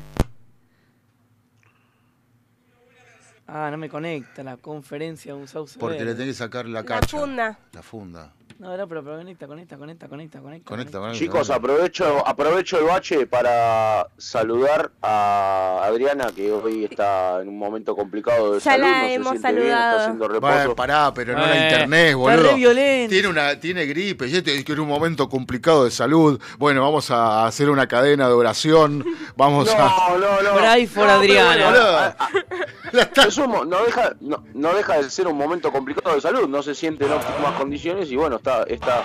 [3.47, 5.77] Ah, no me conecta la conferencia de un sauce.
[5.77, 7.19] Porque le tenés que sacar la La cacha.
[7.19, 7.59] funda.
[7.73, 8.33] La funda.
[8.59, 10.69] No, no, pero, pero conecta, conecta, conecta, conecta, conecta.
[10.69, 11.17] Conecta, conecta.
[11.19, 17.95] Chicos, aprovecho, aprovecho el bache para saludar a Adriana, que hoy está en un momento
[17.95, 18.83] complicado de Ya salud.
[18.85, 19.99] la no se hemos siente bien, está saludado.
[19.99, 20.53] haciendo reposo.
[20.53, 23.09] Bueno, pará, pero no Eh, la internet, está boludo.
[23.09, 26.39] Tiene una, tiene gripe, y este es que en un momento complicado de salud.
[26.57, 29.03] Bueno, vamos a hacer una cadena de oración.
[29.35, 29.77] Vamos a.
[30.09, 30.57] No, no, no.
[30.57, 32.15] Pray for No, Adriana.
[33.47, 36.75] bueno, no, deja, no, no deja de ser un momento complicado de salud, no se
[36.75, 39.03] siente en óptimas condiciones y bueno, está, está,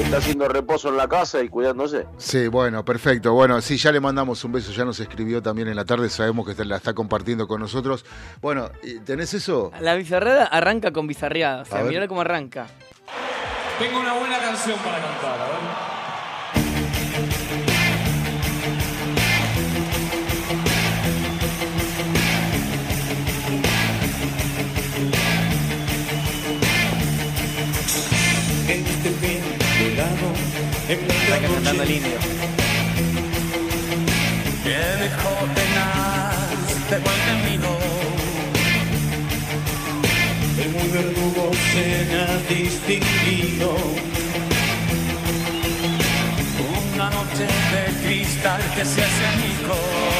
[0.00, 2.06] está haciendo reposo en la casa y cuidándose.
[2.18, 3.32] Sí, bueno, perfecto.
[3.32, 6.46] Bueno, sí, ya le mandamos un beso, ya nos escribió también en la tarde, sabemos
[6.46, 8.04] que la está compartiendo con nosotros.
[8.40, 9.72] Bueno, ¿y ¿tenés eso?
[9.80, 11.62] La bizarreada arranca con bizarreada.
[11.62, 12.68] O sea, mirá cómo arranca.
[13.80, 15.89] Tengo una buena canción para cantar, a ver.
[30.90, 32.18] Arranca cantando el indio.
[34.98, 37.78] Mejor tenaz de buen camino.
[40.58, 41.84] El muy verdugo se
[42.16, 43.76] ha distinguido.
[46.94, 50.19] Una noche de cristal que se hace añicos.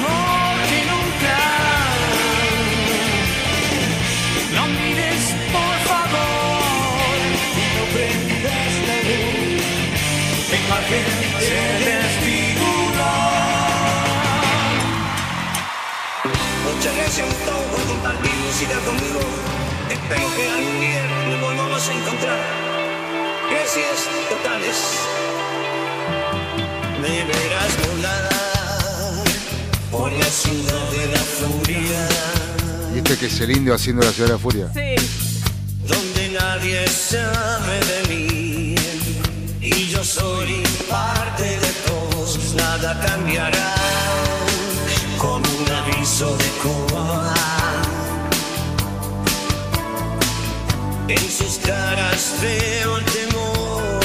[18.69, 19.19] conmigo.
[19.89, 22.39] Espero que algún día nos volvamos a encontrar.
[23.49, 24.77] Gracias totales.
[27.01, 28.29] Me verás volar
[29.91, 32.07] por la ciudad de la furia,
[32.93, 34.67] Y este que es el indio haciendo la ciudad de la furia.
[34.73, 34.95] Sí.
[35.87, 38.75] donde nadie sabe de mí.
[39.59, 43.75] Y yo soy parte de todos, nada cambiará.
[45.17, 47.60] Con un aviso de coba.
[51.11, 53.99] En sus caras veo el temor,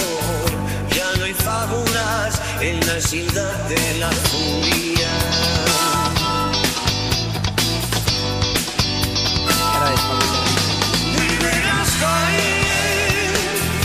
[0.92, 5.10] ya no hay fábulas en la ciudad de la furia.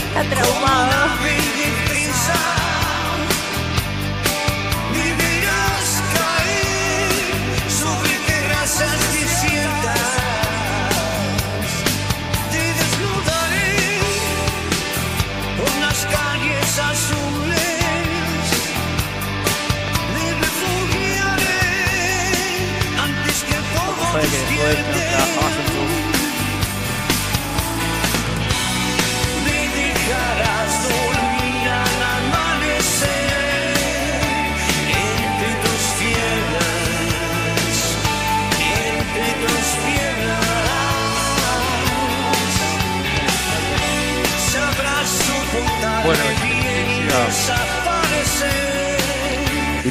[0.08, 1.41] Está traumado.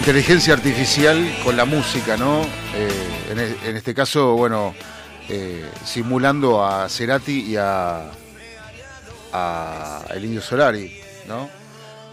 [0.06, 2.42] Inteligencia artificial con la música, ¿no?
[2.74, 2.90] Eh,
[3.30, 4.74] en, e- en este caso, bueno,
[5.30, 8.10] eh, simulando a Cerati y a,
[9.32, 10.92] a el Indio Solari,
[11.28, 11.48] ¿no?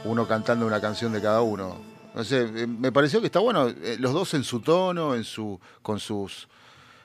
[0.04, 1.80] Uno cantando una canción de cada uno.
[2.14, 5.58] No sé, eh, me pareció que está bueno, los dos en su tono, en su,
[5.80, 6.46] con sus,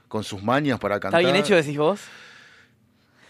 [0.09, 1.21] con sus mañas para ¿Está cantar.
[1.23, 2.01] bien hecho, decís vos?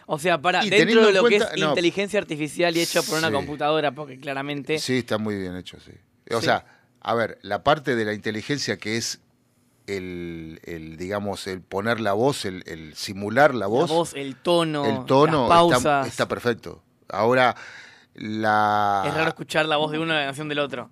[0.07, 1.69] O sea, para Y dentro de lo que es no.
[1.69, 4.80] inteligencia artificial y hecho por una computadora, porque claramente...
[4.80, 5.91] Sí, está muy bien hecho, sí.
[6.34, 6.45] O Sí.
[6.47, 6.65] sea,
[7.03, 9.19] a ver, la parte de la inteligencia que es
[9.88, 14.35] el, el, digamos, el poner la voz, el, el simular la voz, La voz, el
[14.38, 16.07] tono, el tono las está, pausas.
[16.07, 16.81] está perfecto.
[17.09, 17.55] Ahora,
[18.15, 19.03] la...
[19.05, 20.89] Es raro escuchar la voz de uno y la canción del otro.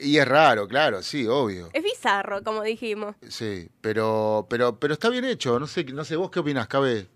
[0.00, 1.68] Y es raro, claro, sí, obvio.
[1.72, 3.14] Es bizarro, como dijimos.
[3.28, 5.58] Sí, pero, pero, pero está bien hecho.
[5.60, 7.08] No sé, no sé, vos qué opinas, Cabe.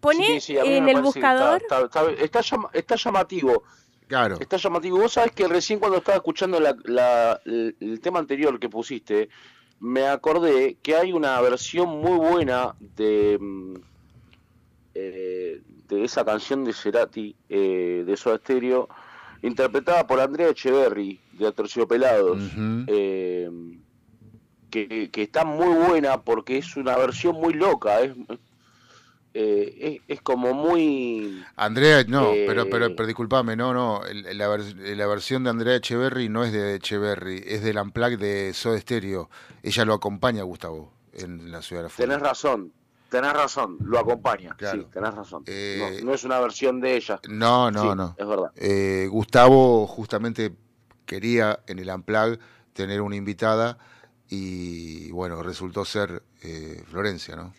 [0.00, 1.62] Pone Sí, sí, en el buscador.
[2.22, 2.40] Está,
[2.72, 3.64] está llamativo.
[4.10, 4.38] Claro.
[4.40, 4.98] Está llamativo.
[4.98, 9.28] Vos sabés que recién cuando estaba escuchando la- la- el, el tema anterior que pusiste,
[9.78, 13.74] me acordé que hay una versión muy buena de, mm,
[14.94, 18.88] eh, de esa canción de Cerati, eh, de Soda Stereo,
[19.42, 22.36] interpretada por Andrea Echeverry, de Aterciopelados.
[22.36, 22.84] Ujú.
[22.88, 23.48] Eh,
[24.70, 28.12] que, que está muy buena porque es una versión muy loca, es,
[29.32, 31.44] eh, es, es como muy...
[31.56, 36.28] Andrea, no, Eh, pero, pero, pero disculpame, no, no, la, la versión de Andrea Echeverry
[36.28, 39.30] no es de Echeverry, es del Unplugged de Soda Stereo.
[39.62, 42.08] Ella lo acompaña, Gustavo, en la ciudad de la Furia.
[42.08, 42.72] Tenés razón,
[43.08, 45.44] tenés razón, lo acompaña, sí, tenés razón.
[45.46, 47.20] no, no es una versión de ella.
[47.28, 48.14] No, no, Sí, no.
[48.18, 48.50] Es verdad.
[48.56, 50.52] Eh, Gustavo justamente
[51.06, 52.38] quería en el Unplugged
[52.72, 53.78] tener una invitada
[54.28, 57.52] y bueno, resultó ser eh, Florencia, ¿no?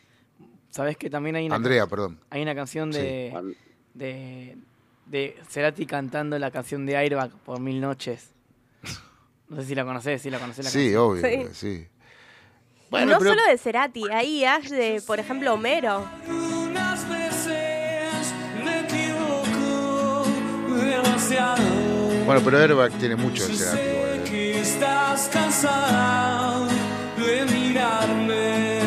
[0.72, 2.20] ¿Sabes que también hay una Andrea, perdón.
[2.30, 3.56] Hay una canción de,
[3.94, 4.58] de,
[5.06, 8.30] de Cerati cantando la canción de Airbag por Mil Noches.
[9.50, 11.02] No sé si la conocés, si la conocés la Sí, canción.
[11.04, 11.22] obvio,
[11.54, 11.54] Sí.
[11.54, 11.88] sí.
[12.90, 16.08] y no solo de Cerati, hay Ash de, por ejemplo, Homero.
[16.28, 18.34] Unas veces
[18.64, 20.24] me equivoco
[20.74, 21.62] demasiado.
[22.26, 24.24] Bueno, pero Airbag tiene mucho de Cerati, igual, ¿eh?
[24.24, 26.66] Que estás cansada
[27.18, 28.80] de mirarme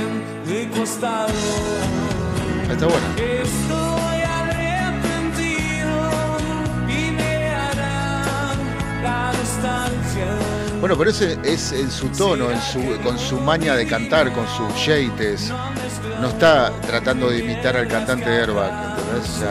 [0.47, 1.29] de costado.
[2.75, 3.07] Está bueno.
[3.17, 5.93] Estoy arrepentido
[6.89, 8.53] y me hará
[9.01, 10.27] la nostalgia.
[10.81, 14.45] Bueno, pero ese es en su tono, en su, con su maña de cantar, con
[14.49, 15.53] sus yates.
[16.21, 19.45] No está tratando de imitar al cantante de Airbag, ¿entendés?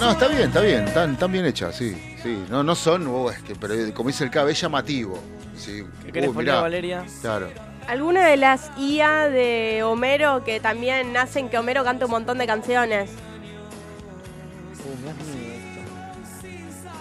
[0.00, 1.94] No, está bien, está bien, están, están bien hechas, sí,
[2.24, 2.44] sí.
[2.50, 5.22] No, no son, oh, es que, pero como dice el KB, es llamativo.
[5.56, 5.84] Sí.
[6.04, 6.60] ¿Qué querés Uy, poner, mirá.
[6.62, 7.04] Valeria?
[7.22, 7.48] Claro.
[7.88, 12.46] Alguna de las IA de Homero que también hacen que Homero cante un montón de
[12.46, 13.10] canciones.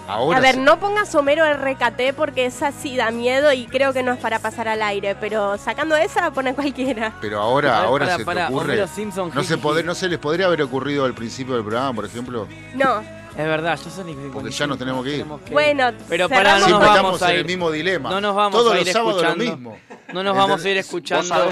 [0.06, 0.62] Ahora a ver, sí.
[0.62, 4.40] no pongas Homero RKT porque esa sí da miedo y creo que no es para
[4.40, 7.14] pasar al aire, pero sacando esa, pone cualquiera.
[7.22, 8.74] Pero ahora, ver, ahora se pará, te ocurre.
[8.74, 12.06] Homero Simpson, no, se no se les podría haber ocurrido al principio del programa, por
[12.06, 12.48] ejemplo.
[12.76, 13.23] No.
[13.36, 15.26] Es verdad, yo soy Porque ya nos tenemos que ir.
[15.52, 17.40] Bueno, Pero para no nos vamos a en ir.
[17.40, 18.10] el mismo dilema.
[18.12, 19.58] No nos vamos Todos a ir los sábados lo escuchando.
[19.58, 19.80] mismo.
[20.14, 21.52] No nos vamos a ir escuchando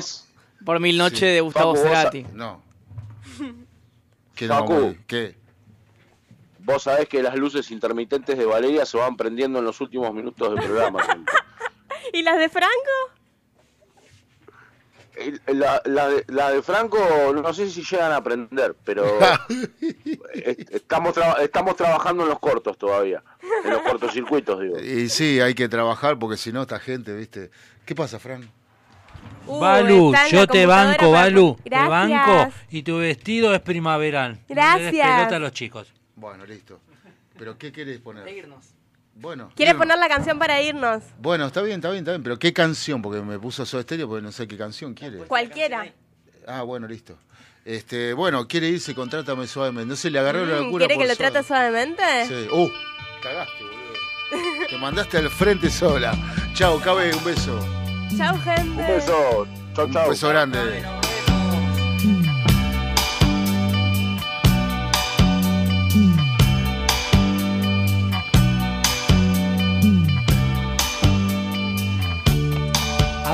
[0.64, 1.26] por Mil Noches Sí.
[1.26, 2.26] de Gustavo vos sa- Cerati.
[2.34, 2.62] No.
[4.36, 4.48] ¿Qué?
[5.08, 5.36] ¿Qué?
[6.60, 10.53] Vos sabés que las luces intermitentes de Valeria se van prendiendo en los últimos minutos
[10.53, 11.03] del programa.
[11.06, 11.34] siempre.
[12.14, 12.70] ¿Y las de Franco?
[15.47, 16.97] La, la de, la de Franco
[17.33, 19.05] no sé si llegan a aprender, pero
[20.33, 23.23] estamos, estamos trabajando en los cortos todavía,
[23.63, 24.79] en los cortocircuitos, digo.
[24.81, 27.51] Y sí, hay que trabajar porque si no, esta gente, ¿viste?
[27.85, 28.49] ¿Qué pasa, Fran?
[29.45, 31.57] Uh, Balu, yo te banco, para- Balu.
[31.63, 34.33] Te banco y tu vestido es primaveral.
[34.47, 34.91] No Gracias.
[34.91, 35.93] pelota a los chicos.
[36.15, 36.79] Bueno, listo.
[37.38, 38.23] ¿Pero qué querés poner?
[39.15, 39.51] Bueno.
[39.55, 41.03] ¿Quieres poner la canción para irnos?
[41.19, 42.23] Bueno, está bien, está bien, está bien.
[42.23, 43.01] Pero ¿qué canción?
[43.01, 45.17] Porque me puso Soda Stereo porque no sé qué canción quiere.
[45.19, 45.91] Cualquiera.
[46.47, 47.17] Ah, bueno, listo.
[47.63, 49.89] Este, bueno, quiere irse, contrátame suavemente.
[49.89, 52.03] No sé, le agarró la Mm, locura ¿Quiere por que lo trate suavemente?
[52.27, 52.47] Sí.
[52.51, 52.69] Uh,
[53.21, 54.67] cagaste, boludo.
[54.69, 56.13] Te mandaste al frente sola.
[56.55, 57.59] Chao, Cabe, un beso.
[58.17, 58.61] Chao, gente.
[58.81, 60.03] Un beso, chau, chau.
[60.05, 61.01] Un beso grande.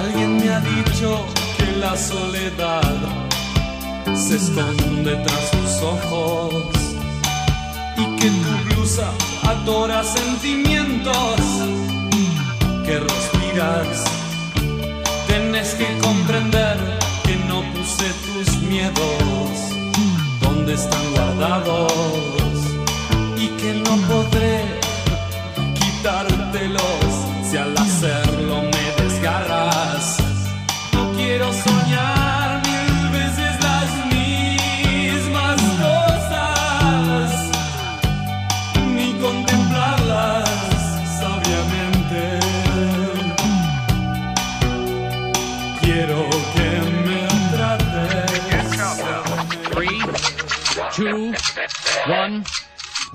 [0.08, 1.26] Alguien me ha dicho
[1.58, 2.98] que la soledad
[4.16, 6.54] se esconde tras sus ojos
[7.98, 9.10] y que tu blusa
[9.44, 11.42] atora sentimientos
[12.86, 14.06] que respiras.
[15.28, 16.78] Tienes que comprender
[17.26, 19.50] que no puse tus miedos
[20.42, 21.92] donde están guardados
[23.38, 24.64] y que no podré
[25.80, 27.07] quitártelos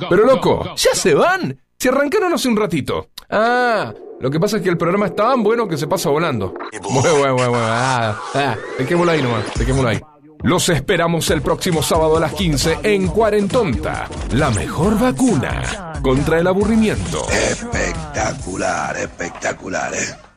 [0.09, 1.60] Pero loco, ¿ya se van?
[1.78, 3.09] Se arrancaron hace un ratito.
[3.28, 6.55] Ah, lo que pasa es que el programa es tan bueno que se pasa volando.
[6.82, 7.56] Bueno, bueno, bueno.
[7.59, 10.01] Ah, ah, dejémoslo ahí nomás, dejémoslo ahí.
[10.43, 14.09] Los esperamos el próximo sábado a las 15 en Cuarentonta.
[14.32, 17.28] La mejor vacuna contra el aburrimiento.
[17.31, 20.32] Espectacular, espectacular, ¿eh?